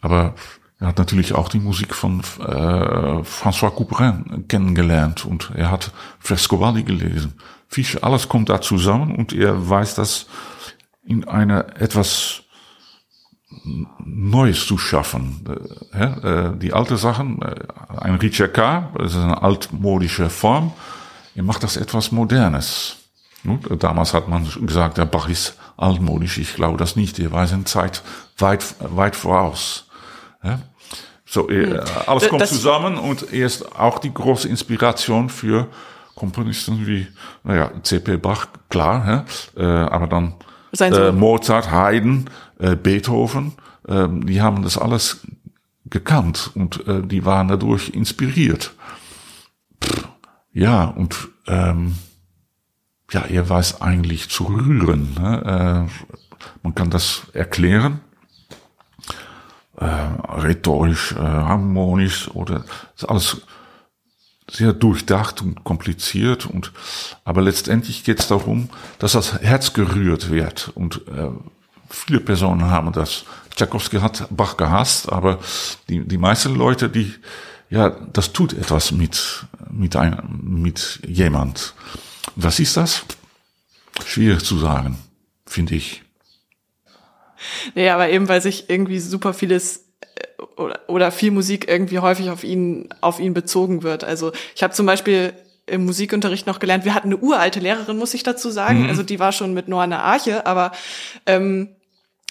aber 0.03 0.35
er 0.79 0.89
hat 0.89 0.99
natürlich 0.99 1.33
auch 1.33 1.49
die 1.49 1.61
Musik 1.61 1.95
von 1.95 2.21
äh, 2.41 3.23
François 3.23 3.71
Couperin 3.71 4.45
kennengelernt 4.49 5.25
und 5.25 5.51
er 5.55 5.71
hat 5.71 5.91
Frescobaldi 6.19 6.83
gelesen. 6.83 7.33
Fische, 7.69 8.03
alles 8.03 8.29
kommt 8.29 8.51
da 8.51 8.61
zusammen 8.61 9.17
und 9.17 9.33
er 9.33 9.71
weiß 9.71 9.95
das 9.95 10.27
in 11.07 11.27
einer 11.27 11.81
etwas 11.81 12.43
Neues 14.05 14.67
zu 14.67 14.79
schaffen. 14.79 15.45
Äh, 15.93 16.05
äh, 16.05 16.57
die 16.57 16.73
alte 16.73 16.97
Sachen, 16.97 17.41
äh, 17.43 17.55
ein 18.01 18.19
K., 18.19 18.91
das 18.99 19.13
ist 19.13 19.19
eine 19.19 19.43
altmodische 19.43 20.31
Form, 20.31 20.73
er 21.35 21.43
macht 21.43 21.63
das 21.63 21.77
etwas 21.77 22.13
Modernes. 22.13 22.97
Damals 23.79 24.15
hat 24.15 24.29
man 24.29 24.47
gesagt, 24.61 24.99
der 24.99 25.05
Bach 25.05 25.29
ist 25.29 25.57
altmodisch. 25.77 26.39
Ich 26.39 26.55
glaube 26.55 26.79
das 26.79 26.95
nicht. 26.95 27.19
Er 27.19 27.33
war 27.33 27.47
seine 27.47 27.65
Zeit 27.65 28.03
weit, 28.39 28.77
weit 28.79 29.17
voraus. 29.17 29.89
So, 31.25 31.49
alles 32.07 32.29
kommt 32.29 32.43
das 32.43 32.51
zusammen 32.51 32.99
und 32.99 33.33
er 33.33 33.47
ist 33.47 33.75
auch 33.77 33.99
die 33.99 34.15
große 34.15 34.49
Inspiration 34.49 35.29
für 35.29 35.67
Komponisten 36.15 36.87
wie, 36.87 37.09
naja, 37.43 37.73
C.P. 37.83 38.19
Bach, 38.19 38.47
klar, 38.69 39.25
aber 39.57 40.07
dann 40.07 40.35
äh, 40.79 41.13
Mozart, 41.13 41.71
Haydn, 41.71 42.31
äh, 42.63 42.77
Beethoven, 42.77 43.53
äh, 43.89 44.09
die 44.09 44.41
haben 44.41 44.63
das 44.63 44.79
alles 44.79 45.27
gekannt 45.87 46.51
und 46.55 46.87
äh, 46.87 47.03
die 47.03 47.25
waren 47.25 47.49
dadurch 47.49 47.91
inspiriert. 47.91 48.73
Pff, 49.83 50.09
ja, 50.53 50.85
und 50.85 51.29
ähm, 51.47 51.97
ja, 53.11 53.23
er 53.23 53.49
weiß 53.49 53.83
eigentlich 53.83 54.31
zu 54.31 54.45
rühren. 54.45 55.15
Ne? 55.19 55.89
Äh, 55.91 56.09
man 56.63 56.75
kann 56.75 56.91
das 56.91 57.23
erklären, 57.33 58.01
äh, 59.77 59.85
rhetorisch, 59.85 61.13
äh, 61.13 61.19
harmonisch 61.19 62.29
oder 62.29 62.65
ist 62.95 63.09
alles 63.09 63.43
sehr 64.51 64.73
durchdacht 64.73 65.41
und 65.43 65.65
kompliziert 65.65 66.47
und 66.47 66.73
aber 67.25 67.43
letztendlich 67.43 68.05
geht 68.05 68.21
es 68.21 68.29
darum, 68.29 68.69
dass 68.99 69.13
das 69.13 69.41
Herz 69.41 69.73
gerührt 69.73 70.31
wird 70.31 70.71
und 70.75 71.07
äh, 71.09 71.31
viele 71.93 72.21
Personen 72.21 72.71
haben 72.71 72.93
das. 72.93 73.25
Tchaikovsky 73.55 73.99
hat 73.99 74.27
Bach 74.31 74.57
gehasst, 74.57 75.13
aber 75.13 75.39
die 75.89 76.01
die 76.07 76.19
meisten 76.19 76.55
Leute, 76.55 76.89
die 76.89 77.15
ja, 77.71 77.91
das 77.91 78.33
tut 78.33 78.53
etwas 78.53 78.93
mit 78.93 79.47
mit 79.71 79.97
einem 79.97 80.63
mit 80.63 81.01
jemand. 81.07 81.75
Was 82.37 82.59
ist 82.59 82.77
das? 82.77 83.05
Schwierig 84.07 84.45
zu 84.45 84.59
sagen, 84.59 84.99
finde 85.47 85.75
ich. 85.75 86.03
Nee, 87.75 87.91
aber 87.91 88.09
eben 88.09 88.29
weil 88.29 88.41
sich 88.41 88.71
irgendwie 88.71 89.01
super 89.01 89.35
vieles 89.35 89.85
oder, 90.57 90.81
oder 90.89 91.11
viel 91.11 91.31
Musik 91.31 91.69
irgendwie 91.69 91.99
häufig 91.99 92.31
auf 92.31 92.45
ihn, 92.45 92.89
auf 93.01 93.21
ihn 93.21 93.35
bezogen 93.35 93.83
wird. 93.83 94.05
Also 94.05 94.33
ich 94.55 94.63
habe 94.63 94.73
zum 94.73 94.87
Beispiel 94.87 95.33
im 95.67 95.85
Musikunterricht 95.85 96.47
noch 96.47 96.59
gelernt, 96.59 96.85
wir 96.85 96.95
hatten 96.95 97.09
eine 97.09 97.19
uralte 97.19 97.61
Lehrerin, 97.61 97.97
muss 97.97 98.15
ich 98.15 98.23
dazu 98.23 98.51
sagen. 98.51 98.83
Mhm. 98.83 98.89
Also 98.89 99.03
die 99.03 99.21
war 99.21 99.33
schon 99.33 99.55
mit 99.55 99.69
Noah 99.69 99.83
eine 99.83 100.01
Arche, 100.01 100.47
aber 100.47 100.73
ähm, 101.27 101.69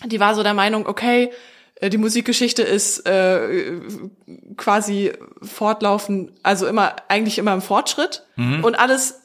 die 0.06 0.20
war 0.20 0.36
so 0.36 0.44
der 0.44 0.54
Meinung, 0.54 0.86
okay, 0.88 1.32
äh, 1.82 1.90
die 1.90 1.98
Musikgeschichte 1.98 2.62
ist 2.62 3.06
äh, 3.08 3.80
quasi 4.56 5.12
fortlaufend, 5.42 6.32
also 6.44 6.68
immer 6.68 6.96
eigentlich 7.08 7.38
immer 7.38 7.54
im 7.54 7.62
Fortschritt 7.62 8.24
mhm. 8.36 8.64
und 8.64 8.76
alles 8.76 9.22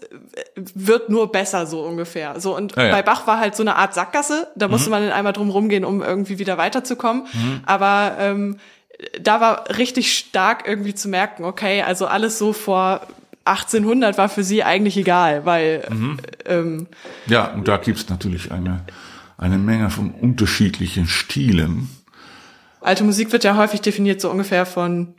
wird 0.55 1.11
nur 1.11 1.31
besser 1.31 1.67
so 1.67 1.83
ungefähr. 1.83 2.41
So 2.41 2.57
und 2.57 2.75
ja, 2.77 2.87
ja. 2.87 2.93
bei 2.93 3.03
Bach 3.03 3.27
war 3.27 3.39
halt 3.39 3.55
so 3.55 3.63
eine 3.63 3.77
Art 3.77 3.95
Sackgasse, 3.95 4.49
da 4.57 4.69
musste 4.69 4.89
mhm. 4.89 4.93
man 4.93 5.03
dann 5.05 5.13
einmal 5.13 5.33
drum 5.33 5.51
rumgehen, 5.51 5.85
um 5.85 6.03
irgendwie 6.03 6.39
wieder 6.39 6.57
weiterzukommen. 6.59 7.25
Mhm. 7.33 7.61
Aber 7.67 8.17
ähm, 8.19 8.59
da 9.21 9.41
war 9.41 9.77
richtig 9.77 10.17
stark 10.17 10.67
irgendwie 10.67 10.95
zu 10.95 11.09
merken, 11.09 11.45
okay, 11.45 11.83
also 11.83 12.07
alles 12.07 12.39
so 12.39 12.55
vor 12.55 13.03
1800 13.45 14.17
war 14.17 14.29
für 14.29 14.43
sie 14.43 14.65
eigentlich 14.65 14.97
egal, 14.97 15.45
weil 15.45 15.85
mhm. 15.91 16.17
ähm, 16.47 16.87
ja 17.27 17.53
und 17.53 17.69
da 17.69 17.77
gibt's 17.77 18.09
natürlich 18.09 18.51
eine 18.51 18.81
eine 19.39 19.59
Menge 19.59 19.91
von 19.91 20.11
unterschiedlichen 20.11 21.07
Stilen. 21.07 21.89
Alte 22.81 23.05
Musik 23.05 23.33
wird 23.33 23.45
ja 23.45 23.57
häufig 23.57 23.81
definiert 23.81 24.21
so 24.21 24.31
ungefähr 24.31 24.67
von 24.67 25.15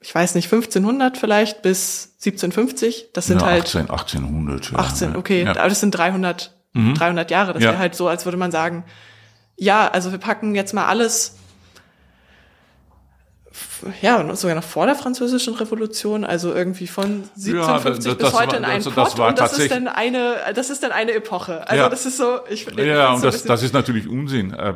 ich 0.00 0.14
weiß 0.14 0.36
nicht 0.36 0.46
1500 0.46 1.18
vielleicht 1.18 1.62
bis 1.62 2.14
1750. 2.18 3.08
Das 3.12 3.26
sind 3.26 3.40
ja, 3.40 3.48
halt 3.48 3.64
18, 3.64 3.90
1800. 3.90 4.70
Ja. 4.70 4.78
18, 4.78 5.16
okay, 5.16 5.42
ja. 5.44 5.50
aber 5.50 5.68
das 5.68 5.80
sind 5.80 5.90
300 5.90 6.54
mhm. 6.72 6.94
300 6.94 7.30
Jahre. 7.30 7.52
Das 7.52 7.62
ja. 7.62 7.70
wäre 7.70 7.78
halt 7.78 7.94
so, 7.94 8.08
als 8.08 8.24
würde 8.24 8.38
man 8.38 8.50
sagen, 8.50 8.84
ja, 9.56 9.88
also 9.88 10.12
wir 10.12 10.18
packen 10.18 10.54
jetzt 10.54 10.72
mal 10.72 10.86
alles 10.86 11.36
ja, 14.02 14.34
sogar 14.34 14.56
noch 14.56 14.64
vor 14.64 14.86
der 14.86 14.94
französischen 14.94 15.54
Revolution, 15.54 16.24
also 16.24 16.54
irgendwie 16.54 16.86
von 16.86 17.24
1750 17.36 18.04
ja, 18.04 18.14
das, 18.14 18.16
bis 18.16 18.32
heute 18.32 18.52
war, 18.52 18.58
in 18.58 18.64
einen 18.64 18.84
das, 18.84 18.94
Pott. 18.94 19.18
Das 19.18 19.28
und 19.28 19.38
das 19.38 19.58
ist 19.58 19.70
dann 19.70 19.88
eine, 19.88 20.36
das 20.54 20.70
ist 20.70 20.82
dann 20.82 20.92
eine 20.92 21.12
Epoche. 21.12 21.68
Also 21.68 21.82
ja. 21.82 21.88
das 21.88 22.06
ist 22.06 22.16
so, 22.16 22.38
ich 22.50 22.64
finde. 22.64 22.86
Ja, 22.86 23.12
und 23.12 23.20
so 23.20 23.26
das, 23.26 23.42
das 23.44 23.62
ist 23.62 23.74
natürlich 23.74 24.08
Unsinn. 24.08 24.52
Äh, 24.52 24.74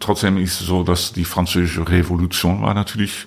trotzdem 0.00 0.36
ist 0.38 0.60
es 0.60 0.66
so, 0.66 0.82
dass 0.82 1.12
die 1.12 1.24
französische 1.24 1.88
Revolution 1.88 2.62
war 2.62 2.74
natürlich 2.74 3.26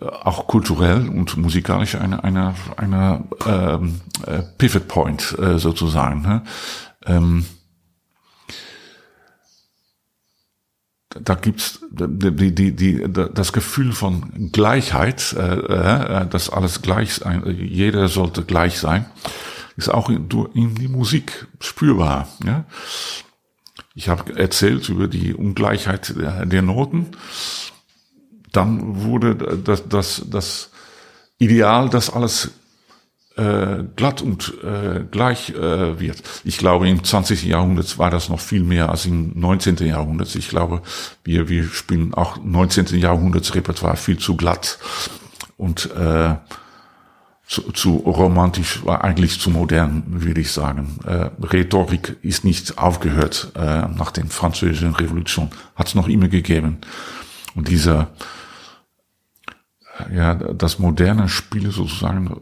äh, 0.00 0.04
auch 0.04 0.46
kulturell 0.46 1.08
und 1.08 1.36
musikalisch 1.36 1.94
eine, 1.94 2.24
eine, 2.24 2.54
eine 2.76 3.24
ähm, 3.46 4.00
äh, 4.26 4.42
Pivot 4.56 4.88
Point 4.88 5.36
äh, 5.38 5.58
sozusagen. 5.58 6.22
Ne? 6.22 6.42
Ähm, 7.06 7.44
da 11.10 11.34
gibt's 11.34 11.80
die, 11.90 12.54
die, 12.54 12.72
die, 12.76 13.04
das 13.12 13.52
Gefühl 13.52 13.92
von 13.92 14.50
Gleichheit, 14.52 15.32
äh, 15.32 16.22
äh, 16.22 16.26
dass 16.26 16.50
alles 16.50 16.82
gleich 16.82 17.14
sein, 17.14 17.44
jeder 17.58 18.08
sollte 18.08 18.44
gleich 18.44 18.78
sein, 18.78 19.06
ist 19.76 19.88
auch 19.88 20.10
in, 20.10 20.28
in 20.54 20.74
die 20.74 20.88
Musik 20.88 21.46
spürbar. 21.60 22.28
Ja? 22.44 22.66
Ich 23.94 24.08
habe 24.08 24.36
erzählt 24.38 24.88
über 24.88 25.08
die 25.08 25.34
Ungleichheit 25.34 26.14
der, 26.16 26.44
der 26.44 26.62
Noten. 26.62 27.06
Dann 28.52 29.02
wurde 29.02 29.34
das, 29.34 29.88
das, 29.88 30.24
das 30.28 30.70
Ideal, 31.38 31.88
dass 31.88 32.10
alles 32.10 32.50
äh, 33.38 33.84
glatt 33.94 34.20
und 34.20 34.52
äh, 34.64 35.04
gleich 35.10 35.50
äh, 35.50 36.00
wird. 36.00 36.22
Ich 36.44 36.58
glaube, 36.58 36.88
im 36.88 37.04
20. 37.04 37.44
Jahrhundert 37.44 37.96
war 37.96 38.10
das 38.10 38.28
noch 38.28 38.40
viel 38.40 38.64
mehr 38.64 38.90
als 38.90 39.06
im 39.06 39.32
19. 39.38 39.76
Jahrhundert. 39.86 40.34
Ich 40.34 40.48
glaube, 40.48 40.82
wir, 41.22 41.48
wir 41.48 41.64
spielen 41.64 42.14
auch 42.14 42.38
19. 42.42 42.98
Jahrhunderts 42.98 43.54
Repertoire 43.54 43.96
viel 43.96 44.18
zu 44.18 44.36
glatt 44.36 44.78
und 45.56 45.90
äh, 45.94 46.34
zu, 47.46 47.72
zu 47.72 47.96
romantisch, 47.96 48.82
eigentlich 48.86 49.40
zu 49.40 49.50
modern, 49.50 50.02
würde 50.06 50.40
ich 50.40 50.52
sagen. 50.52 50.98
Äh, 51.06 51.30
Rhetorik 51.40 52.16
ist 52.22 52.44
nicht 52.44 52.76
aufgehört 52.76 53.52
äh, 53.54 53.86
nach 53.88 54.10
der 54.10 54.26
französischen 54.26 54.94
Revolution, 54.94 55.50
hat 55.76 55.86
es 55.86 55.94
noch 55.94 56.08
immer 56.08 56.28
gegeben. 56.28 56.78
Und 57.54 57.68
dieser 57.68 58.10
ja, 60.12 60.34
das 60.34 60.78
moderne 60.78 61.28
Spiel 61.28 61.70
sozusagen 61.70 62.40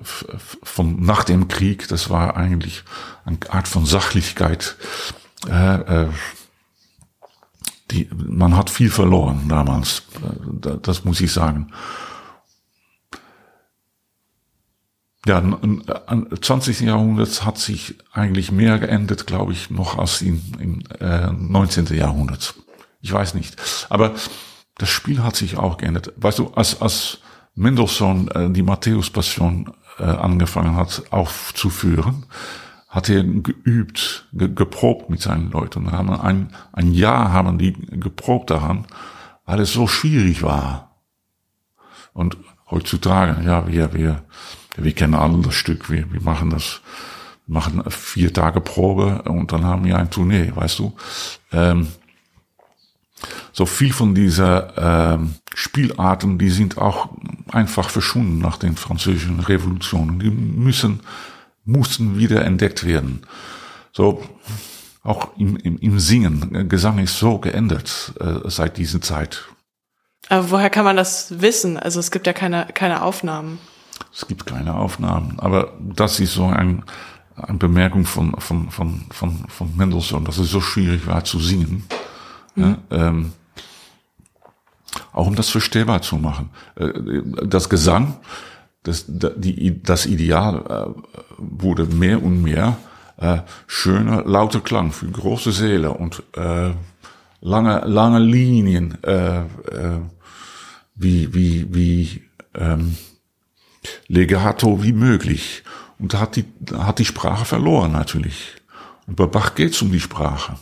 von 0.62 1.02
nach 1.02 1.24
dem 1.24 1.48
Krieg, 1.48 1.88
das 1.88 2.10
war 2.10 2.36
eigentlich 2.36 2.84
eine 3.24 3.38
Art 3.48 3.68
von 3.68 3.86
Sachlichkeit. 3.86 4.76
Äh, 5.48 6.04
äh, 6.04 6.08
die, 7.90 8.08
man 8.12 8.56
hat 8.56 8.68
viel 8.70 8.90
verloren 8.90 9.48
damals, 9.48 10.02
das 10.82 11.04
muss 11.04 11.20
ich 11.20 11.32
sagen. 11.32 11.72
Ja, 15.26 15.38
im 15.38 15.82
20. 16.40 16.80
Jahrhundert 16.80 17.44
hat 17.44 17.58
sich 17.58 17.96
eigentlich 18.12 18.52
mehr 18.52 18.78
geändert, 18.78 19.26
glaube 19.26 19.52
ich, 19.52 19.70
noch 19.70 19.98
als 19.98 20.22
im, 20.22 20.40
im 20.60 20.82
äh, 21.00 21.32
19. 21.32 21.86
Jahrhundert. 21.86 22.54
Ich 23.00 23.12
weiß 23.12 23.34
nicht. 23.34 23.56
Aber 23.88 24.14
das 24.78 24.88
Spiel 24.88 25.24
hat 25.24 25.34
sich 25.34 25.56
auch 25.56 25.78
geändert. 25.78 26.12
Weißt 26.16 26.38
du, 26.38 26.52
als, 26.54 26.80
als 26.80 27.18
Mendelssohn 27.56 28.28
äh, 28.28 28.50
die 28.50 28.62
Matthäus-Passion 28.62 29.72
äh, 29.98 30.04
angefangen 30.04 30.76
hat 30.76 31.04
aufzuführen, 31.10 32.26
hat 32.88 33.08
er 33.08 33.24
geübt, 33.24 34.28
ge 34.32 34.48
geprobt 34.54 35.10
mit 35.10 35.20
seinen 35.20 35.50
Leuten. 35.50 35.90
Haben 35.90 36.10
ein, 36.10 36.50
ein 36.72 36.92
Jahr 36.92 37.32
haben 37.32 37.58
die 37.58 37.72
geprobt 37.72 38.50
daran, 38.50 38.86
weil 39.44 39.60
es 39.60 39.72
so 39.72 39.86
schwierig 39.86 40.42
war. 40.42 40.96
Und 42.12 42.36
heutzutage, 42.70 43.42
ja, 43.44 43.66
wir, 43.66 43.92
wir, 43.94 44.22
wir 44.76 44.92
kennen 44.92 45.14
alle 45.14 45.38
das 45.38 45.54
Stück, 45.54 45.90
wir, 45.90 46.12
wir 46.12 46.22
machen 46.22 46.50
das, 46.50 46.80
machen 47.46 47.82
vier 47.88 48.32
Tage 48.32 48.60
Probe 48.60 49.22
und 49.22 49.52
dann 49.52 49.64
haben 49.64 49.84
wir 49.84 49.98
ein 49.98 50.10
Tournee, 50.10 50.52
weißt 50.54 50.78
du. 50.78 50.92
Ähm, 51.52 51.88
so 53.52 53.66
viel 53.66 53.92
von 53.92 54.14
dieser 54.14 55.14
ähm, 55.14 55.34
Spielarten, 55.54 56.38
die 56.38 56.50
sind 56.50 56.78
auch 56.78 57.08
einfach 57.50 57.88
verschwunden 57.88 58.38
nach 58.38 58.58
den 58.58 58.76
französischen 58.76 59.40
Revolutionen. 59.40 60.18
Die 60.18 60.30
müssen, 60.30 61.00
mussten 61.64 62.18
wieder 62.18 62.44
entdeckt 62.44 62.84
werden. 62.84 63.22
So, 63.92 64.22
auch 65.02 65.28
im, 65.38 65.56
im, 65.56 65.78
im 65.78 65.98
Singen, 65.98 66.68
Gesang 66.68 66.98
ist 66.98 67.18
so 67.18 67.38
geändert 67.38 68.12
äh, 68.20 68.50
seit 68.50 68.76
dieser 68.76 69.00
Zeit. 69.00 69.44
Aber 70.28 70.50
woher 70.50 70.70
kann 70.70 70.84
man 70.84 70.96
das 70.96 71.40
wissen? 71.40 71.78
Also 71.78 72.00
es 72.00 72.10
gibt 72.10 72.26
ja 72.26 72.32
keine, 72.32 72.66
keine 72.74 73.02
Aufnahmen. 73.02 73.58
Es 74.12 74.26
gibt 74.26 74.44
keine 74.44 74.74
Aufnahmen, 74.74 75.38
aber 75.38 75.72
das 75.80 76.20
ist 76.20 76.34
so 76.34 76.46
ein, 76.46 76.82
eine 77.36 77.58
Bemerkung 77.58 78.04
von, 78.04 78.38
von, 78.38 78.70
von, 78.70 79.06
von, 79.10 79.44
von 79.48 79.76
Mendelssohn, 79.76 80.24
dass 80.24 80.38
es 80.38 80.50
so 80.50 80.60
schwierig 80.60 81.06
war 81.06 81.24
zu 81.24 81.38
singen. 81.38 81.84
Mhm. 82.56 82.62
Ja, 82.64 82.78
ähm, 82.90 83.32
auch 85.12 85.26
um 85.26 85.34
das 85.34 85.48
verstehbar 85.48 86.02
zu 86.02 86.16
machen. 86.16 86.50
Äh, 86.74 86.92
das 87.46 87.68
Gesang, 87.68 88.16
das, 88.82 89.04
die, 89.08 89.82
das 89.82 90.06
Ideal 90.06 90.64
äh, 90.68 91.12
wurde 91.38 91.84
mehr 91.86 92.22
und 92.22 92.42
mehr 92.42 92.76
äh, 93.18 93.38
schöner, 93.66 94.24
lauter 94.24 94.60
Klang 94.60 94.92
für 94.92 95.06
große 95.06 95.52
Seele 95.52 95.92
und 95.92 96.22
äh, 96.34 96.70
lange, 97.40 97.80
lange 97.84 98.18
Linien, 98.18 99.02
äh, 99.02 99.40
äh, 99.40 100.00
wie, 100.94 101.34
wie, 101.34 101.74
wie 101.74 102.22
ähm, 102.54 102.96
legato 104.08 104.82
wie 104.82 104.92
möglich. 104.92 105.62
Und 105.98 106.14
da 106.14 106.20
hat 106.20 106.36
die, 106.36 106.44
hat 106.76 106.98
die 106.98 107.04
Sprache 107.04 107.44
verloren 107.44 107.92
natürlich. 107.92 108.56
Und 109.06 109.16
bei 109.16 109.26
Bach 109.26 109.54
geht's 109.54 109.80
um 109.82 109.90
die 109.92 110.00
Sprache. 110.00 110.56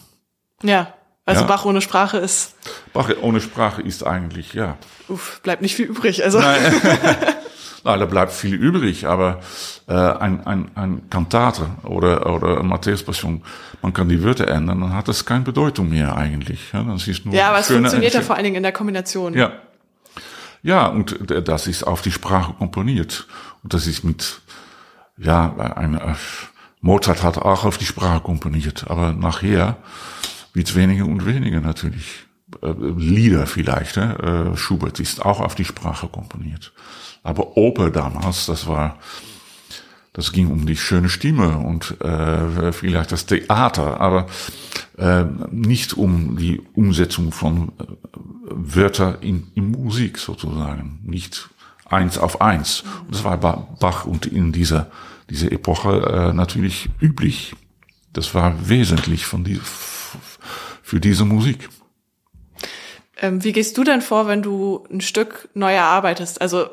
Ja. 0.62 0.94
Also 1.26 1.42
ja. 1.42 1.46
Bach 1.46 1.64
ohne 1.64 1.80
Sprache 1.80 2.18
ist. 2.18 2.54
Bach 2.92 3.10
ohne 3.22 3.40
Sprache 3.40 3.80
ist 3.80 4.06
eigentlich, 4.06 4.52
ja. 4.52 4.76
Uff, 5.08 5.40
bleibt 5.42 5.62
nicht 5.62 5.74
viel 5.74 5.86
übrig. 5.86 6.22
Also. 6.22 6.38
Nein, 6.38 6.60
Nein 7.84 7.98
da 7.98 8.06
bleibt 8.06 8.32
viel 8.32 8.54
übrig, 8.54 9.06
aber 9.06 9.40
äh, 9.86 9.92
ein, 9.92 10.46
ein, 10.46 10.70
ein 10.74 11.10
Kantate 11.10 11.66
oder, 11.82 12.32
oder 12.32 12.62
Matthäus-Passion, 12.62 13.42
man 13.82 13.92
kann 13.92 14.08
die 14.08 14.22
Wörter 14.22 14.48
ändern, 14.48 14.80
dann 14.80 14.92
hat 14.94 15.08
das 15.08 15.24
keine 15.24 15.44
Bedeutung 15.44 15.90
mehr 15.90 16.16
eigentlich. 16.16 16.72
Ja, 16.72 16.82
das 16.82 17.06
ist 17.06 17.24
nur 17.24 17.34
ja 17.34 17.50
aber 17.50 17.58
es 17.58 17.66
funktioniert 17.66 18.14
ja 18.14 18.22
vor 18.22 18.36
allen 18.36 18.44
Dingen 18.44 18.56
in 18.56 18.62
der 18.62 18.72
Kombination. 18.72 19.34
Ja. 19.34 19.52
Ja, 20.62 20.86
und 20.86 21.18
das 21.28 21.66
ist 21.66 21.84
auf 21.84 22.00
die 22.00 22.10
Sprache 22.10 22.54
komponiert. 22.54 23.26
Und 23.62 23.74
das 23.74 23.86
ist 23.86 24.02
mit, 24.02 24.40
ja, 25.18 25.54
ein, 25.76 25.94
äh, 25.94 26.14
Mozart 26.80 27.22
hat 27.22 27.36
auch 27.36 27.64
auf 27.64 27.76
die 27.76 27.84
Sprache 27.84 28.20
komponiert, 28.20 28.86
aber 28.88 29.12
nachher 29.12 29.76
wird's 30.54 30.74
weniger 30.74 31.04
und 31.04 31.26
weniger 31.26 31.60
natürlich. 31.60 32.24
Äh, 32.62 32.72
Lieder 32.96 33.46
vielleicht, 33.46 33.96
äh, 33.96 34.56
Schubert 34.56 35.00
ist 35.00 35.24
auch 35.24 35.40
auf 35.40 35.54
die 35.54 35.64
Sprache 35.64 36.08
komponiert. 36.08 36.72
Aber 37.22 37.56
Oper 37.56 37.90
damals, 37.90 38.46
das 38.46 38.66
war, 38.66 38.98
das 40.12 40.32
ging 40.32 40.50
um 40.50 40.66
die 40.66 40.76
schöne 40.76 41.08
Stimme 41.08 41.58
und 41.58 42.00
äh, 42.00 42.72
vielleicht 42.72 43.12
das 43.12 43.26
Theater, 43.26 44.00
aber 44.00 44.26
äh, 44.98 45.24
nicht 45.50 45.94
um 45.94 46.36
die 46.36 46.60
Umsetzung 46.74 47.32
von 47.32 47.72
äh, 47.80 47.84
Wörter 48.46 49.22
in, 49.22 49.48
in 49.54 49.70
Musik 49.70 50.18
sozusagen, 50.18 51.00
nicht 51.02 51.48
eins 51.86 52.18
auf 52.18 52.40
eins. 52.40 52.84
Und 53.00 53.14
das 53.14 53.24
war 53.24 53.38
bei 53.38 53.56
Bach 53.80 54.04
und 54.04 54.26
in 54.26 54.52
dieser, 54.52 54.90
dieser 55.30 55.50
Epoche 55.50 56.30
äh, 56.30 56.32
natürlich 56.32 56.90
üblich. 57.00 57.56
Das 58.12 58.34
war 58.34 58.68
wesentlich 58.68 59.26
von 59.26 59.42
die, 59.42 59.60
für 60.84 61.00
diese 61.00 61.24
Musik. 61.24 61.70
Ähm, 63.16 63.42
wie 63.42 63.52
gehst 63.52 63.76
du 63.78 63.84
denn 63.84 64.02
vor, 64.02 64.28
wenn 64.28 64.42
du 64.42 64.86
ein 64.92 65.00
Stück 65.00 65.48
neu 65.54 65.72
erarbeitest? 65.72 66.40
Also 66.40 66.68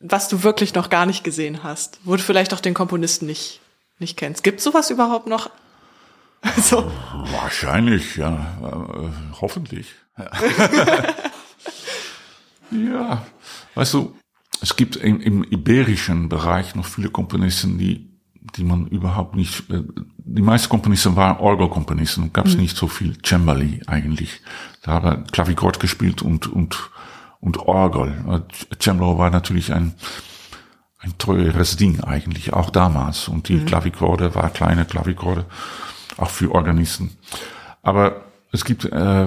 was 0.00 0.28
du 0.28 0.42
wirklich 0.42 0.74
noch 0.74 0.88
gar 0.88 1.04
nicht 1.04 1.22
gesehen 1.24 1.62
hast, 1.62 2.00
wo 2.04 2.16
du 2.16 2.22
vielleicht 2.22 2.54
auch 2.54 2.60
den 2.60 2.72
Komponisten 2.72 3.26
nicht, 3.26 3.60
nicht 3.98 4.16
kennst. 4.16 4.42
Gibt 4.42 4.60
sowas 4.60 4.90
überhaupt 4.90 5.28
noch? 5.28 5.50
Also. 6.42 6.90
Wahrscheinlich, 7.32 8.16
ja. 8.16 8.56
Äh, 8.62 9.38
hoffentlich. 9.42 9.88
Ja. 10.16 10.30
ja. 12.70 13.26
Weißt 13.74 13.92
du, 13.92 14.16
es 14.62 14.74
gibt 14.74 14.96
im, 14.96 15.20
im 15.20 15.44
iberischen 15.44 16.30
Bereich 16.30 16.74
noch 16.74 16.86
viele 16.86 17.10
Komponisten, 17.10 17.76
die 17.76 18.09
die 18.56 18.64
man 18.64 18.86
überhaupt 18.86 19.36
nicht, 19.36 19.70
äh, 19.70 19.82
die 20.18 20.42
meisten 20.42 20.68
Komponisten 20.68 21.16
waren 21.16 21.38
Orgelkomponisten, 21.38 22.32
gab 22.32 22.46
es 22.46 22.54
mhm. 22.54 22.62
nicht 22.62 22.76
so 22.76 22.88
viel 22.88 23.16
Cembali 23.22 23.82
eigentlich. 23.86 24.40
Da 24.82 24.94
hat 24.94 25.04
er 25.04 25.16
Klavichord 25.30 25.80
gespielt 25.80 26.22
und, 26.22 26.46
und, 26.46 26.90
und 27.40 27.58
Orgel. 27.58 28.14
Äh, 28.28 28.76
Cembalo 28.80 29.18
war 29.18 29.30
natürlich 29.30 29.72
ein, 29.72 29.94
ein 30.98 31.16
teures 31.18 31.76
Ding 31.76 32.00
eigentlich, 32.00 32.52
auch 32.52 32.70
damals. 32.70 33.28
Und 33.28 33.48
die 33.48 33.56
mhm. 33.56 33.66
Klavichorde 33.66 34.34
war 34.34 34.50
kleine 34.50 34.84
Klavichorde, 34.84 35.44
auch 36.16 36.30
für 36.30 36.52
Organisten. 36.54 37.16
Aber 37.82 38.24
es 38.52 38.64
gibt 38.64 38.84
äh, 38.84 39.26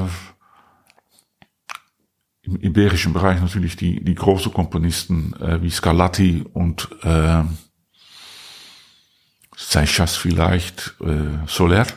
im 2.42 2.58
iberischen 2.60 3.14
Bereich 3.14 3.40
natürlich 3.40 3.76
die, 3.78 4.04
die 4.04 4.16
große 4.16 4.50
Komponisten 4.50 5.34
äh, 5.40 5.62
wie 5.62 5.70
Scarlatti 5.70 6.44
und 6.54 6.90
äh, 7.04 7.44
Seychelles 9.56 10.16
vielleicht, 10.16 10.96
äh, 11.02 11.48
Soler, 11.48 11.88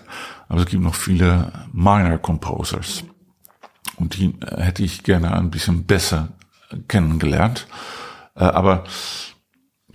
aber 0.48 0.60
es 0.60 0.66
gibt 0.66 0.82
noch 0.82 0.94
viele 0.94 1.52
Minor 1.72 2.18
Composers. 2.18 3.04
Und 3.96 4.16
die 4.16 4.34
äh, 4.40 4.62
hätte 4.62 4.82
ich 4.82 5.02
gerne 5.02 5.32
ein 5.34 5.50
bisschen 5.50 5.84
besser 5.84 6.28
kennengelernt. 6.88 7.66
Äh, 8.34 8.44
aber 8.44 8.84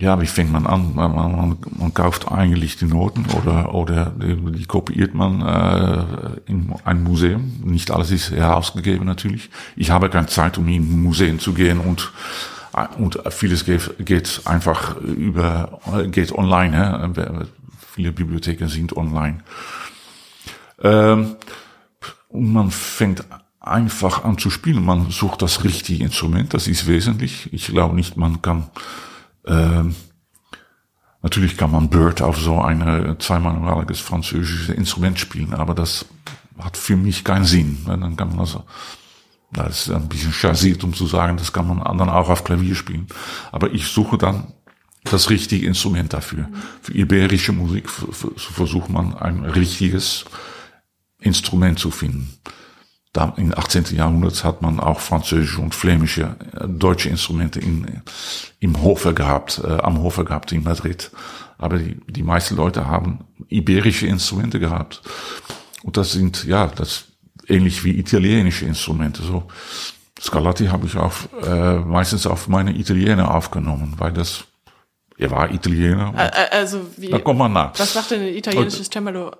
ja, 0.02 0.20
wie 0.20 0.26
fängt 0.26 0.50
man 0.50 0.66
an? 0.66 0.94
Man, 0.96 1.14
man, 1.14 1.56
man 1.78 1.94
kauft 1.94 2.30
eigentlich 2.30 2.76
die 2.76 2.86
Noten 2.86 3.24
oder, 3.40 3.72
oder 3.72 4.06
die, 4.06 4.34
die 4.50 4.64
kopiert 4.64 5.14
man 5.14 5.40
äh, 5.42 6.50
in 6.50 6.74
ein 6.84 7.04
Museum. 7.04 7.60
Nicht 7.62 7.92
alles 7.92 8.10
ist 8.10 8.32
herausgegeben 8.32 9.06
natürlich. 9.06 9.50
Ich 9.76 9.92
habe 9.92 10.10
keine 10.10 10.26
Zeit, 10.26 10.58
um 10.58 10.66
in 10.66 11.02
Museen 11.02 11.38
zu 11.38 11.52
gehen 11.52 11.78
und 11.78 12.12
und 12.98 13.18
vieles 13.30 13.64
geht, 13.64 13.94
geht 13.98 14.42
einfach 14.44 14.96
über 14.96 15.80
geht 16.06 16.32
online. 16.32 16.76
Hè? 16.76 17.46
Viele 17.92 18.12
Bibliotheken 18.12 18.68
sind 18.68 18.96
online. 18.96 19.38
Ähm, 20.80 21.36
und 22.28 22.52
man 22.52 22.70
fängt 22.70 23.24
einfach 23.60 24.24
an 24.24 24.38
zu 24.38 24.50
spielen. 24.50 24.84
Man 24.84 25.10
sucht 25.10 25.42
das 25.42 25.64
richtige 25.64 26.02
Instrument, 26.02 26.54
das 26.54 26.66
ist 26.66 26.86
wesentlich. 26.86 27.52
Ich 27.52 27.66
glaube 27.66 27.94
nicht, 27.94 28.16
man 28.16 28.40
kann 28.40 28.70
ähm, 29.46 29.94
Natürlich 31.22 31.56
kann 31.56 31.70
man 31.70 31.88
Bird 31.88 32.20
auf 32.20 32.36
so 32.36 32.60
ein 32.60 33.16
zweimanualiges 33.20 34.00
französisches 34.00 34.74
Instrument 34.74 35.20
spielen, 35.20 35.54
aber 35.54 35.72
das 35.72 36.04
hat 36.58 36.76
für 36.76 36.96
mich 36.96 37.22
keinen 37.22 37.44
Sinn. 37.44 37.78
Dann 37.86 38.16
kann 38.16 38.30
man 38.30 38.40
also, 38.40 38.64
das 39.52 39.86
ist 39.86 39.90
ein 39.90 40.08
bisschen 40.08 40.32
chargiert, 40.32 40.82
um 40.82 40.94
zu 40.94 41.06
sagen, 41.06 41.36
das 41.36 41.52
kann 41.52 41.66
man 41.66 41.98
dann 41.98 42.08
auch 42.08 42.30
auf 42.30 42.44
Klavier 42.44 42.74
spielen. 42.74 43.06
Aber 43.50 43.72
ich 43.72 43.86
suche 43.86 44.16
dann 44.16 44.46
das 45.04 45.30
richtige 45.30 45.66
Instrument 45.66 46.12
dafür. 46.12 46.48
Für 46.80 46.94
iberische 46.94 47.52
Musik 47.52 47.90
versucht 47.90 48.88
man 48.88 49.14
ein 49.14 49.44
richtiges 49.44 50.24
Instrument 51.18 51.78
zu 51.78 51.90
finden. 51.90 52.38
Da 53.12 53.34
im 53.36 53.52
18. 53.56 53.94
Jahrhundert 53.94 54.42
hat 54.42 54.62
man 54.62 54.80
auch 54.80 55.00
französische 55.00 55.60
und 55.60 55.74
flämische, 55.74 56.34
äh, 56.58 56.66
deutsche 56.66 57.10
Instrumente 57.10 57.60
in, 57.60 58.02
im 58.58 58.82
Hofe 58.82 59.12
gehabt, 59.12 59.60
äh, 59.62 59.66
am 59.66 59.98
Hofe 59.98 60.24
gehabt 60.24 60.50
in 60.52 60.62
Madrid. 60.62 61.10
Aber 61.58 61.78
die, 61.78 62.00
die 62.08 62.22
meisten 62.22 62.56
Leute 62.56 62.86
haben 62.86 63.26
iberische 63.48 64.06
Instrumente 64.06 64.58
gehabt. 64.58 65.02
Und 65.82 65.98
das 65.98 66.12
sind, 66.12 66.44
ja, 66.44 66.68
das 66.68 67.11
ähnlich 67.52 67.84
wie 67.84 67.98
italienische 67.98 68.64
Instrumente. 68.64 69.22
So 69.22 69.44
Scarlatti 70.20 70.66
habe 70.66 70.86
ich 70.86 70.96
auch 70.96 71.12
äh, 71.44 71.76
meistens 71.80 72.26
auf 72.26 72.48
meine 72.48 72.76
Italiener 72.76 73.34
aufgenommen, 73.34 73.94
weil 73.98 74.12
das 74.12 74.44
er 75.18 75.30
war 75.30 75.50
Italiener. 75.52 76.12
Also 76.50 76.80
wie? 76.96 77.08
Da 77.08 77.18
kommt 77.18 77.38
man 77.38 77.52
nach. 77.52 77.78
Was 77.78 77.94
macht 77.94 78.10
denn 78.10 78.22
ein 78.22 78.34
italienisches 78.34 78.88
Cembalo 78.90 79.30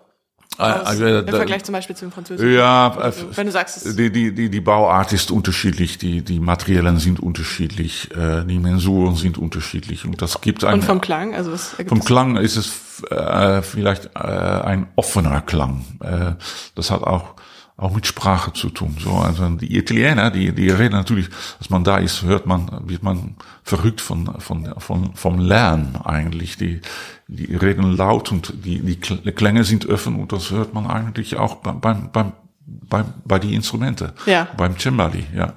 aus, 0.58 0.86
also, 0.86 1.06
Im 1.06 1.28
Vergleich 1.28 1.64
zum 1.64 1.72
Beispiel 1.72 1.96
zu 1.96 2.04
dem 2.04 2.12
Französischen? 2.12 2.54
Ja, 2.54 2.94
also, 2.94 3.34
wenn 3.34 3.46
du 3.46 3.52
sagst, 3.52 3.98
die, 3.98 4.12
die, 4.12 4.34
die, 4.34 4.50
die 4.50 4.60
Bauart 4.60 5.12
ist 5.12 5.30
unterschiedlich, 5.30 5.96
die, 5.96 6.22
die 6.22 6.40
Materialien 6.40 6.98
sind 6.98 7.20
unterschiedlich, 7.20 8.10
äh, 8.14 8.44
die 8.44 8.58
Mensuren 8.58 9.16
sind 9.16 9.38
unterschiedlich 9.38 10.04
und 10.04 10.20
das 10.20 10.40
gibt 10.40 10.64
ein. 10.64 10.74
Und 10.74 10.84
vom 10.84 11.00
Klang, 11.00 11.34
also 11.34 11.52
was 11.52 11.74
Vom 11.86 11.98
das? 11.98 12.06
Klang 12.06 12.36
ist 12.36 12.56
es 12.56 13.02
äh, 13.10 13.62
vielleicht 13.62 14.10
äh, 14.14 14.18
ein 14.18 14.88
offener 14.96 15.40
Klang. 15.40 15.84
Äh, 16.00 16.32
das 16.74 16.90
hat 16.90 17.02
auch 17.02 17.34
auch 17.82 17.92
mit 17.92 18.06
Sprache 18.06 18.52
zu 18.52 18.70
tun. 18.70 18.96
So, 19.00 19.10
also 19.10 19.48
die 19.50 19.76
Italiener, 19.76 20.30
die, 20.30 20.52
die 20.52 20.70
reden 20.70 20.94
natürlich, 20.94 21.28
als 21.58 21.68
man 21.68 21.82
da 21.82 21.98
ist, 21.98 22.22
hört 22.22 22.46
man, 22.46 22.88
wird 22.88 23.02
man 23.02 23.34
verrückt 23.64 24.00
von, 24.00 24.40
von, 24.40 24.72
von, 24.78 25.14
vom 25.16 25.38
Lernen 25.40 25.96
eigentlich. 25.96 26.56
Die, 26.56 26.80
die 27.26 27.56
reden 27.56 27.96
laut 27.96 28.30
und 28.30 28.54
die, 28.64 28.80
die 28.80 28.96
Klänge 29.32 29.64
sind 29.64 29.88
offen 29.88 30.14
und 30.14 30.30
das 30.32 30.52
hört 30.52 30.74
man 30.74 30.86
eigentlich 30.86 31.36
auch 31.36 31.56
beim, 31.56 31.80
beim, 31.80 32.12
beim, 32.12 32.32
beim 32.64 33.14
bei 33.24 33.40
die 33.40 33.54
Instrumente. 33.54 34.14
Ja. 34.26 34.46
Beim 34.56 34.78
Cembali, 34.78 35.26
ja. 35.34 35.54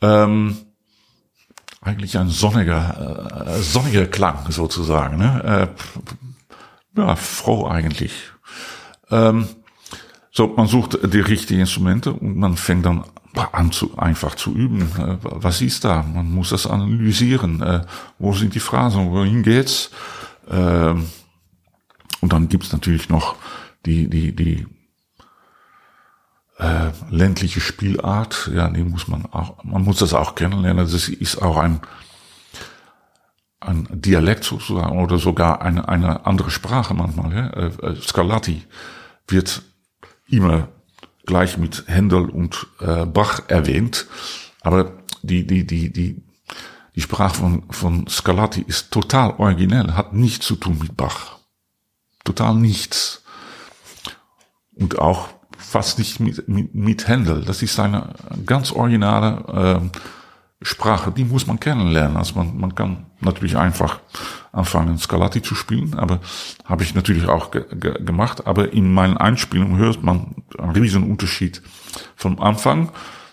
Ähm, 0.00 0.56
eigentlich 1.80 2.18
ein 2.18 2.28
sonniger, 2.28 3.46
äh, 3.46 3.62
sonniger 3.62 4.06
Klang 4.06 4.50
sozusagen. 4.50 5.18
Ne? 5.18 5.70
Äh, 6.96 7.00
ja, 7.00 7.14
froh 7.14 7.68
eigentlich. 7.68 8.12
Ähm, 9.10 9.46
so, 10.38 10.46
man 10.46 10.68
sucht 10.68 10.96
die 11.12 11.18
richtigen 11.18 11.58
Instrumente 11.58 12.12
und 12.12 12.36
man 12.36 12.56
fängt 12.56 12.86
dann 12.86 13.02
an 13.50 13.72
zu, 13.72 13.98
einfach 13.98 14.36
zu 14.36 14.54
üben. 14.54 14.82
Äh, 14.96 15.16
was 15.20 15.60
ist 15.60 15.84
da? 15.84 16.04
Man 16.04 16.30
muss 16.30 16.50
das 16.50 16.64
analysieren. 16.64 17.60
Äh, 17.60 17.80
wo 18.20 18.32
sind 18.32 18.54
die 18.54 18.60
Phrasen? 18.60 19.10
Wohin 19.10 19.42
geht's? 19.42 19.90
Ähm, 20.48 21.06
und 22.20 22.32
dann 22.32 22.48
gibt's 22.48 22.70
natürlich 22.70 23.08
noch 23.08 23.34
die, 23.84 24.08
die, 24.08 24.30
die 24.30 24.64
äh, 26.58 26.92
ländliche 27.10 27.60
Spielart. 27.60 28.48
Ja, 28.54 28.68
die 28.70 28.84
muss 28.84 29.08
man 29.08 29.26
auch, 29.32 29.64
man 29.64 29.82
muss 29.82 29.98
das 29.98 30.14
auch 30.14 30.36
kennenlernen. 30.36 30.86
Das 30.88 31.08
ist 31.08 31.42
auch 31.42 31.56
ein, 31.56 31.80
ein 33.58 33.88
Dialekt 33.90 34.44
sozusagen 34.44 35.02
oder 35.02 35.18
sogar 35.18 35.62
eine, 35.62 35.88
eine 35.88 36.26
andere 36.26 36.52
Sprache 36.52 36.94
manchmal. 36.94 37.34
Ja? 37.34 37.96
Scarlatti 38.00 38.62
wird 39.26 39.64
immer 40.28 40.68
gleich 41.26 41.58
mit 41.58 41.84
Händel 41.86 42.30
und 42.30 42.66
äh, 42.80 43.04
Bach 43.04 43.42
erwähnt, 43.48 44.06
aber 44.62 44.92
die, 45.22 45.46
die, 45.46 45.66
die, 45.66 45.92
die, 45.92 46.22
die 46.94 47.00
Sprache 47.00 47.36
von, 47.36 47.62
von 47.70 48.06
Scarlatti 48.08 48.62
ist 48.66 48.90
total 48.90 49.34
originell, 49.38 49.92
hat 49.92 50.14
nichts 50.14 50.46
zu 50.46 50.56
tun 50.56 50.78
mit 50.80 50.96
Bach. 50.96 51.38
Total 52.24 52.54
nichts. 52.54 53.22
Und 54.74 54.98
auch 54.98 55.28
fast 55.56 55.98
nicht 55.98 56.20
mit, 56.20 56.48
mit, 56.48 56.74
mit 56.74 57.08
Händel. 57.08 57.44
Das 57.44 57.62
ist 57.62 57.78
eine 57.78 58.14
ganz 58.46 58.72
originale 58.72 59.80
äh, 59.92 59.98
Sprache, 60.60 61.12
die 61.12 61.24
muss 61.24 61.46
man 61.46 61.60
kennenlernen. 61.60 62.16
Also 62.16 62.34
man, 62.34 62.56
man 62.58 62.74
kann 62.74 63.06
natürlich 63.20 63.56
einfach 63.56 64.00
anfangen, 64.50 64.98
Scarlatti 64.98 65.40
zu 65.40 65.54
spielen, 65.54 65.94
aber 65.94 66.20
habe 66.64 66.82
ich 66.82 66.94
natürlich 66.94 67.28
auch 67.28 67.50
ge 67.52 67.64
ge 67.72 68.02
gemacht. 68.02 68.46
Aber 68.46 68.72
in 68.72 68.92
meinen 68.92 69.16
Einspielungen 69.16 69.76
hört 69.76 70.02
man 70.02 70.34
einen 70.58 70.72
riesen 70.72 71.08
Unterschied 71.08 71.62
vom 72.16 72.40
Anfang. 72.40 72.90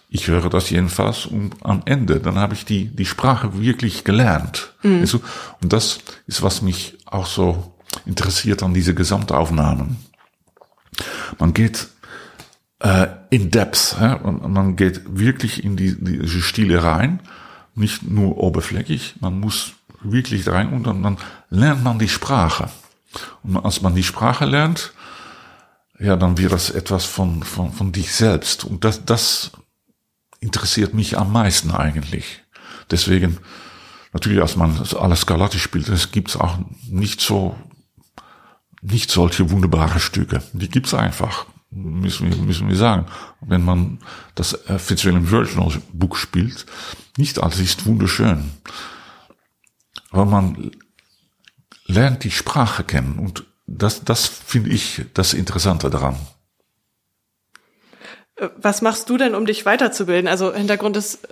Ich 0.10 0.28
höre 0.28 0.50
das 0.50 0.70
jedenfalls 0.70 1.26
und 1.26 1.56
am 1.64 1.82
Ende, 1.86 2.20
dann 2.20 2.36
habe 2.36 2.54
ich 2.54 2.64
die, 2.64 2.86
die 2.86 3.06
Sprache 3.06 3.60
wirklich 3.60 4.04
gelernt. 4.04 4.74
Mhm. 4.84 5.00
Also, 5.02 5.20
und 5.62 5.74
das 5.74 6.00
ist, 6.28 6.44
was 6.44 6.62
mich 6.62 6.98
auch 7.06 7.26
so 7.26 7.74
interessiert 8.06 8.62
an 8.62 8.74
diese 8.74 8.94
Gesamtaufnahmen. 8.94 9.98
Man 11.40 11.54
geht 11.54 11.88
äh, 12.80 13.08
in 13.30 13.52
Depth. 13.52 13.98
Ja? 14.00 14.14
Und 14.14 14.52
man 14.52 14.76
geht 14.76 15.02
wirklich 15.08 15.64
in 15.64 15.76
die, 15.78 15.96
diese 16.00 16.42
Stile 16.42 16.84
rein, 16.84 17.22
nicht 17.76 18.04
nur 18.04 18.38
oberflächlich, 18.38 19.16
man 19.20 19.40
muss 19.40 19.74
wirklich 20.02 20.48
rein 20.48 20.70
und 20.70 20.86
dann, 20.86 21.18
lernt 21.50 21.84
man 21.84 22.00
die 22.00 22.10
Sprache. 22.10 22.70
Und 23.44 23.58
als 23.58 23.82
man 23.82 23.96
die 23.96 24.04
Sprache 24.04 24.46
lernt, 24.46 24.94
ja, 26.00 26.16
dann 26.16 26.38
wird 26.38 26.52
das 26.52 26.70
etwas 26.70 27.06
von, 27.06 27.44
von, 27.44 27.72
von 27.72 27.92
dich 27.92 28.14
selbst. 28.14 28.66
Und 28.66 28.84
das, 28.84 29.06
das 29.06 29.52
interessiert 30.42 30.94
mich 30.94 31.18
am 31.18 31.32
meisten 31.32 31.72
eigentlich. 31.72 32.44
Deswegen, 32.92 33.38
natürlich, 34.12 34.42
als 34.42 34.58
man 34.58 34.78
alles 35.00 35.22
Scarlatti 35.22 35.60
spielt, 35.60 35.88
es 35.88 36.12
gibt 36.12 36.36
auch 36.36 36.58
nicht 36.90 37.22
so, 37.22 37.56
nicht 38.82 39.10
solche 39.10 39.50
wunderbare 39.50 40.00
Stücke. 40.00 40.44
Die 40.52 40.70
gibt's 40.70 40.94
einfach 40.94 41.46
müssen 41.76 42.30
wir, 42.30 42.38
müssen 42.38 42.70
wir 42.70 42.78
sagen. 42.78 43.06
Wenn 43.42 43.64
man 43.64 44.00
das 44.36 44.54
äh, 44.68 44.80
Fitzwilliam 44.80 45.30
Virginal 45.30 45.72
Buch 45.94 46.16
spielt, 46.16 46.66
nicht 47.18 47.42
alles 47.42 47.60
ist 47.60 47.86
wunderschön. 47.86 48.52
Aber 50.12 50.26
man 50.26 50.72
lernt 51.86 52.24
die 52.24 52.32
Sprache 52.32 52.84
kennen 52.84 53.20
und 53.20 53.46
das, 53.68 54.04
das 54.04 54.28
finde 54.28 54.70
ich 54.70 55.02
das 55.14 55.34
Interessante 55.34 55.90
daran. 55.90 56.16
Äh, 58.36 58.50
was 58.58 58.82
machst 58.82 59.10
du 59.10 59.18
denn, 59.18 59.36
um 59.36 59.46
dich 59.46 59.66
weiterzubilden? 59.66 60.28
Also 60.28 60.54
Hintergrund 60.54 60.98
ist, 60.98 61.28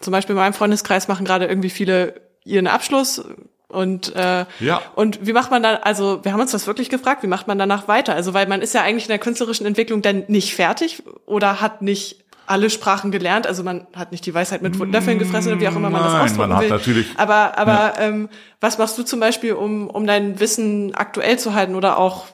zum 0.00 0.12
Beispiel 0.12 0.34
in 0.34 0.40
meinem 0.40 0.54
Freundeskreis 0.54 1.08
machen 1.08 1.26
gerade 1.26 1.46
irgendwie 1.46 1.70
viele 1.70 2.20
ihren 2.44 2.66
Abschluss, 2.66 3.24
und, 3.70 4.14
äh, 4.14 4.44
ja. 4.60 4.82
und 4.94 5.26
wie 5.26 5.32
macht 5.32 5.50
man 5.50 5.62
dann, 5.62 5.76
also 5.82 6.24
wir 6.24 6.32
haben 6.32 6.40
uns 6.40 6.52
das 6.52 6.66
wirklich 6.66 6.90
gefragt, 6.90 7.22
wie 7.22 7.28
macht 7.28 7.46
man 7.46 7.58
danach 7.58 7.88
weiter? 7.88 8.14
Also 8.14 8.34
weil 8.34 8.46
man 8.46 8.62
ist 8.62 8.74
ja 8.74 8.82
eigentlich 8.82 9.04
in 9.04 9.10
der 9.10 9.18
künstlerischen 9.18 9.66
Entwicklung 9.66 10.02
dann 10.02 10.24
nicht 10.28 10.54
fertig 10.54 11.02
oder 11.26 11.60
hat 11.60 11.82
nicht 11.82 12.24
alle 12.46 12.68
Sprachen 12.68 13.12
gelernt, 13.12 13.46
also 13.46 13.62
man 13.62 13.86
hat 13.94 14.10
nicht 14.10 14.26
die 14.26 14.34
Weisheit 14.34 14.60
mit 14.60 14.76
Löffeln 14.76 15.20
gefressen 15.20 15.52
oder 15.52 15.60
wie 15.60 15.68
auch 15.68 15.76
immer 15.76 15.88
man 15.88 16.02
Nein, 16.02 16.12
das 16.12 16.22
ausdrücken 16.22 16.48
man 16.48 16.56
hat 16.56 16.64
will. 16.64 16.70
Natürlich, 16.70 17.06
aber 17.16 17.56
aber 17.56 17.72
ja. 17.72 18.00
ähm, 18.00 18.28
was 18.60 18.76
machst 18.76 18.98
du 18.98 19.04
zum 19.04 19.20
Beispiel, 19.20 19.52
um, 19.52 19.88
um 19.88 20.04
dein 20.04 20.40
Wissen 20.40 20.92
aktuell 20.96 21.38
zu 21.38 21.54
halten 21.54 21.76
oder 21.76 21.96
auch, 21.96 22.26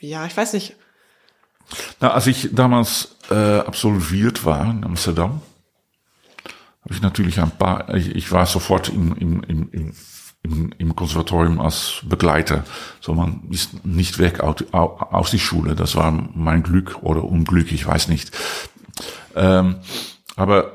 ja, 0.00 0.26
ich 0.26 0.36
weiß 0.36 0.54
nicht. 0.54 0.74
Na, 2.00 2.12
als 2.12 2.26
ich 2.26 2.48
damals 2.52 3.16
äh, 3.30 3.58
absolviert 3.60 4.44
war 4.44 4.64
in 4.64 4.84
Amsterdam, 4.84 5.40
habe 6.82 6.94
ich 6.94 7.02
natürlich 7.02 7.38
ein 7.38 7.50
paar, 7.52 7.94
ich, 7.94 8.16
ich 8.16 8.32
war 8.32 8.44
sofort 8.46 8.88
im, 8.88 9.14
im, 9.16 9.42
im, 9.44 9.68
im 9.70 9.92
im, 10.50 10.72
im 10.78 10.96
Konservatorium 10.96 11.60
als 11.60 12.02
Begleiter. 12.04 12.64
So, 13.00 13.14
man 13.14 13.42
ist 13.50 13.84
nicht 13.84 14.18
weg 14.18 14.40
aus 14.40 15.30
die 15.30 15.38
Schule. 15.38 15.74
Das 15.74 15.96
war 15.96 16.10
mein 16.10 16.62
Glück 16.62 17.02
oder 17.02 17.24
Unglück, 17.24 17.72
ich 17.72 17.86
weiß 17.86 18.08
nicht. 18.08 18.32
Ähm, 19.36 19.76
aber 20.36 20.72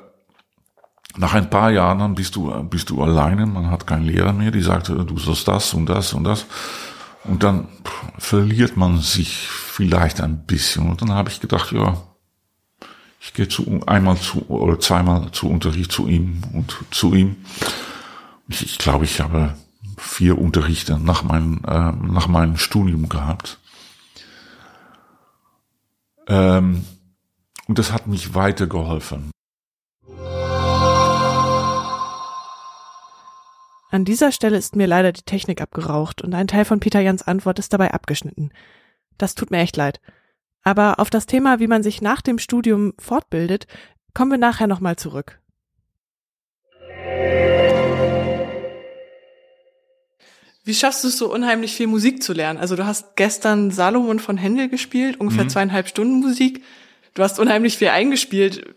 nach 1.16 1.34
ein 1.34 1.50
paar 1.50 1.72
Jahren 1.72 2.00
dann 2.00 2.16
bist 2.16 2.36
du, 2.36 2.52
bist 2.64 2.90
du 2.90 3.02
alleine, 3.04 3.46
man 3.46 3.70
hat 3.70 3.86
keinen 3.86 4.06
Lehrer 4.06 4.34
mehr, 4.34 4.52
die 4.52 4.62
sagt, 4.62 4.90
du 4.90 5.18
sollst 5.18 5.48
das 5.48 5.74
und 5.74 5.86
das 5.86 6.14
und 6.14 6.24
das. 6.24 6.46
Und 7.24 7.44
dann 7.44 7.68
verliert 8.18 8.76
man 8.76 8.98
sich 9.00 9.48
vielleicht 9.48 10.22
ein 10.22 10.46
bisschen. 10.46 10.90
Und 10.90 11.02
dann 11.02 11.12
habe 11.12 11.30
ich 11.30 11.40
gedacht, 11.40 11.72
ja, 11.72 11.98
ich 13.22 13.34
gehe 13.34 13.48
zu, 13.48 13.82
einmal 13.86 14.18
zu 14.18 14.46
oder 14.50 14.80
zweimal 14.80 15.32
zu 15.32 15.50
Unterricht 15.50 15.92
zu 15.92 16.08
ihm 16.08 16.42
und 16.52 16.76
zu 16.92 17.14
ihm. 17.14 17.38
Ich, 18.50 18.64
ich 18.64 18.78
glaube, 18.78 19.06
ich 19.06 19.22
habe 19.22 19.56
vier 20.04 20.38
Unterrichte 20.38 21.00
nach 21.00 21.24
meinem, 21.24 21.62
äh, 21.66 21.92
nach 21.92 22.28
meinem 22.28 22.58
Studium 22.58 23.10
gehabt. 23.10 23.60
Ähm, 26.28 26.86
und 27.68 27.80
das 27.80 27.92
hat 27.92 28.08
mich 28.08 28.36
weitergeholfen. 28.36 29.32
An 33.90 34.06
dieser 34.06 34.32
Stelle 34.32 34.58
ist 34.58 34.76
mir 34.76 34.88
leider 34.88 35.12
die 35.12 35.22
Technik 35.22 35.62
abgeraucht 35.62 36.24
und 36.24 36.34
ein 36.34 36.48
Teil 36.48 36.66
von 36.66 36.80
Peter 36.80 37.00
Jans 37.00 37.22
Antwort 37.22 37.60
ist 37.60 37.74
dabei 37.74 37.94
abgeschnitten. 37.94 38.52
Das 39.20 39.36
tut 39.36 39.52
mir 39.52 39.60
echt 39.60 39.78
leid. 39.78 40.02
Aber 40.64 41.00
auf 41.00 41.10
das 41.10 41.28
Thema, 41.28 41.60
wie 41.60 41.68
man 41.68 41.84
sich 41.84 42.02
nach 42.02 42.22
dem 42.22 42.40
Studium 42.40 42.94
fortbildet, 42.98 43.68
kommen 44.14 44.32
wir 44.32 44.38
nachher 44.40 44.68
nochmal 44.68 44.96
zurück. 44.96 45.43
Wie 50.64 50.74
schaffst 50.74 51.04
du 51.04 51.10
es 51.10 51.18
so 51.18 51.32
unheimlich 51.32 51.76
viel 51.76 51.88
Musik 51.88 52.24
zu 52.24 52.34
lernen? 52.34 52.60
Also 52.60 52.76
du 52.76 52.86
hast 52.86 53.16
gestern 53.16 53.72
Salomon 53.72 54.20
von 54.20 54.38
Händel 54.38 54.70
gespielt, 54.70 55.20
ungefähr 55.20 55.44
mhm. 55.44 55.50
zweieinhalb 55.50 55.88
Stunden 55.88 56.22
Musik. 56.22 56.64
Du 57.14 57.24
hast 57.24 57.40
unheimlich 57.40 57.78
viel 57.78 57.90
eingespielt. 57.90 58.74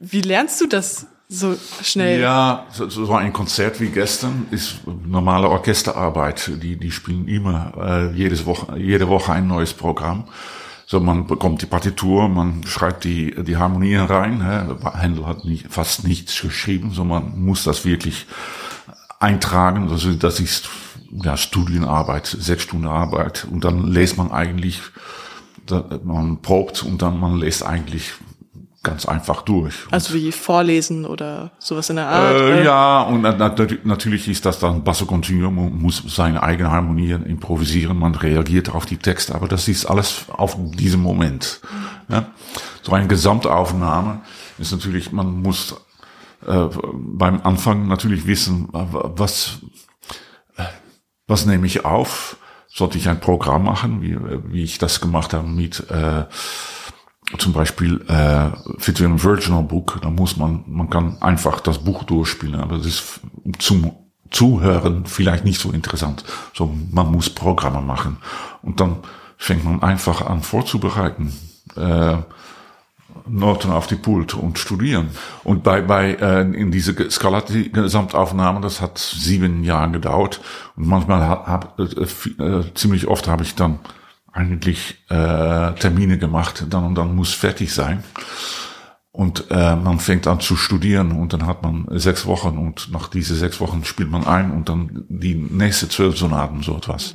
Wie 0.00 0.22
lernst 0.22 0.60
du 0.60 0.66
das 0.66 1.06
so 1.30 1.56
schnell. 1.82 2.20
Ja, 2.20 2.66
so, 2.72 2.88
so 2.88 3.14
ein 3.14 3.32
Konzert 3.32 3.80
wie 3.80 3.88
gestern 3.88 4.48
ist 4.50 4.80
normale 5.06 5.48
Orchesterarbeit. 5.48 6.50
Die, 6.60 6.76
die 6.76 6.90
spielen 6.90 7.28
immer 7.28 7.72
äh, 7.80 8.16
jedes 8.16 8.46
Woche, 8.46 8.76
jede 8.76 9.08
Woche 9.08 9.32
ein 9.32 9.46
neues 9.46 9.72
Programm. 9.72 10.24
So, 10.86 10.98
man 10.98 11.28
bekommt 11.28 11.62
die 11.62 11.66
Partitur, 11.66 12.28
man 12.28 12.64
schreibt 12.66 13.04
die, 13.04 13.32
die 13.44 13.56
Harmonien 13.56 14.06
rein. 14.06 14.44
Hä? 14.44 14.98
Händel 14.98 15.24
hat 15.24 15.44
nicht, 15.44 15.68
fast 15.70 16.02
nichts 16.02 16.38
geschrieben, 16.40 16.90
so 16.90 17.04
man 17.04 17.40
muss 17.40 17.62
das 17.62 17.84
wirklich 17.84 18.26
eintragen. 19.20 19.88
Also 19.90 20.12
das 20.14 20.40
ist 20.40 20.68
ja 21.12 21.36
Studienarbeit, 21.36 22.26
sechs 22.26 22.64
Stunden 22.64 22.88
Arbeit. 22.88 23.46
Und 23.48 23.64
dann 23.64 23.86
lässt 23.86 24.16
man 24.16 24.32
eigentlich, 24.32 24.80
man 26.02 26.42
probt 26.42 26.82
und 26.82 27.02
dann 27.02 27.20
man 27.20 27.36
lässt 27.36 27.64
eigentlich 27.64 28.14
ganz 28.82 29.04
einfach 29.04 29.42
durch. 29.42 29.74
Also 29.90 30.14
wie 30.14 30.32
vorlesen 30.32 31.04
oder 31.04 31.50
sowas 31.58 31.90
in 31.90 31.96
der 31.96 32.08
Art? 32.08 32.34
Äh, 32.34 32.64
ja, 32.64 33.02
und 33.02 33.22
natürlich 33.84 34.26
ist 34.26 34.46
das 34.46 34.58
dann 34.58 34.82
Basso 34.84 35.04
Continuum, 35.04 35.82
muss 35.82 36.02
seine 36.06 36.42
eigene 36.42 36.70
Harmonie 36.70 37.10
improvisieren, 37.10 37.98
man 37.98 38.14
reagiert 38.14 38.70
auf 38.70 38.86
die 38.86 38.96
Texte, 38.96 39.34
aber 39.34 39.48
das 39.48 39.68
ist 39.68 39.84
alles 39.84 40.24
auf 40.28 40.56
diesem 40.58 41.02
Moment. 41.02 41.60
Ja? 42.08 42.26
So 42.80 42.92
eine 42.92 43.06
Gesamtaufnahme 43.06 44.22
ist 44.58 44.72
natürlich, 44.72 45.12
man 45.12 45.42
muss 45.42 45.76
äh, 46.46 46.68
beim 46.94 47.40
Anfang 47.42 47.88
natürlich 47.88 48.26
wissen, 48.26 48.68
was, 48.72 49.58
was 51.26 51.46
nehme 51.46 51.66
ich 51.66 51.84
auf? 51.84 52.36
Sollte 52.68 52.98
ich 52.98 53.08
ein 53.08 53.20
Programm 53.20 53.64
machen, 53.64 54.00
wie, 54.00 54.16
wie 54.52 54.62
ich 54.62 54.78
das 54.78 55.00
gemacht 55.00 55.34
habe 55.34 55.48
mit 55.48 55.90
äh, 55.90 56.24
zum 57.38 57.52
Beispiel 57.52 58.00
äh, 58.08 58.50
für 58.78 59.04
ein 59.04 59.22
Virginal 59.22 59.62
Book, 59.62 59.98
da 60.02 60.10
muss 60.10 60.36
man, 60.36 60.64
man 60.66 60.90
kann 60.90 61.20
einfach 61.22 61.60
das 61.60 61.78
Buch 61.78 62.04
durchspielen, 62.04 62.60
aber 62.60 62.78
das 62.78 62.86
ist 62.86 63.20
zum 63.58 63.92
Zuhören 64.30 65.06
vielleicht 65.06 65.44
nicht 65.44 65.60
so 65.60 65.70
interessant. 65.70 66.24
So, 66.54 66.72
man 66.90 67.10
muss 67.10 67.30
Programme 67.30 67.80
machen 67.82 68.18
und 68.62 68.80
dann 68.80 68.96
fängt 69.36 69.64
man 69.64 69.82
einfach 69.82 70.22
an 70.22 70.42
vorzubereiten. 70.42 71.32
Äh, 71.76 72.18
Noten 73.28 73.70
auf 73.70 73.86
die 73.86 73.96
Pult 73.96 74.34
und 74.34 74.58
studieren. 74.58 75.10
Und 75.44 75.62
bei, 75.62 75.82
bei 75.82 76.14
äh, 76.14 76.40
in 76.40 76.70
diese 76.70 76.94
Skalati-Gesamtaufnahme, 77.10 78.60
das 78.60 78.80
hat 78.80 78.98
sieben 78.98 79.64
Jahre 79.64 79.90
gedauert. 79.90 80.40
Und 80.76 80.86
manchmal 80.86 81.20
hab, 81.20 81.78
äh, 81.78 82.42
äh, 82.42 82.64
ziemlich 82.74 83.06
oft 83.06 83.28
habe 83.28 83.42
ich 83.42 83.54
dann 83.54 83.78
eigentlich 84.32 85.04
äh, 85.08 85.72
Termine 85.72 86.18
gemacht, 86.18 86.66
dann 86.70 86.84
und 86.84 86.94
dann 86.94 87.14
muss 87.14 87.32
fertig 87.32 87.72
sein. 87.72 88.02
Und 89.12 89.50
äh, 89.50 89.74
man 89.74 89.98
fängt 89.98 90.28
an 90.28 90.38
zu 90.38 90.54
studieren 90.54 91.12
und 91.12 91.32
dann 91.32 91.46
hat 91.46 91.62
man 91.62 91.86
sechs 91.98 92.26
Wochen 92.26 92.58
und 92.58 92.92
nach 92.92 93.08
diese 93.08 93.34
sechs 93.34 93.60
Wochen 93.60 93.84
spielt 93.84 94.10
man 94.10 94.24
ein 94.24 94.52
und 94.52 94.68
dann 94.68 95.04
die 95.08 95.34
nächste 95.34 95.88
zwölf 95.88 96.16
Sonaten, 96.16 96.62
so 96.62 96.76
etwas. 96.76 97.14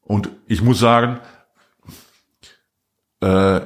Und 0.00 0.30
ich 0.46 0.62
muss 0.62 0.78
sagen, 0.78 1.18
äh, 3.20 3.60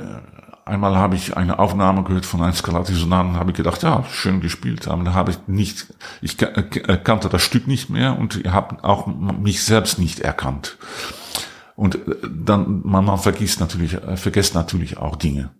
einmal 0.68 0.96
habe 0.96 1.16
ich 1.16 1.36
eine 1.36 1.58
Aufnahme 1.58 2.04
gehört 2.04 2.26
von 2.26 2.42
einem 2.42 2.52
Scarlatti-Sonaten 2.52 3.30
und 3.30 3.36
habe 3.36 3.50
ich 3.50 3.56
gedacht, 3.56 3.82
ja, 3.82 4.04
schön 4.10 4.40
gespielt, 4.40 4.86
aber 4.88 5.04
da 5.04 5.14
habe 5.14 5.30
ich 5.32 5.38
nicht, 5.46 5.86
ich 6.20 6.40
äh, 6.40 6.98
kannte 7.02 7.28
das 7.28 7.42
Stück 7.42 7.66
nicht 7.66 7.90
mehr 7.90 8.18
und 8.18 8.36
ich 8.36 8.52
habe 8.52 8.82
auch 8.84 9.06
mich 9.06 9.64
selbst 9.64 9.98
nicht 9.98 10.20
erkannt. 10.20 10.76
Und 11.74 11.96
äh, 11.96 12.16
dann, 12.28 12.82
man, 12.84 13.04
man 13.04 13.18
vergisst 13.18 13.60
natürlich, 13.60 13.94
äh, 13.94 14.16
vergisst 14.16 14.54
natürlich 14.54 14.98
auch 14.98 15.16
Dinge. 15.16 15.50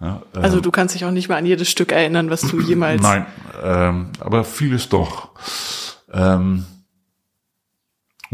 Ja, 0.00 0.22
ähm, 0.34 0.42
also 0.42 0.60
du 0.60 0.70
kannst 0.70 0.94
dich 0.94 1.04
auch 1.04 1.10
nicht 1.10 1.28
mehr 1.28 1.38
an 1.38 1.46
jedes 1.46 1.68
Stück 1.70 1.92
erinnern, 1.92 2.30
was 2.30 2.42
du 2.42 2.60
jemals. 2.60 3.02
Nein, 3.02 3.26
ähm, 3.62 4.10
aber 4.20 4.44
vieles 4.44 4.88
doch. 4.88 5.30
Ähm, 6.12 6.64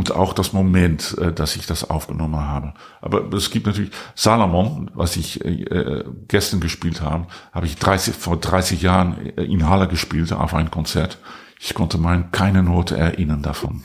und 0.01 0.12
auch 0.12 0.32
das 0.32 0.55
Moment, 0.55 1.14
äh, 1.18 1.30
dass 1.30 1.57
ich 1.57 1.66
das 1.66 1.90
aufgenommen 1.90 2.40
habe. 2.40 2.72
Aber 3.03 3.30
es 3.34 3.51
gibt 3.51 3.66
natürlich 3.66 3.90
Salomon, 4.14 4.90
was 4.94 5.16
ich 5.16 5.44
äh, 5.44 6.05
gestern 6.26 6.61
gespielt 6.61 7.03
habe, 7.03 7.26
habe 7.53 7.66
ich 7.66 7.76
30, 7.76 8.14
vor 8.14 8.38
30 8.38 8.80
Jahren 8.80 9.26
in 9.36 9.68
Halle 9.68 9.88
gespielt 9.88 10.32
auf 10.32 10.55
ein 10.55 10.70
Konzert. 10.70 11.18
Ich 11.61 11.74
konnte 11.74 11.98
mein 11.98 12.30
keine 12.30 12.62
Note 12.62 12.96
erinnern 12.96 13.42
davon. 13.42 13.84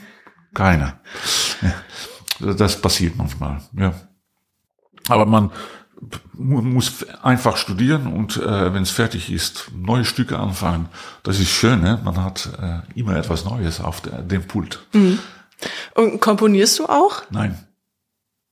Keine. 0.53 0.93
Das 2.39 2.81
passiert 2.81 3.17
manchmal, 3.17 3.59
ja. 3.77 3.93
Aber 5.09 5.25
man 5.25 5.51
muss 6.33 7.05
einfach 7.23 7.57
studieren 7.57 8.07
und 8.07 8.37
äh, 8.37 8.73
wenn 8.73 8.83
es 8.83 8.91
fertig 8.91 9.31
ist, 9.31 9.71
neue 9.75 10.05
Stücke 10.05 10.39
anfangen. 10.39 10.87
Das 11.23 11.39
ist 11.39 11.49
schön, 11.49 11.81
ne? 11.81 11.99
Man 12.05 12.23
hat 12.23 12.49
äh, 12.61 12.99
immer 12.99 13.17
etwas 13.17 13.43
Neues 13.43 13.81
auf 13.81 14.01
der, 14.01 14.21
dem 14.21 14.43
Pult. 14.43 14.79
Mhm. 14.93 15.19
Und 15.93 16.19
komponierst 16.19 16.79
du 16.79 16.85
auch? 16.85 17.23
Nein. 17.29 17.57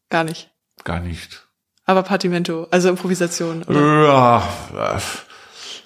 Gar 0.09 0.23
nicht. 0.23 0.51
Gar 0.83 0.99
nicht. 0.99 1.47
Aber 1.85 2.03
Partimento, 2.03 2.67
also 2.71 2.89
Improvisation, 2.89 3.63
oder? 3.63 4.03
Ja, 4.05 5.01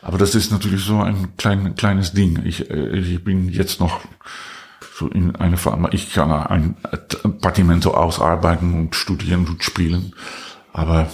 aber 0.02 0.18
das 0.18 0.36
ist 0.36 0.52
natürlich 0.52 0.84
so 0.84 1.02
ein 1.02 1.36
klein, 1.38 1.76
kleines 1.76 2.14
Ding. 2.14 2.46
Ich, 2.46 2.70
äh, 2.70 2.98
ich 2.98 3.24
bin 3.24 3.50
jetzt 3.50 3.80
noch 3.80 4.02
so 4.94 5.08
in 5.08 5.36
eine 5.36 5.58
ich 5.92 6.14
kann 6.14 6.32
ein 6.32 6.76
Partimento 7.42 7.92
ausarbeiten 7.94 8.74
und 8.74 8.96
studieren 8.96 9.46
und 9.48 9.64
spielen, 9.64 10.14
aber 10.74 11.10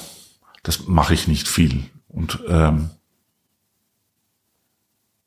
das 0.64 0.88
mache 0.88 1.14
ich 1.14 1.28
nicht 1.28 1.47
viel. 1.47 1.86
Und 2.08 2.39
ähm, 2.47 2.91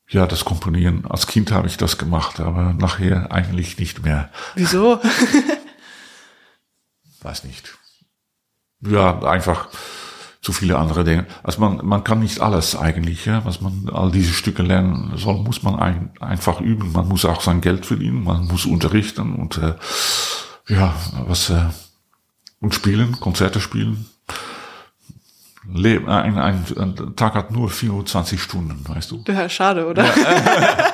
ja, 0.09 0.25
das 0.25 0.45
Komponieren, 0.45 1.05
als 1.05 1.27
Kind 1.27 1.51
habe 1.51 1.67
ich 1.67 1.77
das 1.77 1.97
gemacht, 1.97 2.39
aber 2.39 2.73
nachher 2.73 3.31
eigentlich 3.31 3.77
nicht 3.77 4.03
mehr. 4.03 4.29
Wieso? 4.55 4.99
Weiß 7.21 7.43
nicht. 7.43 7.77
Ja, 8.81 9.19
einfach 9.23 9.69
zu 10.41 10.53
viele 10.53 10.77
andere 10.77 11.03
Dinge. 11.03 11.25
Also 11.43 11.59
man, 11.59 11.85
man 11.85 12.05
kann 12.05 12.19
nicht 12.19 12.39
alles 12.39 12.75
eigentlich, 12.75 13.25
ja, 13.25 13.43
was 13.43 13.59
man 13.59 13.89
all 13.91 14.11
diese 14.11 14.33
Stücke 14.33 14.63
lernen 14.63 15.11
soll, 15.17 15.39
muss 15.39 15.63
man 15.63 15.75
ein, 15.75 16.11
einfach 16.21 16.61
üben. 16.61 16.93
Man 16.93 17.07
muss 17.09 17.25
auch 17.25 17.41
sein 17.41 17.59
Geld 17.59 17.85
verdienen, 17.85 18.23
man 18.23 18.45
muss 18.45 18.65
unterrichten 18.65 19.35
und 19.35 19.57
äh, 19.57 19.73
ja, 20.67 20.95
was 21.25 21.49
äh, 21.49 21.65
und 22.59 22.73
spielen, 22.73 23.19
Konzerte 23.19 23.59
spielen. 23.59 24.05
Leben, 25.65 26.09
ein, 26.09 26.37
ein, 26.37 26.65
ein 26.77 27.15
Tag 27.15 27.33
hat 27.35 27.51
nur 27.51 27.69
24 27.69 28.41
Stunden, 28.41 28.83
weißt 28.87 29.11
du? 29.11 29.23
Ja, 29.27 29.49
schade, 29.49 29.87
oder? 29.87 30.05
Ja. 30.05 30.93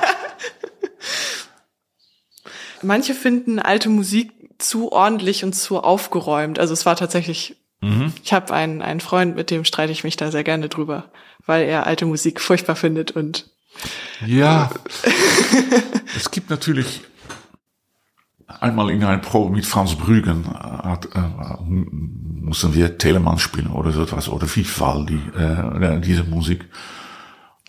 Manche 2.82 3.14
finden 3.14 3.58
alte 3.58 3.88
Musik 3.88 4.32
zu 4.58 4.92
ordentlich 4.92 5.44
und 5.44 5.54
zu 5.54 5.80
aufgeräumt. 5.80 6.58
Also 6.58 6.72
es 6.72 6.84
war 6.86 6.96
tatsächlich 6.96 7.56
Mhm. 7.84 8.12
Ich 8.22 8.32
habe 8.32 8.52
einen, 8.54 8.80
einen 8.80 9.00
Freund, 9.00 9.36
mit 9.36 9.50
dem 9.50 9.64
streite 9.64 9.92
ich 9.92 10.04
mich 10.04 10.16
da 10.16 10.30
sehr 10.30 10.44
gerne 10.44 10.68
drüber, 10.68 11.10
weil 11.44 11.66
er 11.66 11.86
alte 11.86 12.06
Musik 12.06 12.40
furchtbar 12.40 12.76
findet 12.76 13.10
und 13.10 13.50
ja, 14.24 14.70
es 16.16 16.30
gibt 16.30 16.48
natürlich 16.48 17.02
einmal 18.46 18.90
in 18.90 19.02
einer 19.04 19.18
Probe 19.18 19.54
mit 19.54 19.66
Franz 19.66 19.94
Brügen 19.94 20.46
hat, 20.48 21.06
äh, 21.14 21.20
mussten 21.66 22.74
wir 22.74 22.98
Telemann 22.98 23.38
spielen 23.38 23.68
oder 23.68 23.90
so 23.90 24.02
etwas 24.02 24.28
oder 24.28 24.46
Vivaldi, 24.46 25.20
äh, 25.36 26.00
diese 26.00 26.24
Musik. 26.24 26.68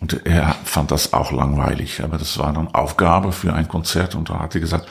Und 0.00 0.26
er 0.26 0.54
fand 0.64 0.90
das 0.90 1.14
auch 1.14 1.32
langweilig, 1.32 2.02
aber 2.02 2.18
das 2.18 2.38
war 2.38 2.52
dann 2.52 2.68
Aufgabe 2.74 3.32
für 3.32 3.54
ein 3.54 3.68
Konzert 3.68 4.14
und 4.14 4.28
da 4.28 4.40
hat 4.40 4.54
er 4.54 4.60
gesagt, 4.60 4.86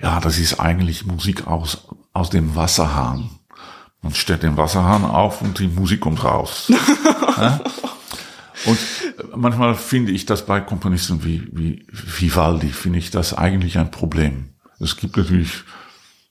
ja, 0.00 0.20
das 0.20 0.38
ist 0.38 0.60
eigentlich 0.60 1.06
Musik 1.06 1.46
aus, 1.46 1.88
aus 2.12 2.30
dem 2.30 2.54
Wasserhahn. 2.54 3.30
Man 4.02 4.14
stellt 4.14 4.42
den 4.42 4.56
Wasserhahn 4.56 5.04
auf 5.04 5.40
und 5.42 5.58
die 5.58 5.66
Musik 5.66 6.00
kommt 6.00 6.22
raus. 6.22 6.70
ja? 7.36 7.60
Und 8.66 8.78
manchmal 9.34 9.74
finde 9.74 10.12
ich 10.12 10.26
das 10.26 10.46
bei 10.46 10.60
Komponisten 10.60 11.24
wie, 11.24 11.48
wie 11.52 11.86
Vivaldi, 11.90 12.68
finde 12.68 12.98
ich 12.98 13.10
das 13.10 13.34
eigentlich 13.34 13.78
ein 13.78 13.90
Problem. 13.90 14.53
Es 14.80 14.96
gibt 14.96 15.16
natürlich 15.16 15.64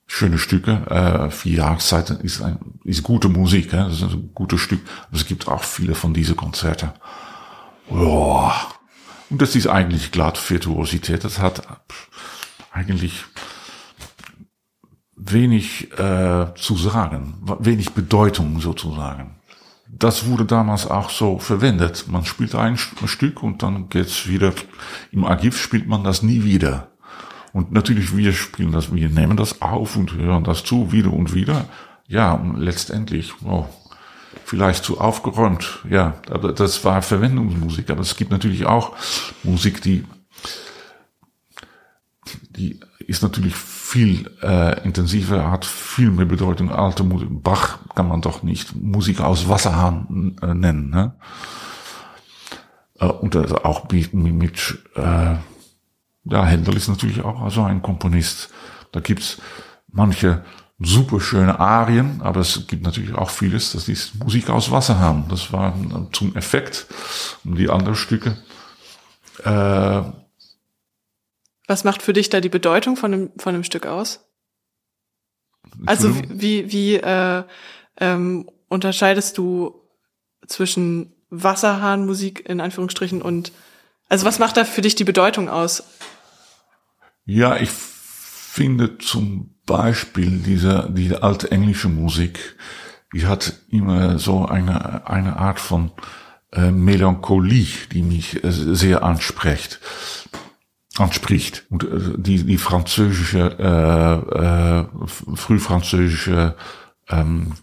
schöne 0.06 0.38
Stücke, 0.38 0.72
äh, 0.90 1.32
vier 1.32 1.58
Jahreszeiten 1.58 2.20
ist 2.20 2.42
ein, 2.42 2.60
ist 2.84 3.04
gute 3.04 3.30
Musik, 3.30 3.74
ja? 3.74 3.86
das 3.86 4.02
ist 4.02 4.04
ein 4.04 4.30
gutes 4.34 4.62
Stück. 4.62 4.82
Aber 5.08 5.18
es 5.18 5.26
gibt 5.26 5.48
auch 5.48 5.64
viele 5.64 5.96
von 5.96 6.14
diesen 6.14 6.36
Konzerte. 6.36 6.94
Oh. 7.90 8.52
Und 9.30 9.42
das 9.42 9.56
ist 9.56 9.68
eigentlich 9.68 10.12
glatt 10.12 10.40
Virtuosität. 10.50 11.24
Das 11.24 11.40
hat 11.40 11.64
eigentlich 12.72 13.24
wenig 15.16 15.92
äh, 15.98 16.54
zu 16.56 16.76
sagen, 16.76 17.36
wenig 17.60 17.92
Bedeutung 17.92 18.60
sozusagen. 18.60 19.36
Das 19.88 20.26
wurde 20.26 20.46
damals 20.46 20.88
auch 20.88 21.10
so 21.10 21.40
verwendet. 21.40 22.06
Man 22.08 22.26
spielt 22.26 22.56
ein 22.56 22.78
Stück 22.78 23.44
und 23.44 23.64
dann 23.64 23.90
geht's 23.90 24.28
wieder, 24.28 24.54
im 25.12 25.24
Archiv 25.24 25.60
spielt 25.62 25.88
man 25.88 26.04
das 26.04 26.24
nie 26.24 26.44
wieder. 26.44 26.93
Und 27.54 27.72
natürlich, 27.72 28.18
wir 28.18 28.34
spielen 28.34 28.72
das, 28.72 28.94
wir 28.94 29.10
nehmen 29.10 29.38
das 29.38 29.62
auf 29.62 29.96
und 29.96 30.14
hören 30.16 30.44
das 30.44 30.64
zu, 30.64 30.92
wieder 30.92 31.14
und 31.14 31.34
wieder. 31.34 31.66
Ja, 32.08 32.34
und 32.34 32.58
letztendlich, 32.60 33.32
oh, 33.46 33.66
vielleicht 34.44 34.84
zu 34.84 35.00
aufgeräumt. 35.00 35.80
Ja, 35.90 36.16
aber 36.30 36.52
das 36.52 36.84
war 36.84 37.02
Verwendungsmusik. 37.04 37.92
Aber 37.92 38.02
es 38.02 38.16
gibt 38.16 38.32
natürlich 38.32 38.66
auch 38.66 38.96
Musik, 39.44 39.82
die, 39.84 40.04
die 42.50 42.80
ist 43.00 43.22
natürlich 43.22 43.56
viel 43.56 44.32
äh, 44.42 44.84
intensiver, 44.84 45.52
hat 45.52 45.66
viel 45.66 46.10
mehr 46.10 46.26
Bedeutung. 46.26 46.72
Alte 46.72 47.04
Musik, 47.04 47.30
Bach 47.30 47.78
kann 47.94 48.08
man 48.08 48.22
doch 48.22 48.42
nicht 48.42 48.76
Musik 48.76 49.22
aus 49.22 49.48
Wasserhahn 49.48 50.36
äh, 50.42 50.54
nennen. 50.56 50.90
Ne? 50.90 51.14
Äh, 53.00 53.06
und 53.06 53.36
äh, 53.36 53.46
auch 53.64 53.90
mit, 53.92 54.14
mit 54.14 54.80
äh, 54.96 55.36
ja, 56.26 56.46
Händel 56.46 56.76
ist 56.76 56.88
natürlich 56.88 57.22
auch 57.22 57.50
so 57.52 57.64
ein 57.64 57.82
Komponist. 57.82 58.50
Da 58.92 59.00
gibt's 59.00 59.42
manche 59.88 60.44
super 60.80 61.20
schöne 61.20 61.60
Arien, 61.60 62.22
aber 62.22 62.42
es 62.42 62.68
gibt 62.68 62.84
natürlich 62.84 63.14
auch 63.14 63.30
vieles, 63.30 63.72
das 63.74 63.88
ist 63.88 64.16
Musik 64.16 64.50
aus 64.50 64.72
Wasser 64.72 65.00
haben. 65.00 65.26
Das 65.30 65.54
war 65.54 65.76
zum 66.12 66.36
Effekt 66.36 66.88
und 67.44 67.56
die 67.58 67.70
anderen 67.70 67.96
Stücke. 67.96 68.38
Äh, 69.44 70.02
Was 71.68 71.84
macht 71.84 72.02
für 72.02 72.14
dich 72.14 72.30
da 72.30 72.42
die 72.42 72.50
Bedeutung 72.50 72.96
von 72.96 73.12
dem, 73.12 73.32
von 73.38 73.54
dem 73.54 73.64
Stück 73.64 73.86
aus? 73.86 74.26
Also 75.86 76.14
wie, 76.30 76.72
wie 76.72 76.96
äh, 76.96 77.44
ähm, 78.00 78.50
unterscheidest 78.68 79.38
du 79.38 79.82
zwischen 80.48 81.14
Wasserhahnmusik 81.30 82.48
in 82.48 82.62
Anführungsstrichen 82.62 83.22
und 83.22 83.52
also 84.10 84.26
was 84.26 84.38
macht 84.38 84.58
da 84.58 84.66
für 84.66 84.82
dich 84.82 84.96
die 84.96 85.06
Bedeutung 85.06 85.50
aus? 85.50 85.84
Ja, 87.26 87.56
ich 87.58 87.70
finde 87.70 88.98
zum 88.98 89.56
Beispiel 89.66 90.40
diese, 90.40 90.90
diese 90.92 91.24
alte 91.24 91.52
englische 91.52 91.90
Musik, 91.90 92.56
die 93.14 93.26
hat 93.26 93.62
immer 93.70 94.20
so 94.20 94.46
eine, 94.46 95.08
eine 95.08 95.38
Art 95.38 95.60
von 95.60 95.92
äh, 96.52 96.72
Melancholie, 96.72 97.68
die 97.92 98.02
mich 98.02 98.44
äh, 98.44 98.52
sehr 98.52 99.04
anspricht. 99.04 99.80
anspricht. 100.98 101.66
Und 101.70 101.84
äh, 101.84 102.18
die, 102.18 102.44
die 102.44 102.58
französische, 102.58 103.56
äh, 103.58 104.40
äh, 104.40 105.36
frühfranzösische 105.36 106.56
ähm, 107.10 107.54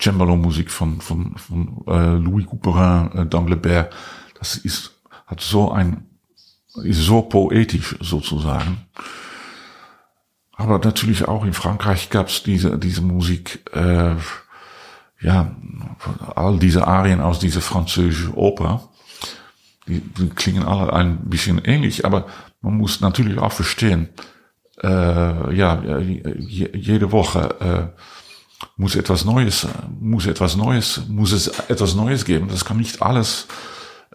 Cembalo-Musik 0.00 0.70
von, 0.70 1.00
von, 1.00 1.36
von 1.36 1.84
äh, 1.86 2.16
Louis 2.16 2.46
Couperin 2.46 3.10
äh, 3.12 3.20
d'Anglebert, 3.22 3.90
das 4.38 4.56
ist, 4.56 5.00
hat 5.26 5.40
so 5.40 5.70
ein, 5.70 6.13
so 6.74 7.22
poetisch 7.22 7.96
sozusagen. 8.00 8.86
Aber 10.56 10.78
natürlich 10.78 11.26
auch 11.26 11.44
in 11.44 11.52
Frankreich 11.52 12.10
gab's 12.10 12.42
diese, 12.42 12.78
diese 12.78 13.02
Musik, 13.02 13.64
äh, 13.72 14.14
ja, 15.20 15.56
all 16.34 16.58
diese 16.58 16.86
Arien 16.86 17.20
aus 17.20 17.38
dieser 17.38 17.60
französischen 17.60 18.34
Oper, 18.34 18.88
die, 19.86 20.00
die 20.00 20.28
klingen 20.30 20.64
alle 20.64 20.92
ein 20.92 21.28
bisschen 21.28 21.58
ähnlich, 21.64 22.04
aber 22.04 22.26
man 22.60 22.76
muss 22.76 23.00
natürlich 23.00 23.38
auch 23.38 23.52
verstehen, 23.52 24.08
äh, 24.82 25.54
ja, 25.54 25.98
jede 25.98 27.12
Woche 27.12 27.92
äh, 27.94 28.00
muss 28.76 28.96
etwas 28.96 29.24
Neues, 29.24 29.66
muss 30.00 30.26
etwas 30.26 30.56
Neues, 30.56 31.02
muss 31.08 31.32
es 31.32 31.48
etwas 31.68 31.94
Neues 31.94 32.24
geben. 32.24 32.48
Das 32.48 32.64
kann 32.64 32.78
nicht 32.78 33.02
alles, 33.02 33.46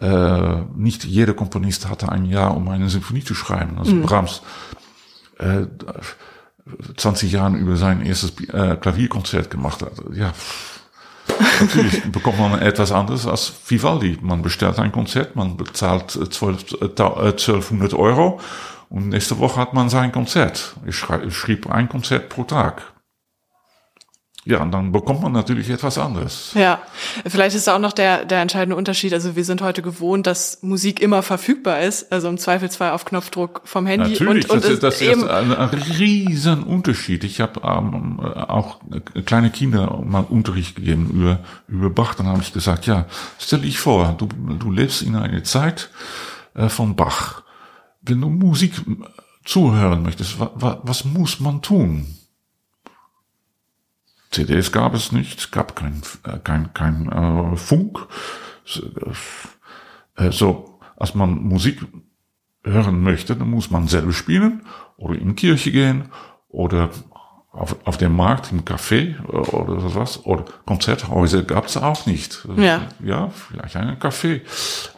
äh, 0.00 0.62
nicht 0.74 1.04
jeder 1.04 1.34
Komponist 1.34 1.88
hatte 1.88 2.10
ein 2.10 2.24
Jahr, 2.24 2.56
um 2.56 2.68
eine 2.68 2.88
Symphonie 2.88 3.24
zu 3.24 3.34
schreiben. 3.34 3.78
Also 3.78 3.94
mhm. 3.94 4.02
Brahms 4.02 4.42
äh, 5.38 5.66
20 6.96 7.32
Jahren 7.32 7.56
über 7.56 7.76
sein 7.76 8.04
erstes 8.04 8.32
äh, 8.48 8.76
Klavierkonzert 8.76 9.50
gemacht 9.50 9.82
hat. 9.82 9.92
Ja, 10.12 10.32
natürlich 11.60 12.02
bekommt 12.12 12.38
man 12.38 12.60
etwas 12.60 12.92
anderes 12.92 13.26
als 13.26 13.52
Vivaldi. 13.66 14.18
Man 14.20 14.42
bestellt 14.42 14.78
ein 14.78 14.92
Konzert, 14.92 15.36
man 15.36 15.56
bezahlt 15.56 16.10
12, 16.10 16.72
äh, 16.80 16.84
1200 16.86 17.92
äh, 17.92 17.96
Euro 17.96 18.40
und 18.88 19.08
nächste 19.08 19.38
Woche 19.38 19.60
hat 19.60 19.74
man 19.74 19.88
sein 19.88 20.12
Konzert. 20.12 20.76
Ich 20.86 20.96
schrieb 20.96 21.70
ein 21.70 21.88
Konzert 21.88 22.28
pro 22.28 22.44
Tag. 22.44 22.89
Ja, 24.50 24.60
und 24.62 24.72
dann 24.72 24.90
bekommt 24.90 25.22
man 25.22 25.30
natürlich 25.30 25.70
etwas 25.70 25.96
anderes. 25.96 26.50
Ja, 26.54 26.80
vielleicht 27.24 27.54
ist 27.54 27.68
da 27.68 27.76
auch 27.76 27.78
noch 27.78 27.92
der, 27.92 28.24
der 28.24 28.40
entscheidende 28.40 28.74
Unterschied. 28.74 29.14
Also 29.14 29.36
wir 29.36 29.44
sind 29.44 29.62
heute 29.62 29.80
gewohnt, 29.80 30.26
dass 30.26 30.60
Musik 30.60 31.00
immer 31.00 31.22
verfügbar 31.22 31.80
ist, 31.82 32.10
also 32.10 32.28
im 32.28 32.36
Zweifelsfall 32.36 32.90
auf 32.90 33.04
Knopfdruck 33.04 33.62
vom 33.64 33.86
Handy. 33.86 34.10
Natürlich, 34.10 34.50
und, 34.50 34.56
und 34.56 34.64
das, 34.64 34.70
ist, 34.72 34.82
das 34.82 35.00
ist 35.00 35.22
ein, 35.22 35.54
ein 35.54 35.68
riesen 35.98 36.64
Unterschied. 36.64 37.22
Ich 37.22 37.40
habe 37.40 37.60
ähm, 37.62 38.18
auch 38.18 38.80
kleine 39.24 39.50
Kinder 39.50 40.02
mal 40.04 40.24
Unterricht 40.28 40.74
gegeben 40.74 41.10
über, 41.14 41.38
über 41.68 41.90
Bach. 41.90 42.16
Dann 42.16 42.26
habe 42.26 42.42
ich 42.42 42.52
gesagt, 42.52 42.86
ja, 42.86 43.06
stell 43.38 43.60
dich 43.60 43.78
vor, 43.78 44.16
du, 44.18 44.26
du 44.26 44.72
lebst 44.72 45.02
in 45.02 45.14
einer 45.14 45.44
Zeit 45.44 45.90
äh, 46.56 46.68
von 46.68 46.96
Bach. 46.96 47.44
Wenn 48.02 48.20
du 48.20 48.28
Musik 48.28 48.72
zuhören 49.44 50.02
möchtest, 50.02 50.40
wa, 50.40 50.50
wa, 50.56 50.80
was 50.82 51.04
muss 51.04 51.38
man 51.38 51.62
tun? 51.62 52.16
CDs 54.30 54.70
gab 54.70 54.94
es 54.94 55.12
nicht, 55.12 55.52
gab 55.52 55.74
kein, 55.74 56.02
äh, 56.24 56.38
kein, 56.38 56.72
kein 56.72 57.10
äh, 57.10 57.56
Funk. 57.56 58.06
Äh, 60.16 60.30
so, 60.30 60.80
als 60.96 61.14
man 61.14 61.42
Musik 61.42 61.84
hören 62.62 63.02
möchte, 63.02 63.36
dann 63.36 63.50
muss 63.50 63.70
man 63.70 63.88
selber 63.88 64.12
spielen 64.12 64.62
oder 64.96 65.18
in 65.18 65.34
Kirche 65.34 65.72
gehen 65.72 66.10
oder 66.48 66.90
auf, 67.52 67.76
auf 67.84 67.98
dem 67.98 68.14
Markt, 68.14 68.52
im 68.52 68.64
Café 68.64 69.20
oder 69.26 69.80
sowas. 69.80 70.24
Oder 70.24 70.44
Konzerthäuser 70.66 71.42
gab 71.42 71.66
es 71.66 71.76
auch 71.76 72.06
nicht. 72.06 72.46
Ja. 72.56 72.82
ja, 73.04 73.28
vielleicht 73.30 73.76
ein 73.76 73.98
Café. 73.98 74.42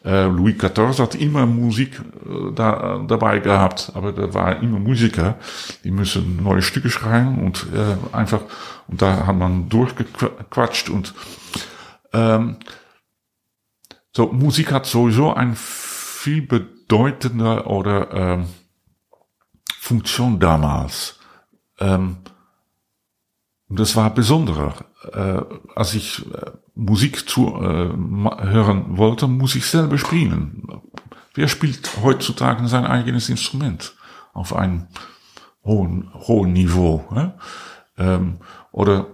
Äh, 0.04 0.26
Louis 0.26 0.58
XIV 0.58 0.98
hat 0.98 1.14
immer 1.14 1.46
Musik 1.46 1.98
äh, 1.98 2.52
da, 2.54 3.02
dabei 3.06 3.38
gehabt, 3.38 3.92
aber 3.94 4.12
da 4.12 4.34
waren 4.34 4.62
immer 4.62 4.78
Musiker, 4.78 5.36
die 5.82 5.90
müssen 5.90 6.42
neue 6.42 6.62
Stücke 6.62 6.90
schreiben 6.90 7.42
und 7.42 7.66
äh, 7.74 8.14
einfach, 8.14 8.42
und 8.86 9.00
da 9.00 9.26
hat 9.26 9.36
man 9.36 9.70
durchgequatscht 9.70 10.90
und 10.90 11.14
ähm, 12.12 12.56
so 14.14 14.30
Musik 14.30 14.72
hat 14.72 14.84
sowieso 14.84 15.32
ein 15.32 15.54
viel 15.56 16.42
bedeutender 16.42 17.66
oder 17.66 18.12
ähm, 18.12 18.46
Funktion 19.80 20.38
damals. 20.38 21.18
Ähm, 21.80 22.18
und 23.72 23.80
das 23.80 23.96
war 23.96 24.12
besonderer. 24.12 24.74
Äh, 25.14 25.40
als 25.74 25.94
ich 25.94 26.26
äh, 26.30 26.50
Musik 26.74 27.26
zu 27.26 27.56
äh, 27.56 27.88
hören 27.88 28.98
wollte, 28.98 29.26
muss 29.28 29.54
ich 29.54 29.64
selber 29.64 29.96
spielen. 29.96 30.68
Wer 31.32 31.48
spielt 31.48 31.90
heutzutage 32.02 32.68
sein 32.68 32.84
eigenes 32.84 33.30
Instrument 33.30 33.94
auf 34.34 34.54
einem 34.54 34.88
hohen, 35.64 36.10
hohen 36.12 36.52
Niveau? 36.52 37.02
Ne? 37.12 37.32
Ähm, 37.96 38.40
oder 38.72 39.06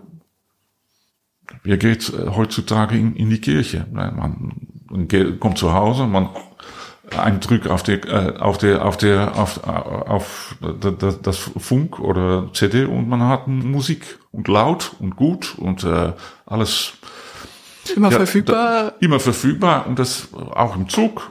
wer 1.62 1.76
geht 1.76 2.12
äh, 2.12 2.30
heutzutage 2.30 2.98
in, 2.98 3.14
in 3.14 3.30
die 3.30 3.40
Kirche? 3.40 3.86
Man, 3.92 5.38
kommt 5.38 5.58
zu 5.58 5.72
Hause, 5.72 6.08
man 6.08 6.30
ein 7.16 7.40
Drück 7.40 7.66
auf 7.66 7.82
der, 7.82 8.04
äh, 8.04 8.38
auf 8.38 8.58
der, 8.58 8.84
auf 8.84 8.96
der, 8.96 9.36
auf, 9.36 9.64
auf 9.64 10.56
das, 10.80 11.22
das 11.22 11.36
Funk 11.36 11.98
oder 12.00 12.50
CD 12.52 12.84
und 12.84 13.08
man 13.08 13.22
hat 13.22 13.46
Musik 13.48 14.18
und 14.32 14.48
laut 14.48 14.92
und 14.98 15.16
gut 15.16 15.54
und 15.58 15.84
äh, 15.84 16.12
alles. 16.46 16.92
Immer 17.96 18.10
ja, 18.10 18.18
verfügbar. 18.18 18.54
Da, 18.54 18.92
immer 19.00 19.18
verfügbar 19.18 19.86
und 19.86 19.98
das 19.98 20.28
auch 20.34 20.76
im 20.76 20.88
Zug, 20.88 21.30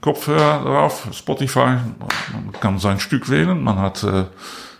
Kopfhörer 0.00 0.64
drauf, 0.64 1.08
Spotify, 1.12 1.76
man 2.32 2.52
kann 2.60 2.78
sein 2.78 2.98
Stück 2.98 3.28
wählen, 3.28 3.62
man 3.62 3.78
hat 3.78 4.02
äh, 4.02 4.24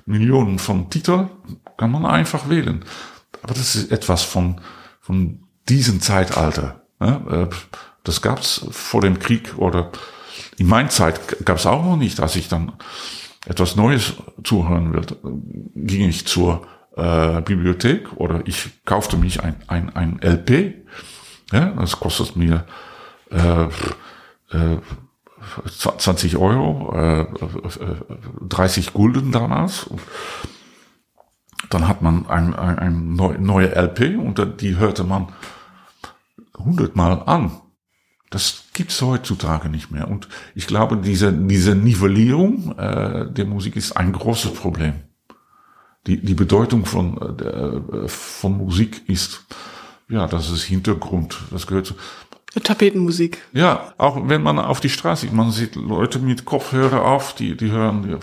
Millionen 0.07 0.59
von 0.59 0.89
Titeln, 0.89 1.29
kann 1.77 1.91
man 1.91 2.07
einfach 2.07 2.49
wählen. 2.49 2.85
Aber 3.43 3.55
das 3.55 3.75
ist 3.75 3.93
etwas 3.93 4.23
von, 4.23 4.61
von 5.01 5.43
diesem 5.69 6.01
Zeitalter. 6.01 6.83
Ne? 6.99 7.49
Äh, 7.51 7.55
das 8.05 8.23
gab's 8.23 8.67
vor 8.71 9.01
dem 9.01 9.19
Krieg 9.19 9.59
oder 9.59 9.91
in 10.59 10.67
meiner 10.67 10.89
Zeit 10.89 11.45
gab 11.45 11.59
es 11.59 11.67
auch 11.67 11.85
noch 11.85 11.97
nicht, 11.97 12.21
als 12.21 12.37
ich 12.37 12.49
dann 12.49 12.73
etwas 13.47 13.77
Neues 13.77 14.15
zuhören 14.45 14.95
wollte, 14.95 15.17
ging 15.75 16.09
ich 16.09 16.27
zur 16.27 16.67
äh, 16.97 17.41
Bibliothek 17.41 18.13
oder 18.17 18.43
ich 18.47 18.85
kaufte 18.85 19.17
mich 19.17 19.43
ein, 19.43 19.57
ein, 19.67 19.95
ein 19.95 20.21
LP. 20.23 20.75
Ja, 21.53 21.71
das 21.71 21.99
kostet 21.99 22.37
mir 22.37 22.67
äh, 23.31 23.65
äh, 24.57 24.79
20 25.67 26.37
Euro, 26.37 26.95
äh, 26.95 27.27
30 28.49 28.93
Gulden 28.93 29.33
damals. 29.33 29.91
Dann 31.71 31.89
hat 31.89 32.03
man 32.03 32.29
ein, 32.29 32.55
ein, 32.55 32.79
ein 32.79 33.15
neue 33.15 33.75
LP 33.75 34.19
und 34.19 34.61
die 34.61 34.77
hörte 34.77 35.05
man 35.05 35.29
hundertmal 36.57 37.23
an. 37.27 37.62
Das 38.33 38.65
gibt's 38.73 39.03
heutzutage 39.03 39.69
nicht 39.69 39.91
mehr. 39.91 40.09
Und 40.09 40.27
ich 40.55 40.67
glaube, 40.67 40.97
diese, 40.97 41.33
diese 41.35 41.75
Nivellierung 41.75 42.77
äh, 42.79 43.31
der 43.31 43.45
Musik 43.45 43.77
ist 43.77 43.93
ein 43.93 44.13
großes 44.13 44.55
Problem. 44.55 44.95
Die, 46.07 46.17
die 46.17 46.33
Bedeutung 46.33 46.87
von, 46.87 47.39
äh, 47.39 48.09
von 48.09 48.57
Musik 48.57 49.03
ist, 49.07 49.45
ja, 50.09 50.27
das 50.27 50.51
ist 50.51 50.63
Hintergrund. 50.63 51.43
Das 51.51 51.67
gehört 51.67 51.87
zu. 51.87 51.95
Tapetenmusik. 52.63 53.39
Ja, 53.53 53.93
auch 53.99 54.27
wenn 54.29 54.43
man 54.43 54.59
auf 54.59 54.81
die 54.81 54.89
Straße, 54.89 55.27
man 55.31 55.51
sieht 55.51 55.77
Leute 55.77 56.19
mit 56.19 56.47
Kopfhörer 56.47 57.05
auf, 57.05 57.35
die, 57.35 57.55
die 57.55 57.71
hören, 57.71 58.19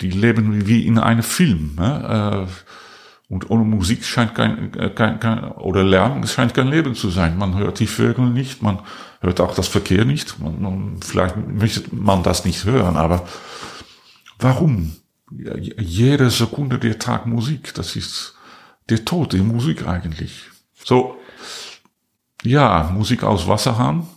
die 0.00 0.10
leben 0.10 0.66
wie 0.66 0.86
in 0.86 0.98
einem 0.98 1.22
Film. 1.22 1.74
Ne? 1.76 2.48
Äh, 2.48 2.89
und 3.30 3.48
ohne 3.48 3.62
Musik 3.62 4.04
scheint 4.04 4.34
kein, 4.34 4.74
äh, 4.74 4.90
kein, 4.90 5.20
kein 5.20 5.44
oder 5.52 5.84
Lärm 5.84 6.26
scheint 6.26 6.52
kein 6.52 6.66
Leben 6.66 6.96
zu 6.96 7.10
sein. 7.10 7.38
Man 7.38 7.56
hört 7.56 7.78
die 7.78 7.86
Vögel 7.86 8.26
nicht, 8.26 8.60
man 8.60 8.80
hört 9.20 9.40
auch 9.40 9.54
das 9.54 9.68
Verkehr 9.68 10.04
nicht. 10.04 10.40
Man, 10.40 10.60
man, 10.60 11.00
vielleicht 11.00 11.36
möchte 11.36 11.94
man 11.94 12.24
das 12.24 12.44
nicht 12.44 12.64
hören, 12.64 12.96
aber 12.96 13.26
warum? 14.40 14.96
Jede 15.30 16.28
Sekunde 16.28 16.80
der 16.80 16.98
Tag 16.98 17.26
Musik, 17.26 17.72
das 17.74 17.94
ist 17.94 18.34
der 18.88 19.04
Tod 19.04 19.32
der 19.32 19.44
Musik 19.44 19.86
eigentlich. 19.86 20.46
So, 20.74 21.16
ja, 22.42 22.90
Musik 22.92 23.22
aus 23.22 23.46
Wasserhahn, 23.46 24.08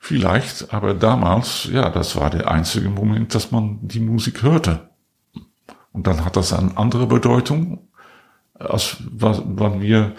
vielleicht, 0.00 0.74
aber 0.74 0.92
damals, 0.92 1.68
ja, 1.70 1.88
das 1.88 2.16
war 2.16 2.30
der 2.30 2.50
einzige 2.50 2.88
Moment, 2.88 3.32
dass 3.36 3.52
man 3.52 3.78
die 3.82 4.00
Musik 4.00 4.42
hörte. 4.42 4.90
Und 5.92 6.08
dann 6.08 6.24
hat 6.24 6.34
das 6.34 6.52
eine 6.52 6.76
andere 6.76 7.06
Bedeutung 7.06 7.87
als 8.58 8.96
wann 9.10 9.80
wir 9.80 10.14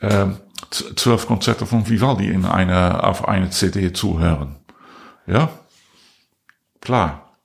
äh, 0.00 0.26
zwölf 0.70 1.26
Konzerte 1.26 1.66
von 1.66 1.88
Vivaldi 1.88 2.28
in 2.28 2.44
eine, 2.44 3.04
auf 3.04 3.28
eine 3.28 3.50
CD 3.50 3.92
zuhören. 3.92 4.56
Ja, 5.26 5.50
klar. 6.80 7.36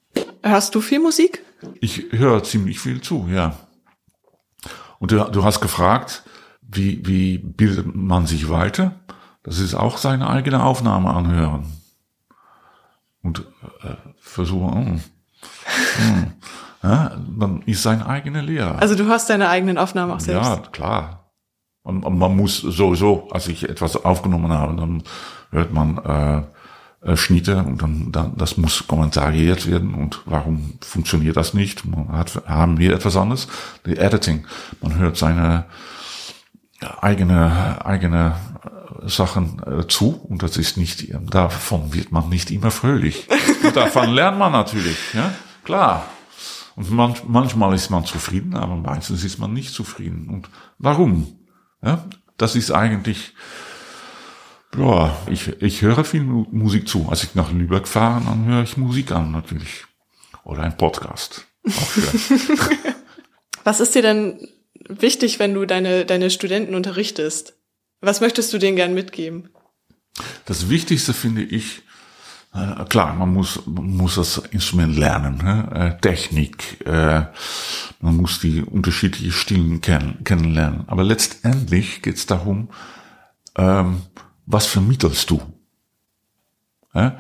Hörst 0.43 0.75
du 0.75 0.81
viel 0.81 0.99
Musik? 0.99 1.43
Ich 1.81 2.11
höre 2.11 2.43
ziemlich 2.43 2.79
viel 2.79 3.01
zu, 3.01 3.27
ja. 3.29 3.55
Und 4.99 5.11
du, 5.11 5.23
du 5.25 5.43
hast 5.43 5.61
gefragt, 5.61 6.23
wie, 6.61 7.05
wie 7.05 7.37
bildet 7.37 7.93
man 7.95 8.27
sich 8.27 8.49
weiter? 8.49 8.99
Das 9.43 9.59
ist 9.59 9.73
auch 9.73 9.97
seine 9.97 10.29
eigene 10.29 10.63
Aufnahme 10.63 11.09
anhören. 11.09 11.65
Und 13.21 13.39
äh, 13.81 13.95
versuchen, 14.19 15.01
mm, 15.99 16.03
mm, 16.03 16.33
ja, 16.83 17.17
man 17.29 17.61
ist 17.63 17.83
sein 17.83 18.01
eigener 18.01 18.41
Lehrer. 18.41 18.79
Also 18.79 18.95
du 18.95 19.07
hast 19.07 19.29
deine 19.29 19.49
eigenen 19.49 19.77
Aufnahmen 19.77 20.11
auch 20.11 20.19
selbst? 20.19 20.49
Ja, 20.49 20.57
klar. 20.71 21.31
Und, 21.83 22.03
und 22.03 22.17
man 22.17 22.35
muss 22.35 22.57
sowieso, 22.57 23.29
als 23.31 23.47
ich 23.47 23.67
etwas 23.67 24.03
aufgenommen 24.03 24.51
habe, 24.51 24.75
dann 24.75 25.03
hört 25.51 25.73
man 25.73 25.97
äh, 25.97 26.43
äh, 27.01 27.15
Schnitte 27.15 27.57
und 27.63 27.81
dann, 27.81 28.11
dann 28.11 28.35
das 28.35 28.57
muss 28.57 28.85
kommentariert 28.85 29.69
werden 29.71 29.93
und 29.93 30.21
warum 30.25 30.73
funktioniert 30.81 31.37
das 31.37 31.53
nicht? 31.53 31.85
Man 31.85 32.11
hat, 32.11 32.43
haben 32.45 32.77
wir 32.77 32.93
etwas 32.93 33.15
anderes? 33.15 33.47
Die 33.85 33.97
Editing. 33.97 34.45
Man 34.81 34.97
hört 34.97 35.15
seine 35.15 35.65
eigene 37.01 37.85
eigene 37.85 38.35
äh, 39.01 39.07
Sachen 39.07 39.61
äh, 39.65 39.87
zu 39.87 40.19
und 40.27 40.43
das 40.43 40.57
ist 40.57 40.75
nicht 40.75 41.07
davon 41.31 41.93
wird 41.93 42.11
man 42.11 42.27
nicht 42.27 42.51
immer 42.51 42.71
fröhlich. 42.71 43.27
Und 43.63 43.75
davon 43.77 44.09
lernt 44.09 44.37
man 44.37 44.51
natürlich, 44.51 44.97
ja 45.13 45.31
klar. 45.63 46.05
Und 46.79 46.91
manch, 46.91 47.23
manchmal 47.27 47.75
ist 47.75 47.89
man 47.89 48.05
zufrieden, 48.05 48.55
aber 48.55 48.77
meistens 48.77 49.25
ist 49.25 49.37
man 49.37 49.51
nicht 49.51 49.73
zufrieden. 49.73 50.29
Und 50.29 50.49
warum? 50.77 51.27
Ja, 51.83 52.05
das 52.37 52.55
ist 52.55 52.71
eigentlich, 52.71 53.33
ja, 54.77 55.13
ich, 55.29 55.61
ich 55.61 55.81
höre 55.81 56.05
viel 56.05 56.23
Musik 56.23 56.87
zu. 56.87 57.09
Als 57.09 57.23
ich 57.23 57.35
nach 57.35 57.51
Lübeck 57.51 57.85
fahre, 57.85 58.23
dann 58.23 58.45
höre 58.45 58.63
ich 58.63 58.77
Musik 58.77 59.11
an 59.11 59.31
natürlich. 59.31 59.87
Oder 60.45 60.63
ein 60.63 60.77
Podcast. 60.77 61.47
Was 63.65 63.81
ist 63.81 63.93
dir 63.93 64.01
denn 64.01 64.47
wichtig, 64.87 65.37
wenn 65.37 65.53
du 65.53 65.65
deine, 65.65 66.05
deine 66.05 66.29
Studenten 66.29 66.75
unterrichtest? 66.75 67.57
Was 67.99 68.21
möchtest 68.21 68.53
du 68.53 68.57
denen 68.57 68.77
gern 68.77 68.93
mitgeben? 68.93 69.49
Das 70.45 70.69
Wichtigste 70.69 71.13
finde 71.13 71.43
ich, 71.43 71.81
klar, 72.89 73.13
man 73.13 73.33
muss, 73.33 73.61
man 73.65 73.95
muss 73.95 74.15
das 74.15 74.37
Instrument 74.37 74.97
lernen, 74.97 75.37
ne? 75.37 75.69
äh, 75.73 76.01
Technik, 76.01 76.85
äh, 76.85 77.25
man 78.01 78.15
muss 78.15 78.39
die 78.39 78.63
unterschiedlichen 78.63 79.31
Stilen 79.31 79.81
kenn 79.81 80.23
kennenlernen. 80.23 80.83
Aber 80.87 81.03
letztendlich 81.03 82.01
geht 82.01 82.15
es 82.15 82.25
darum, 82.25 82.69
ähm, 83.55 84.01
was 84.45 84.65
vermittelst 84.65 85.29
du? 85.29 85.41
Äh, 86.93 87.11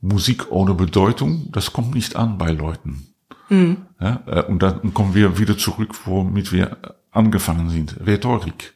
Musik 0.00 0.52
ohne 0.52 0.74
Bedeutung, 0.74 1.50
das 1.50 1.72
kommt 1.72 1.94
nicht 1.94 2.14
an 2.14 2.38
bei 2.38 2.50
Leuten. 2.52 3.08
Mhm. 3.48 3.78
Ja, 4.00 4.22
äh, 4.26 4.42
und 4.42 4.62
dann 4.62 4.94
kommen 4.94 5.14
wir 5.14 5.38
wieder 5.38 5.58
zurück, 5.58 5.94
womit 6.06 6.52
wir 6.52 6.76
angefangen 7.10 7.70
sind. 7.70 7.96
Rhetorik. 8.06 8.74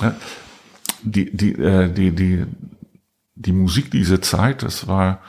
Ja, 0.00 0.14
die, 1.02 1.34
die, 1.34 1.52
äh, 1.52 1.92
die, 1.92 2.10
die, 2.10 2.44
die 3.34 3.52
Musik 3.52 3.90
dieser 3.90 4.22
Zeit, 4.22 4.62
das 4.62 4.86
war, 4.86 5.20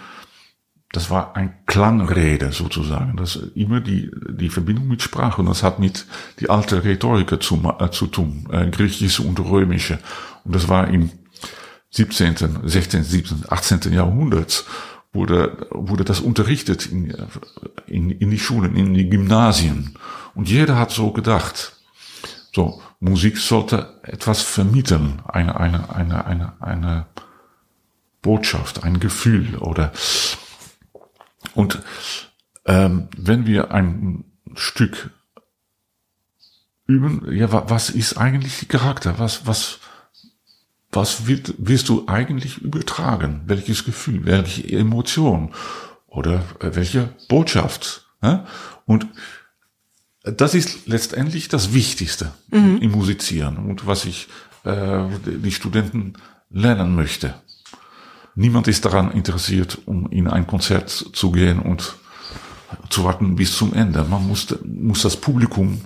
das 0.91 1.09
war 1.09 1.35
ein 1.35 1.53
Klangrede 1.65 2.51
sozusagen. 2.51 3.17
Das 3.17 3.35
immer 3.55 3.81
die, 3.81 4.11
die 4.29 4.49
Verbindung 4.49 4.87
mit 4.87 5.01
Sprache. 5.01 5.41
Und 5.41 5.47
das 5.47 5.63
hat 5.63 5.79
mit 5.79 6.05
die 6.39 6.49
alte 6.49 6.83
Rhetorik 6.83 7.41
zu, 7.41 7.61
äh, 7.79 7.89
zu 7.91 8.07
tun, 8.07 8.47
äh, 8.51 8.69
griechische 8.69 9.23
und 9.23 9.39
römische. 9.39 9.99
Und 10.43 10.55
das 10.55 10.67
war 10.67 10.87
im 10.87 11.11
17., 11.89 12.35
16., 12.63 13.03
17., 13.03 13.43
18. 13.49 13.93
Jahrhundert 13.93 14.65
wurde, 15.13 15.67
wurde 15.71 16.03
das 16.03 16.19
unterrichtet 16.19 16.85
in, 16.85 17.15
in, 17.87 18.11
in 18.11 18.29
die 18.29 18.39
Schulen, 18.39 18.75
in 18.75 18.93
die 18.93 19.09
Gymnasien. 19.09 19.97
Und 20.35 20.49
jeder 20.49 20.77
hat 20.77 20.91
so 20.91 21.11
gedacht. 21.11 21.71
So, 22.53 22.81
Musik 22.99 23.37
sollte 23.37 23.99
etwas 24.03 24.41
vermitteln, 24.41 25.21
eine, 25.25 25.59
eine, 25.59 25.93
eine, 25.93 26.25
eine, 26.25 26.61
eine, 26.61 27.05
Botschaft, 28.25 28.83
ein 28.83 28.99
Gefühl 28.99 29.55
oder 29.57 29.93
und 31.53 31.79
ähm, 32.65 33.07
wenn 33.15 33.45
wir 33.45 33.71
ein 33.71 34.25
Stück 34.55 35.11
üben, 36.87 37.31
ja, 37.31 37.69
was 37.69 37.91
ist 37.91 38.17
eigentlich 38.17 38.59
die 38.59 38.65
Charakter? 38.65 39.19
Was, 39.19 39.45
was, 39.45 39.79
was 40.91 41.27
wird, 41.27 41.53
wirst 41.57 41.87
du 41.89 42.07
eigentlich 42.07 42.57
übertragen? 42.57 43.43
Welches 43.45 43.85
Gefühl, 43.85 44.25
welche 44.25 44.67
Emotion 44.67 45.53
oder 46.07 46.43
äh, 46.59 46.71
welche 46.73 47.09
Botschaft? 47.29 48.07
Ja? 48.23 48.47
Und 48.85 49.07
das 50.23 50.55
ist 50.55 50.87
letztendlich 50.87 51.47
das 51.49 51.73
Wichtigste 51.73 52.33
mhm. 52.49 52.79
im 52.81 52.91
Musizieren 52.91 53.57
und 53.57 53.85
was 53.85 54.05
ich 54.05 54.27
äh, 54.63 55.03
die 55.25 55.51
Studenten 55.51 56.13
lernen 56.49 56.95
möchte. 56.95 57.35
Niemand 58.35 58.67
ist 58.67 58.83
daran 58.83 59.11
interessiert, 59.11 59.79
um 59.85 60.11
in 60.11 60.27
ein 60.27 60.45
Konzert 60.45 60.89
zu 60.89 61.31
gehen 61.31 61.59
und 61.59 61.95
zu 62.89 63.05
warten 63.05 63.35
bis 63.35 63.55
zum 63.55 63.73
Ende. 63.73 64.03
Man 64.03 64.27
muss, 64.27 64.53
muss 64.63 65.03
das 65.03 65.15
Publikum 65.15 65.81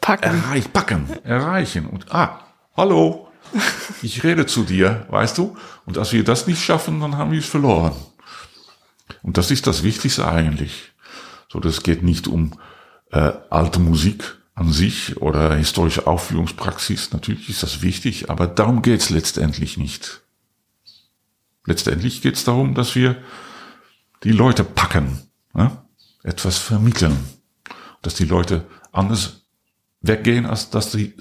packen. 0.00 0.42
Erreich, 0.44 0.72
packen, 0.72 1.08
erreichen. 1.24 1.86
Und, 1.86 2.12
ah, 2.12 2.40
hallo, 2.76 3.28
ich 4.02 4.22
rede 4.22 4.44
zu 4.44 4.64
dir, 4.64 5.06
weißt 5.08 5.38
du? 5.38 5.56
Und 5.86 5.96
als 5.96 6.12
wir 6.12 6.22
das 6.22 6.46
nicht 6.46 6.62
schaffen, 6.62 7.00
dann 7.00 7.16
haben 7.16 7.32
wir 7.32 7.38
es 7.38 7.46
verloren. 7.46 7.94
Und 9.22 9.38
das 9.38 9.50
ist 9.50 9.66
das 9.66 9.82
Wichtigste 9.82 10.28
eigentlich. 10.28 10.92
So, 11.50 11.60
das 11.60 11.82
geht 11.82 12.02
nicht 12.02 12.28
um 12.28 12.52
äh, 13.10 13.32
alte 13.50 13.78
Musik 13.78 14.36
an 14.54 14.72
sich 14.72 15.16
oder 15.18 15.54
historische 15.54 16.06
Aufführungspraxis. 16.06 17.12
Natürlich 17.12 17.48
ist 17.48 17.62
das 17.62 17.82
wichtig, 17.82 18.28
aber 18.28 18.46
darum 18.46 18.82
geht's 18.82 19.10
letztendlich 19.10 19.78
nicht. 19.78 20.21
Letztendlich 21.64 22.22
geht 22.22 22.34
es 22.36 22.44
darum, 22.44 22.74
dass 22.74 22.94
wir 22.94 23.16
die 24.24 24.32
Leute 24.32 24.64
packen, 24.64 25.20
ne? 25.54 25.70
etwas 26.22 26.58
vermitteln, 26.58 27.16
dass 28.02 28.14
die 28.14 28.24
Leute 28.24 28.64
anders 28.90 29.46
weggehen, 30.00 30.46
als 30.46 30.70
dass, 30.70 30.92
sie, 30.92 31.14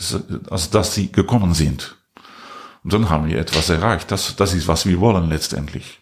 als 0.49 0.69
dass 0.71 0.95
sie 0.95 1.11
gekommen 1.11 1.53
sind. 1.53 1.97
Und 2.83 2.93
dann 2.93 3.09
haben 3.09 3.27
wir 3.27 3.37
etwas 3.37 3.69
erreicht. 3.69 4.11
Das, 4.11 4.35
das 4.35 4.53
ist, 4.53 4.67
was 4.67 4.85
wir 4.87 4.99
wollen 4.99 5.29
letztendlich. 5.29 6.01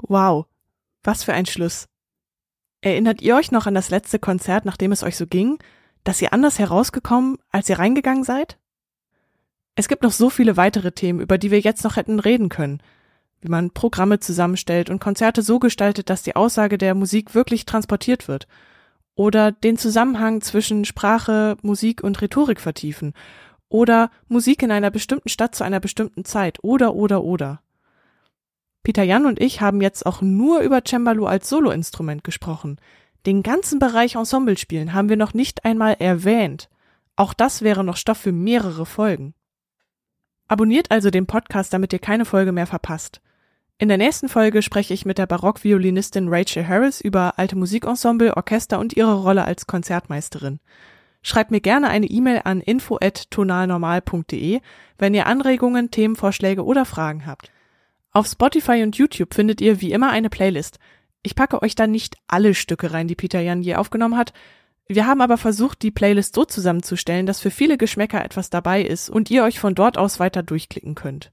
Wow, 0.00 0.46
was 1.04 1.22
für 1.22 1.34
ein 1.34 1.46
Schluss. 1.46 1.86
Erinnert 2.80 3.20
ihr 3.20 3.36
euch 3.36 3.50
noch 3.50 3.66
an 3.66 3.74
das 3.74 3.90
letzte 3.90 4.18
Konzert, 4.18 4.64
nachdem 4.64 4.90
es 4.90 5.02
euch 5.02 5.16
so 5.16 5.26
ging, 5.26 5.58
dass 6.04 6.22
ihr 6.22 6.32
anders 6.32 6.58
herausgekommen, 6.58 7.36
als 7.50 7.68
ihr 7.68 7.78
reingegangen 7.78 8.24
seid? 8.24 8.58
Es 9.78 9.86
gibt 9.86 10.02
noch 10.02 10.10
so 10.10 10.28
viele 10.28 10.56
weitere 10.56 10.90
Themen, 10.90 11.20
über 11.20 11.38
die 11.38 11.52
wir 11.52 11.60
jetzt 11.60 11.84
noch 11.84 11.94
hätten 11.94 12.18
reden 12.18 12.48
können. 12.48 12.82
Wie 13.40 13.48
man 13.48 13.70
Programme 13.70 14.18
zusammenstellt 14.18 14.90
und 14.90 14.98
Konzerte 14.98 15.40
so 15.40 15.60
gestaltet, 15.60 16.10
dass 16.10 16.24
die 16.24 16.34
Aussage 16.34 16.78
der 16.78 16.96
Musik 16.96 17.36
wirklich 17.36 17.64
transportiert 17.64 18.26
wird. 18.26 18.48
Oder 19.14 19.52
den 19.52 19.78
Zusammenhang 19.78 20.40
zwischen 20.40 20.84
Sprache, 20.84 21.56
Musik 21.62 22.02
und 22.02 22.20
Rhetorik 22.20 22.60
vertiefen. 22.60 23.14
Oder 23.68 24.10
Musik 24.26 24.64
in 24.64 24.72
einer 24.72 24.90
bestimmten 24.90 25.28
Stadt 25.28 25.54
zu 25.54 25.62
einer 25.62 25.78
bestimmten 25.78 26.24
Zeit. 26.24 26.58
Oder, 26.62 26.96
oder, 26.96 27.22
oder. 27.22 27.60
Peter 28.82 29.04
Jan 29.04 29.26
und 29.26 29.40
ich 29.40 29.60
haben 29.60 29.80
jetzt 29.80 30.06
auch 30.06 30.22
nur 30.22 30.58
über 30.58 30.82
Cembalo 30.84 31.26
als 31.26 31.48
Soloinstrument 31.48 32.24
gesprochen. 32.24 32.80
Den 33.26 33.44
ganzen 33.44 33.78
Bereich 33.78 34.16
Ensemblespielen 34.16 34.92
haben 34.92 35.08
wir 35.08 35.16
noch 35.16 35.34
nicht 35.34 35.64
einmal 35.64 35.94
erwähnt. 36.00 36.68
Auch 37.14 37.32
das 37.32 37.62
wäre 37.62 37.84
noch 37.84 37.96
Stoff 37.96 38.18
für 38.18 38.32
mehrere 38.32 38.84
Folgen. 38.84 39.34
Abonniert 40.48 40.90
also 40.90 41.10
den 41.10 41.26
Podcast, 41.26 41.72
damit 41.72 41.92
ihr 41.92 41.98
keine 41.98 42.24
Folge 42.24 42.52
mehr 42.52 42.66
verpasst. 42.66 43.20
In 43.80 43.88
der 43.88 43.98
nächsten 43.98 44.28
Folge 44.28 44.62
spreche 44.62 44.92
ich 44.92 45.06
mit 45.06 45.18
der 45.18 45.26
Barockviolinistin 45.26 46.26
Rachel 46.28 46.66
Harris 46.66 47.00
über 47.00 47.38
alte 47.38 47.54
Musikensemble, 47.54 48.36
Orchester 48.36 48.80
und 48.80 48.96
ihre 48.96 49.14
Rolle 49.14 49.44
als 49.44 49.68
Konzertmeisterin. 49.68 50.58
Schreibt 51.22 51.50
mir 51.50 51.60
gerne 51.60 51.88
eine 51.88 52.06
E-Mail 52.06 52.42
an 52.44 52.60
info@tonalnormal.de, 52.60 54.60
wenn 54.98 55.14
ihr 55.14 55.26
Anregungen, 55.26 55.92
Themenvorschläge 55.92 56.64
oder 56.64 56.84
Fragen 56.84 57.26
habt. 57.26 57.52
Auf 58.10 58.26
Spotify 58.26 58.82
und 58.82 58.96
YouTube 58.96 59.34
findet 59.34 59.60
ihr 59.60 59.80
wie 59.80 59.92
immer 59.92 60.10
eine 60.10 60.30
Playlist. 60.30 60.78
Ich 61.22 61.34
packe 61.34 61.62
euch 61.62 61.74
da 61.74 61.86
nicht 61.86 62.16
alle 62.26 62.54
Stücke 62.54 62.92
rein, 62.92 63.06
die 63.06 63.14
Peter 63.14 63.40
Jan 63.40 63.62
je 63.62 63.76
aufgenommen 63.76 64.16
hat. 64.16 64.32
Wir 64.88 65.06
haben 65.06 65.20
aber 65.20 65.36
versucht, 65.36 65.82
die 65.82 65.90
Playlist 65.90 66.34
so 66.34 66.46
zusammenzustellen, 66.46 67.26
dass 67.26 67.40
für 67.40 67.50
viele 67.50 67.76
Geschmäcker 67.76 68.24
etwas 68.24 68.48
dabei 68.48 68.82
ist 68.82 69.10
und 69.10 69.30
ihr 69.30 69.44
euch 69.44 69.60
von 69.60 69.74
dort 69.74 69.98
aus 69.98 70.18
weiter 70.18 70.42
durchklicken 70.42 70.94
könnt. 70.94 71.30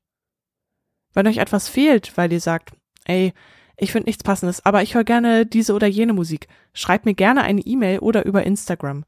Wenn 1.14 1.27
euch 1.27 1.38
etwas 1.38 1.69
fehlt, 1.69 2.18
weil 2.18 2.34
ihr 2.34 2.41
sagt, 2.41 2.73
ey, 3.06 3.34
ich 3.77 3.94
finde 3.94 4.07
nichts 4.07 4.23
passendes, 4.23 4.65
aber 4.65 4.84
ich 4.84 4.95
höre 4.95 5.06
gerne 5.06 5.45
diese 5.45 5.73
oder 5.73 5.88
jene 5.88 6.11
Musik, 6.11 6.48
schreibt 6.73 7.06
mir 7.06 7.14
gerne 7.14 7.44
eine 7.44 7.61
E-Mail 7.61 7.99
oder 7.99 8.26
über 8.26 8.44
Instagram. 8.44 9.06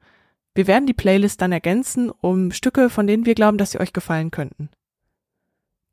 Wir 0.56 0.68
werden 0.68 0.88
die 0.88 0.94
Playlist 0.94 1.42
dann 1.42 1.52
ergänzen 1.52 2.10
um 2.10 2.52
Stücke, 2.52 2.90
von 2.90 3.06
denen 3.06 3.26
wir 3.26 3.36
glauben, 3.36 3.58
dass 3.58 3.72
sie 3.72 3.80
euch 3.82 3.92
gefallen 3.92 4.32
könnten. 4.32 4.70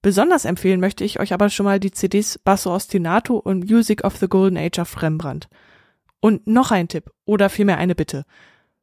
Besonders 0.01 0.44
empfehlen 0.44 0.81
möchte 0.81 1.02
ich 1.02 1.18
euch 1.18 1.32
aber 1.32 1.51
schon 1.51 1.64
mal 1.64 1.81
die 1.81 1.90
CDs 1.90 2.39
Basso 2.39 2.72
Ostinato 2.74 3.36
und 3.36 3.68
Music 3.68 4.05
of 4.05 4.16
the 4.16 4.28
Golden 4.28 4.59
Age 4.59 4.78
of 4.78 5.02
Rembrandt. 5.02 5.48
Und 6.24 6.46
noch 6.46 6.70
ein 6.70 6.88
Tipp 6.88 7.10
oder 7.26 7.51
vielmehr 7.51 7.76
eine 7.76 7.94
Bitte. 7.94 8.24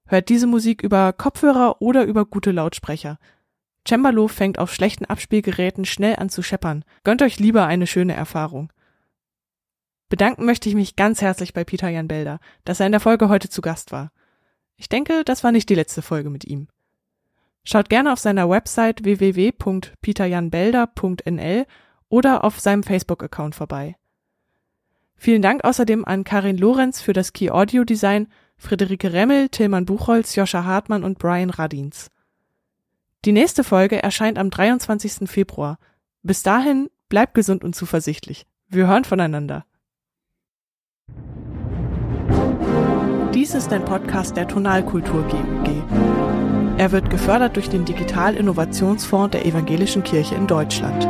Hört 0.05 0.29
diese 0.29 0.45
Musik 0.45 0.83
über 0.83 1.11
Kopfhörer 1.11 1.81
oder 1.81 2.03
über 2.03 2.23
gute 2.23 2.51
Lautsprecher. 2.51 3.17
Cembalo 3.83 4.27
fängt 4.27 4.59
auf 4.59 4.71
schlechten 4.71 5.05
Abspielgeräten 5.05 5.85
schnell 5.85 6.17
an 6.17 6.29
zu 6.29 6.43
scheppern. 6.43 6.85
Gönnt 7.03 7.23
euch 7.23 7.39
lieber 7.39 7.65
eine 7.65 7.87
schöne 7.87 8.13
Erfahrung. 8.13 8.71
Bedanken 10.07 10.45
möchte 10.45 10.69
ich 10.69 10.75
mich 10.75 10.95
ganz 10.95 11.23
herzlich 11.23 11.51
bei 11.51 11.63
Peter 11.63 11.89
Jan 11.89 12.07
Belder, 12.07 12.39
dass 12.63 12.79
er 12.79 12.85
in 12.85 12.91
der 12.91 13.01
Folge 13.01 13.27
heute 13.27 13.49
zu 13.49 13.63
Gast 13.63 13.91
war. 13.91 14.11
Ich 14.75 14.87
denke, 14.87 15.23
das 15.25 15.43
war 15.43 15.51
nicht 15.51 15.67
die 15.69 15.73
letzte 15.73 16.03
Folge 16.03 16.29
mit 16.29 16.45
ihm. 16.45 16.67
Schaut 17.63 17.89
gerne 17.89 18.13
auf 18.13 18.19
seiner 18.19 18.51
Website 18.51 19.03
www.peterjanbelder.nl 19.03 21.65
oder 22.07 22.43
auf 22.43 22.59
seinem 22.59 22.83
Facebook-Account 22.83 23.55
vorbei. 23.55 23.95
Vielen 25.23 25.43
Dank 25.43 25.63
außerdem 25.63 26.03
an 26.03 26.23
Karin 26.23 26.57
Lorenz 26.57 26.99
für 26.99 27.13
das 27.13 27.31
Key 27.31 27.51
Audio 27.51 27.83
Design, 27.83 28.25
Friederike 28.57 29.13
Remmel, 29.13 29.49
Tilman 29.49 29.85
Buchholz, 29.85 30.35
Joscha 30.35 30.63
Hartmann 30.63 31.03
und 31.03 31.19
Brian 31.19 31.51
Radins. 31.51 32.09
Die 33.23 33.31
nächste 33.31 33.63
Folge 33.63 34.01
erscheint 34.01 34.39
am 34.39 34.49
23. 34.49 35.29
Februar. 35.29 35.77
Bis 36.23 36.41
dahin 36.41 36.89
bleibt 37.07 37.35
gesund 37.35 37.63
und 37.63 37.75
zuversichtlich. 37.75 38.47
Wir 38.67 38.87
hören 38.87 39.03
voneinander. 39.03 39.63
Dies 43.31 43.53
ist 43.53 43.71
ein 43.71 43.85
Podcast 43.85 44.35
der 44.35 44.47
Tonalkultur 44.47 45.21
GUG. 45.27 46.79
Er 46.79 46.91
wird 46.91 47.11
gefördert 47.11 47.57
durch 47.57 47.69
den 47.69 47.85
Digital-Innovationsfonds 47.85 49.33
der 49.33 49.45
Evangelischen 49.45 50.01
Kirche 50.01 50.33
in 50.33 50.47
Deutschland. 50.47 51.07